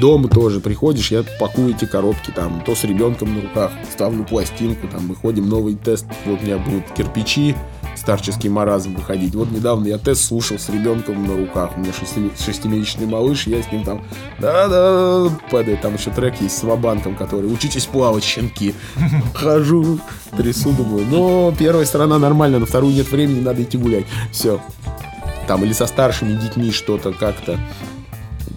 [0.00, 4.88] Дома тоже приходишь, я пакую эти коробки там, то с ребенком на руках, ставлю пластинку,
[4.88, 7.54] там выходим, новый тест, вот у меня будут кирпичи,
[7.96, 9.34] старческий маразм выходить.
[9.34, 13.62] Вот недавно я тест слушал с ребенком на руках, у меня шести- шестимесячный малыш, я
[13.62, 14.02] с ним там,
[14.40, 18.74] да-да, падает, там еще трек есть с Вабанком, который «Учитесь плавать, щенки».
[19.34, 19.98] Хожу,
[20.36, 24.06] трясу, думаю, но первая сторона нормально, на вторую нет времени, надо идти гулять.
[24.32, 24.60] Все.
[25.46, 27.58] Там или со старшими детьми что-то как-то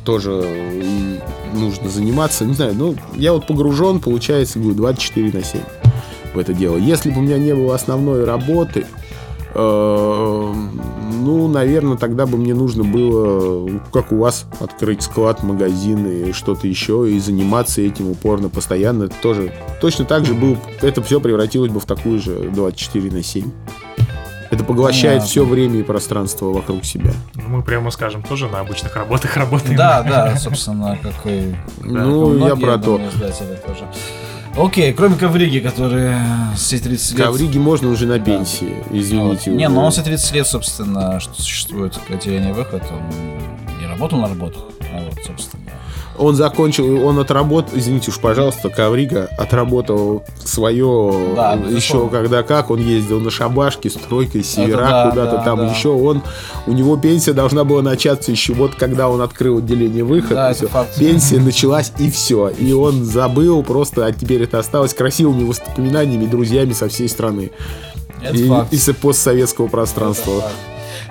[0.08, 1.20] тоже м,
[1.54, 2.46] нужно заниматься.
[2.46, 5.60] Не знаю, ну, я вот погружен, получается, говорю, 24 на 7
[6.34, 6.78] в это дело.
[6.78, 8.86] Если бы у меня не было основной работы,
[9.54, 10.54] э,
[11.24, 16.70] ну, наверное, тогда бы мне нужно было, как у вас, открыть склад, магазин и что-то
[16.70, 19.04] еще, и заниматься этим упорно, постоянно.
[19.06, 19.52] Это тоже
[19.82, 23.52] точно так же был, это все превратилось бы в такую же 24 на 7.
[24.50, 27.12] Это поглощает все время и пространство вокруг себя.
[27.36, 29.76] Ну, мы прямо скажем, тоже на обычных работах работаем.
[29.76, 33.02] Да, да, собственно, как и ну, я про то.
[34.58, 36.16] Окей, кроме ковриги, который
[36.56, 37.28] все 30 лет...
[37.28, 39.52] Ковриги можно уже на пенсии, извините.
[39.52, 39.58] Вот.
[39.58, 44.28] Не, ну он все 30 лет, собственно, что существует отделение выход, он не работал на
[44.28, 45.64] работах, а вот, собственно.
[46.18, 52.80] Он закончил, он отработал, извините уж, пожалуйста, Коврига отработал свое Да, еще когда как, он
[52.80, 55.70] ездил на шабашке, стройкой, севера, да, куда-то да, там да.
[55.72, 56.24] еще, он,
[56.66, 60.54] у него пенсия должна была начаться еще вот когда он открыл отделение выход, Да, и
[60.56, 66.26] это пенсия началась и все, и он забыл просто, а теперь это осталось красивыми воспоминаниями,
[66.26, 67.52] друзьями со всей страны
[68.24, 68.74] Это и факт.
[68.74, 70.42] из постсоветского Это пространства.
[70.42, 70.54] факт.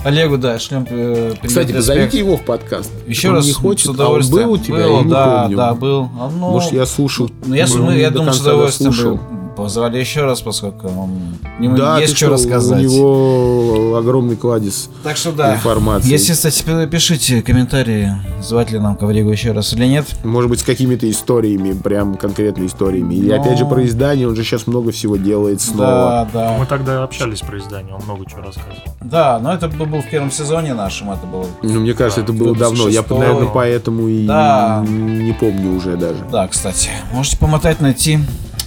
[0.06, 2.92] Олегу, да, шлем э, привет, Кстати, позовите его в подкаст.
[3.08, 4.44] Еще Он раз не хочет, с а он удовольствием.
[4.46, 5.56] был у тебя, Был, я не да, помню.
[5.56, 6.02] да, был.
[6.16, 7.28] А, ну, Может, я слушал.
[7.44, 9.16] ну, я, был, ну, не я думаю, с удовольствием дослушал.
[9.16, 12.84] бы позвали еще раз, поскольку он, ему Да, есть что что, рассказать.
[12.84, 15.54] У него огромный кладезь Так что да.
[15.54, 16.08] информации.
[16.10, 18.12] Если, кстати, пи- пишите комментарии,
[18.42, 20.06] звать ли нам Ковригу еще раз или нет.
[20.24, 23.14] Может быть, с какими-то историями, прям конкретно историями.
[23.14, 26.28] И Но- опять же про издание, он же сейчас много всего делает снова.
[26.32, 26.56] Да, да.
[26.58, 28.76] Мы тогда общались про издание, он много чего рассказывал.
[29.00, 31.46] Да, но это был в первом сезоне нашем, это было.
[31.62, 32.88] Ну, мне кажется, это Да, было выпуск давно.
[32.88, 34.84] Я, наверное, поэтому и Да.
[34.86, 36.24] не помню уже даже.
[36.30, 36.90] Да, кстати.
[37.12, 38.18] Можете помотать, найти.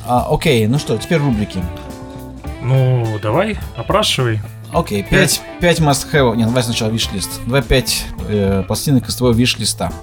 [0.09, 1.63] А, окей, ну что, теперь рубрики.
[2.63, 4.39] Ну, давай, опрашивай.
[4.73, 6.35] Окей, 5, 5 must have.
[6.35, 7.39] Не, давай сначала виш-лист.
[7.45, 9.93] Давай 5 э, пластинок из твоего виш-листа.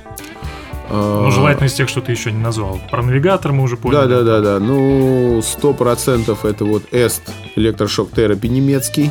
[0.89, 2.79] Ну, желательно из тех, что ты еще не назвал.
[2.89, 4.03] Про навигатор мы уже поняли.
[4.03, 4.61] Да, да, да, да.
[4.61, 7.23] Ну, сто процентов это вот Эст
[7.57, 9.11] электрошок терапи немецкий.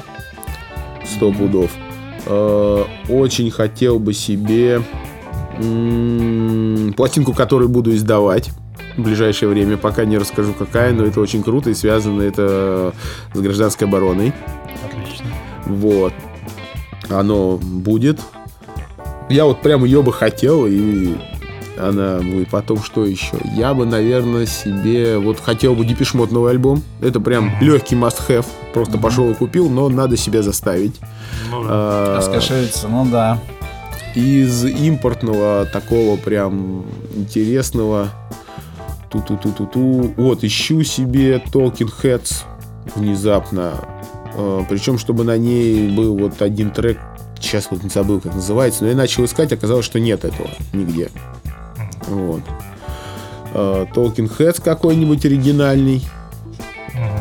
[1.06, 1.72] Сто пудов.
[2.26, 4.82] Э, Очень хотел бы себе
[6.96, 8.52] пластинку, которую буду издавать
[8.98, 9.78] в ближайшее время.
[9.78, 12.94] Пока не расскажу какая, но это очень круто и связано это
[13.34, 14.34] с гражданской обороной.
[14.86, 15.26] Отлично.
[15.66, 16.14] Вот.
[17.10, 18.20] Оно будет.
[19.30, 21.16] Я вот прям ее бы хотел, и
[21.78, 23.36] она будет потом что еще.
[23.56, 26.84] Я бы, наверное, себе вот хотел бы Депешмот новый альбом.
[27.02, 27.56] Это прям Мгм.
[27.62, 28.46] легкий must-have.
[28.74, 30.96] Просто пошел и купил, но надо себя заставить.
[31.52, 31.64] Ну.
[31.68, 33.40] А, Раскошелиться, ну да.
[34.16, 36.86] из импортного такого прям
[37.16, 38.10] интересного
[39.22, 40.14] ту-ту-ту-ту-ту.
[40.18, 42.44] Вот, ищу себе Talking Heads
[42.96, 43.74] внезапно.
[44.70, 47.00] Причем, чтобы на ней был вот один трек.
[47.40, 48.84] Сейчас вот не забыл, как называется.
[48.84, 51.10] Но я начал искать, оказалось, что нет этого нигде.
[52.08, 52.42] Вот.
[53.54, 56.04] А, Talking Heads какой-нибудь оригинальный.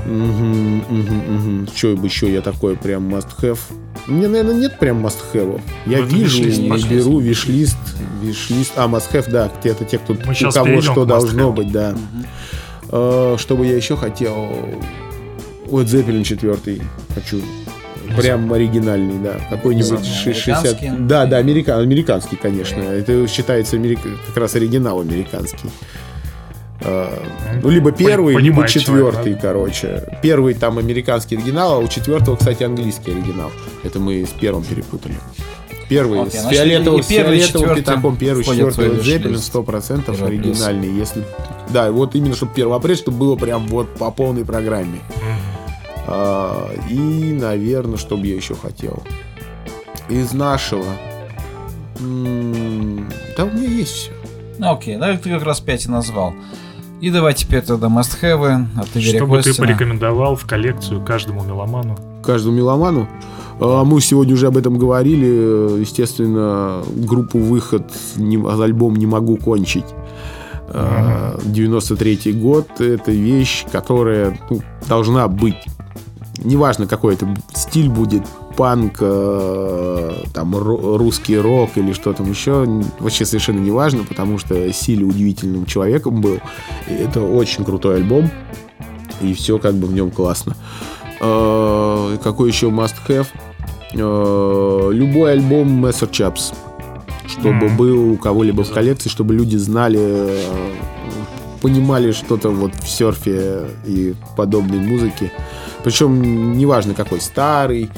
[0.07, 1.69] Мгм.
[1.75, 3.59] Что бы еще я такой прям must have?
[4.07, 5.61] Мне, наверное, нет прям must have.
[5.87, 7.77] Я Ну, вижу и беру виш-лист.
[8.23, 8.73] Виш-лист.
[8.77, 9.51] А, must have, да.
[9.63, 11.95] Это те, кто, Мы у кого что должно быть, да.
[12.91, 14.49] А, Что бы я еще хотел?
[15.67, 16.81] Вот Zeppelin 4
[17.15, 17.41] хочу.
[18.19, 19.41] Прям оригинальный, да.
[19.49, 20.65] Какой-нибудь Самый ши- 60...
[20.65, 20.91] американский?
[21.09, 21.79] Да, да, америка...
[21.79, 22.81] американский, конечно.
[22.81, 25.71] Это считается америк- как раз оригинал американский.
[26.85, 27.23] А,
[27.63, 30.19] Ну, либо первый, либо понимает человек, четвертый, короче.
[30.23, 33.51] Первый там американский оригинал, а у четвертого, кстати, английский оригинал.
[33.83, 35.15] Это мы с первым перепутали.
[35.89, 39.55] Первый Окей, с значит, фиолетовым, с фиолетовым четвертый пятаком, первый, четвертый виш-лист.
[39.55, 40.63] 100% Первый плюс.
[40.63, 40.91] оригинальный.
[40.99, 41.25] Если...
[41.71, 45.01] Да, и вот именно, чтобы 1 апреля, чтобы было прям вот по полной программе.
[46.07, 46.99] А, и,
[47.33, 49.03] наверное, что бы я еще хотел.
[50.09, 50.85] Из нашего.
[52.01, 54.13] М, Да, у меня есть все.
[54.59, 56.35] Ну окей, да, ты как раз 5 и назвал.
[57.05, 61.45] И давай теперь тогда must have от Игоря Что бы ты порекомендовал в коллекцию каждому
[61.45, 61.99] меломану?
[62.25, 63.07] каждому меломану.
[63.61, 65.81] А, Мы сегодня уже об этом говорили.
[65.81, 69.85] Естественно, группу «Выход», не- альбом «Не могу кончить».
[70.69, 72.81] А, 93-й год.
[72.81, 75.57] Это вещь, которая ну, должна быть.
[76.43, 78.23] Неважно, какой это стиль будет.
[78.57, 82.65] Панк, э, там, русский рок или что там еще.
[83.01, 86.39] Вообще совершенно не важно, потому что Сили удивительным человеком был.
[86.89, 88.31] И это очень крутой альбом.
[89.21, 90.57] И все как бы в нем классно.
[91.21, 93.27] Э, Какой еще must have?
[93.93, 96.55] Э, Любой альбом Messer Chaps.
[97.27, 97.77] Чтобы Мгм.
[97.77, 100.39] был у кого-либо в коллекции, чтобы люди знали,
[101.63, 105.33] понимали что-то вот в серфе и подобной музыке.
[105.83, 107.89] Причем неважно какой, старый.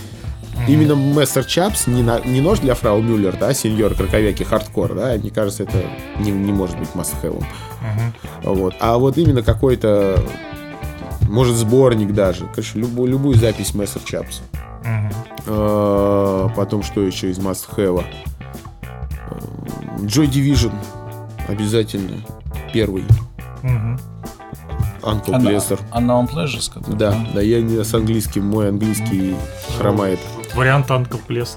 [0.69, 5.15] Именно Messer Chups, не, на- не нож для фрау Мюллер, да, сеньор Краковяки хардкор, да,
[5.16, 5.78] мне кажется, это
[6.19, 7.39] не, не может быть must-have.
[7.83, 8.15] Мгм.
[8.55, 8.74] Вот.
[8.81, 10.19] А вот именно какой-то,
[11.28, 12.47] может, сборник даже.
[12.47, 14.40] Короче, любую, любую запись Messer Chups.
[14.85, 15.11] Мгм.
[15.47, 18.05] А, Потом, что еще из must have?
[20.01, 20.73] Joy Division.
[21.49, 22.16] Обязательно.
[22.73, 23.05] Первый.
[23.62, 23.99] Мгм.
[25.03, 25.78] Uncle Она- Blesser.
[25.93, 29.37] Unknown Pleasures, который, Да, да, я не с английским, мой английский
[29.78, 30.19] хромает.
[30.57, 30.89] Вариант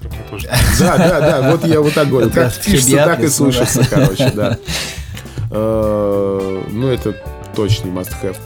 [0.10, 0.48] мне тоже.
[0.80, 2.30] Да, да, да, вот я вот так говорю.
[2.30, 4.58] Как пишется, так и слышится, короче, да.
[5.52, 7.16] Э, Ну, это
[7.56, 8.38] точный must have.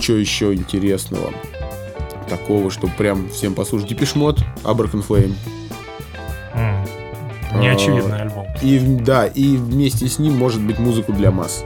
[0.00, 1.32] Что еще интересного?
[2.28, 3.88] Такого, что прям всем послушать.
[3.88, 5.34] Депешмот, Абракен Флейм.
[7.54, 8.46] Неочевидный альбом.
[8.62, 11.64] И, да, и вместе с ним может быть музыку для масс.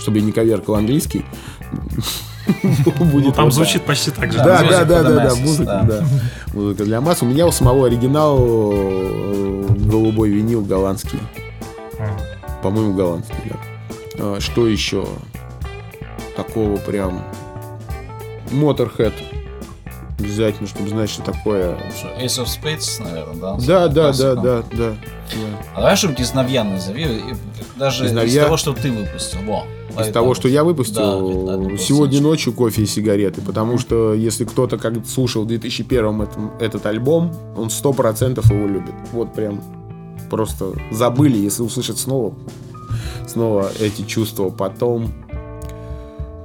[0.00, 1.24] Чтобы я не коверкал английский.
[3.12, 4.38] Будет там звучит почти так же.
[4.38, 6.04] Да, да, да, да, да, музыка, да.
[6.52, 7.22] Музыка для масс.
[7.22, 8.38] У меня у самого оригинал
[8.72, 11.20] э, голубой винил голландский.
[12.62, 13.56] По-моему, голландский, да.
[14.18, 15.06] А, Что еще?
[16.36, 17.24] Такого прям...
[18.50, 19.12] Motorhead.
[20.18, 21.76] Обязательно, чтобы знать, что такое.
[22.20, 23.56] Ace of Spades, наверное, да?
[23.58, 24.94] Да, да, да, да, да.
[25.74, 27.06] А давай что-нибудь из Навья назови,
[27.76, 29.38] даже Из того, что ты выпустил.
[29.44, 29.64] Во,
[30.00, 31.78] Из того, что я Да, выпустил, Numbers.
[31.78, 36.86] сегодня ночью кофе и сигареты, потому что если кто-то как слушал в 2001 этом, этот
[36.86, 38.94] альбом, он сто процентов его любит.
[39.12, 39.60] Вот прям
[40.30, 42.34] просто забыли, если услышат снова,
[43.26, 44.50] снова эти чувства.
[44.50, 45.12] Потом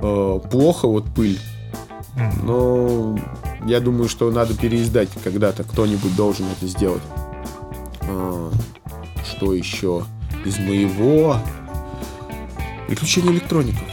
[0.01, 1.39] э, плохо вот пыль,
[2.43, 3.17] но
[3.65, 7.01] я думаю, что надо переиздать когда-то, кто-нибудь должен это сделать.
[8.01, 8.51] А,
[9.23, 10.03] что еще
[10.45, 11.37] из моего?
[12.87, 13.87] Приключения электроников.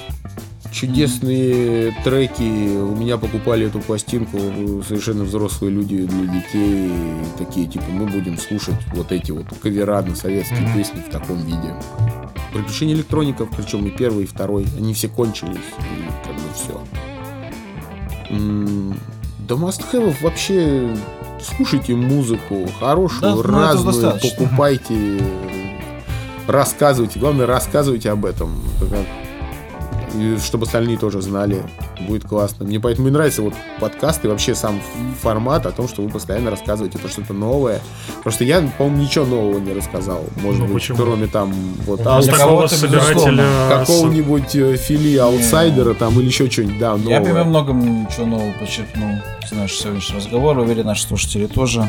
[0.72, 2.42] Чудесные треки.
[2.42, 4.38] У меня покупали эту пластинку
[4.86, 6.92] совершенно взрослые люди для детей.
[7.38, 11.74] Такие, типа, мы будем слушать вот эти вот кавера на советские песни в таком виде.
[12.52, 15.56] Приключения электроников, причем и первый, и второй, они все кончились.
[15.56, 16.80] И как бы все.
[19.48, 20.96] Да must вообще
[21.42, 25.20] слушайте музыку хорошую, Да, ну, разную, покупайте,
[26.50, 28.60] рассказывайте, главное рассказывайте об этом,
[30.12, 31.62] и чтобы остальные тоже знали,
[32.08, 32.64] будет классно.
[32.64, 34.80] Мне поэтому и нравится вот подкаст и вообще сам
[35.22, 37.80] формат о том, что вы постоянно рассказываете про что-то новое.
[38.24, 40.98] Просто я, по-моему, ничего нового не рассказал, может Ну, быть, почему?
[40.98, 41.52] кроме там
[41.86, 43.44] вот А такого собирателя...
[43.44, 47.32] с- какого-нибудь э, фили аутсайдера там или еще что-нибудь, да, Я новое.
[47.32, 47.72] прям много
[48.12, 49.10] чего нового почерпнул
[49.44, 50.60] из нашего сегодняшнего разговора.
[50.62, 51.88] Уверен, наши слушатели тоже.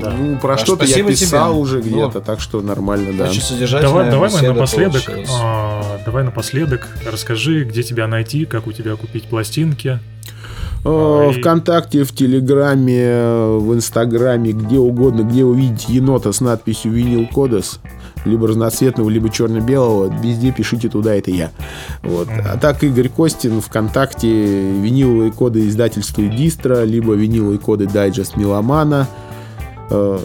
[0.00, 0.10] Да.
[0.10, 1.60] Ну, про Так, что-то я писал тебе.
[1.60, 3.28] уже Ну, где-то, так что нормально, да.
[3.80, 5.02] Давай, давай мы напоследок,
[5.40, 9.98] а, давай напоследок расскажи, где тебя найти, как у тебя купить пластинки.
[10.84, 16.92] Э, и- Вконтакте, в Телеграме, э, в Инстаграме, где угодно, где увидите енота с надписью
[16.92, 17.80] «Винил Кодес»,
[18.24, 21.50] либо разноцветного, либо черно-белого, везде пишите туда, это я.
[22.02, 22.28] Вот.
[22.28, 29.08] А так Игорь Костин ВКонтакте, виниловые коды издательства и дистро, либо виниловые коды дайджест Меломана.
[29.90, 30.18] Э,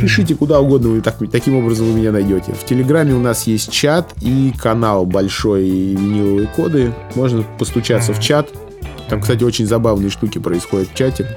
[0.00, 2.52] Пишите куда угодно, вы так- таким образом вы меня найдете.
[2.54, 6.94] В Телеграме у нас есть чат и канал большой виниловые коды.
[7.14, 8.48] Можно постучаться в чат.
[9.10, 11.36] Там, кстати, очень забавные штуки происходят в чате.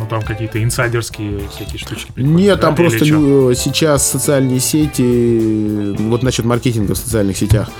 [0.00, 2.10] Ну, там какие-то инсайдерские всякие штучки.
[2.16, 3.18] Нет, там да, или просто чё?
[3.50, 7.70] лю- сейчас социальные сети, вот насчет маркетинга в социальных сетях,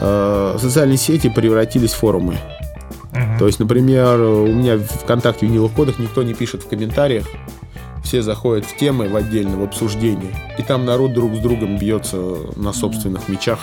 [0.00, 2.36] э, социальные сети превратились в форумы.
[3.12, 3.38] Мгм.
[3.38, 7.24] То есть, например, у меня в ВКонтакте в виниловых кодах никто не пишет в комментариях.
[8.02, 10.34] Все заходят в темы в отдельно, в обсуждение.
[10.58, 12.16] И там народ друг с другом бьется
[12.56, 13.60] на собственных мечах.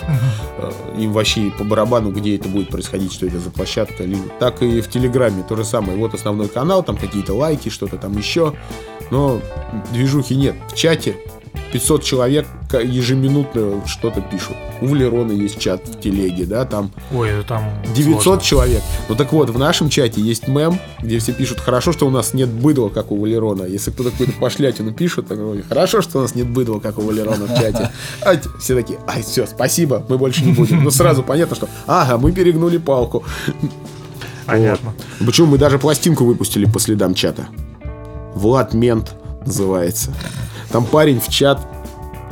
[0.58, 4.04] Э, Им вообще по барабану, где это будет происходить, что это за площадка.
[4.04, 5.98] Либо- Так и в Телеграме то же самое.
[5.98, 8.54] Вот основной канал, там какие-то лайки, что-то там еще.
[9.12, 9.40] Но
[9.92, 10.56] движухи нет.
[10.72, 11.18] В чате
[11.72, 14.56] 500 человек ежеминутно что-то пишут.
[14.82, 17.64] У Валерона есть чат в телеге, да, там Ой, там
[17.96, 18.42] 900 сложно.
[18.44, 18.82] человек.
[19.08, 22.34] Ну так вот, в нашем чате есть мем, где все пишут, хорошо, что у нас
[22.34, 23.64] нет быдла, как у Валерона.
[23.64, 27.02] Если кто-то какую-то пошлятину пишет, так говорит, хорошо, что у нас нет быдла, как у
[27.02, 27.92] Валерона в чате.
[28.22, 30.84] А все такие, ай, все, спасибо, мы больше не будем.
[30.84, 33.24] Ну сразу понятно, что, ага, мы перегнули палку.
[34.46, 34.94] Понятно.
[35.20, 35.28] Вот.
[35.28, 37.48] Почему мы даже пластинку выпустили по следам чата?
[38.34, 39.14] Влад Мент
[39.46, 40.14] называется.
[40.72, 41.66] Там парень в чат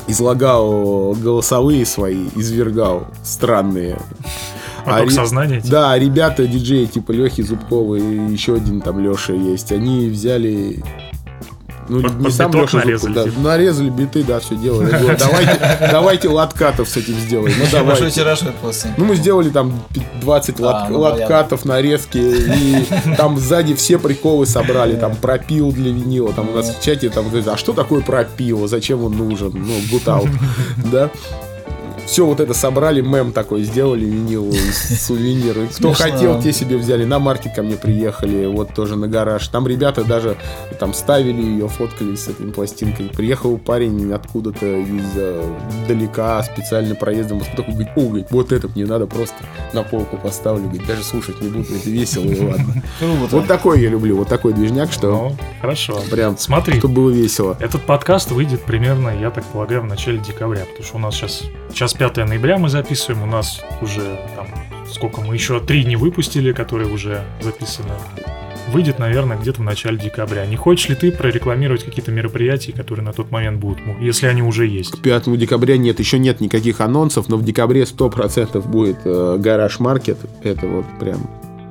[0.07, 3.97] излагал голосовые свои, извергал странные.
[4.85, 5.57] Поток ре- сознания.
[5.61, 5.71] типа.
[5.71, 9.71] Да, ребята, диджеи типа Лехи Зубкова и еще один там Леша есть.
[9.71, 10.83] Они взяли...
[11.89, 14.89] Ну, Под- не под сам Леша нарезали, Зубков, да, нарезали биты, да, все делали.
[14.89, 17.53] Говорю, давайте, давайте латкатов с этим сделаем.
[17.57, 18.09] Ну, Большой давайте.
[18.11, 18.95] тираж этой пластинки.
[18.97, 22.85] Ну, мы сделали там пи- 20 лат- А, ну, латкатов, нарезки, и
[23.17, 27.27] там сзади все приколы собрали, там пропил для винила, там у нас в чате там,
[27.29, 30.27] говорит, а что такое пропил, зачем он нужен, ну, гутал,
[30.91, 31.09] да.
[32.07, 34.51] Все вот это собрали, мем такой сделали, винил,
[34.99, 35.67] сувениры.
[35.67, 37.03] Кто хотел, те себе взяли.
[37.03, 39.47] На маркет ко мне приехали, вот тоже на гараж.
[39.49, 40.37] Там ребята даже
[40.79, 43.09] там ставили ее, фоткались с этой пластинкой.
[43.09, 47.39] Приехал парень откуда-то издалека, специально проездом.
[47.39, 49.35] Вот такой говорит, о, говорит, вот этот мне надо просто
[49.73, 50.63] на полку поставлю.
[50.63, 52.83] Говорит, даже слушать не буду, это весело и ладно.
[53.31, 55.99] Вот такой я люблю, вот такой движняк, что Ну, хорошо.
[56.09, 57.57] прям, Смотри, чтобы было весело.
[57.59, 61.43] этот подкаст выйдет примерно, я так полагаю, в начале декабря, потому что у нас сейчас,
[61.69, 64.47] сейчас 5 ноября мы записываем, у нас уже там,
[64.91, 67.89] сколько мы еще три не выпустили, которые уже записаны.
[68.71, 70.45] Выйдет, наверное, где-то в начале декабря.
[70.45, 74.67] Не хочешь ли ты прорекламировать какие-то мероприятия, которые на тот момент будут, если они уже
[74.67, 75.01] есть?
[75.01, 80.17] 5 декабря нет, еще нет никаких анонсов, но в декабре 100% будет э, гараж маркет.
[80.43, 81.27] Это вот прям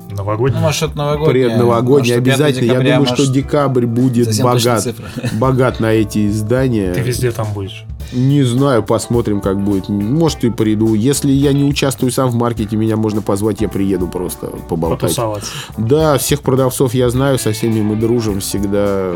[0.09, 0.57] Новогодний?
[0.57, 1.49] Ну, может, что-то новогоднее.
[1.49, 2.65] предновогодний Может, 5 обязательно.
[2.65, 4.95] Я декабря, думаю, что может, декабрь будет богат,
[5.33, 6.93] богат на эти издания.
[6.93, 7.85] Ты везде там будешь.
[8.13, 9.89] Не знаю, посмотрим, как будет.
[9.89, 10.93] Может, и приду.
[10.93, 15.01] Если я не участвую сам в маркете, меня можно позвать, я приеду просто поболтать.
[15.01, 15.51] Потусоваться.
[15.77, 19.13] Да, всех продавцов я знаю, со всеми мы дружим, всегда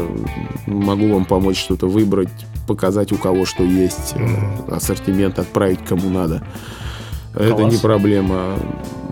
[0.66, 2.30] могу вам помочь что-то выбрать,
[2.68, 6.44] показать у кого что есть, э, ассортимент отправить кому надо.
[7.34, 7.74] Это Класс.
[7.74, 8.58] не проблема.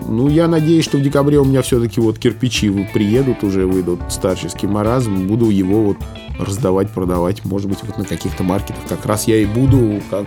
[0.08, 4.68] Ну, я надеюсь, что в декабре у меня все-таки вот кирпичи приедут уже, выйдут старческий
[4.68, 5.28] маразм.
[5.28, 5.98] Буду его вот
[6.40, 7.44] раздавать, продавать.
[7.46, 8.84] Может быть, вот на каких-то маркетах.
[8.88, 10.26] Как раз я и буду как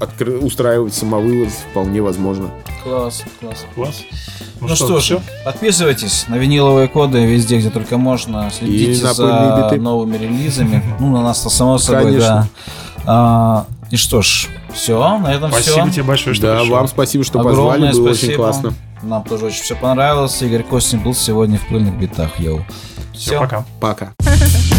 [0.00, 2.50] откры- устраивать самовывоз, вполне возможно.
[2.84, 3.66] Класс, класс.
[3.74, 4.02] Класс.
[4.60, 5.20] Ну, что ж, всё?
[5.44, 8.50] подписывайтесь на виниловые коды везде, где только можно.
[8.50, 9.80] Следите за биты.
[9.80, 10.82] новыми релизами.
[11.00, 12.48] Ну, на нас-то само собой, Конечно.
[13.06, 13.06] да.
[13.06, 15.92] А, и что ж, все, на этом Спасибо все.
[15.92, 16.74] тебе большое, что да, пришел.
[16.74, 18.30] вам спасибо, что Огромное позвали, было спасибо.
[18.30, 18.74] очень классно.
[19.02, 20.42] Нам тоже очень все понравилось.
[20.42, 22.38] Игорь Костин был сегодня в пыльных битах.
[22.40, 22.64] Йоу.
[23.14, 23.64] Все, пока.
[23.80, 24.12] Пока.
[24.22, 24.74] Oh.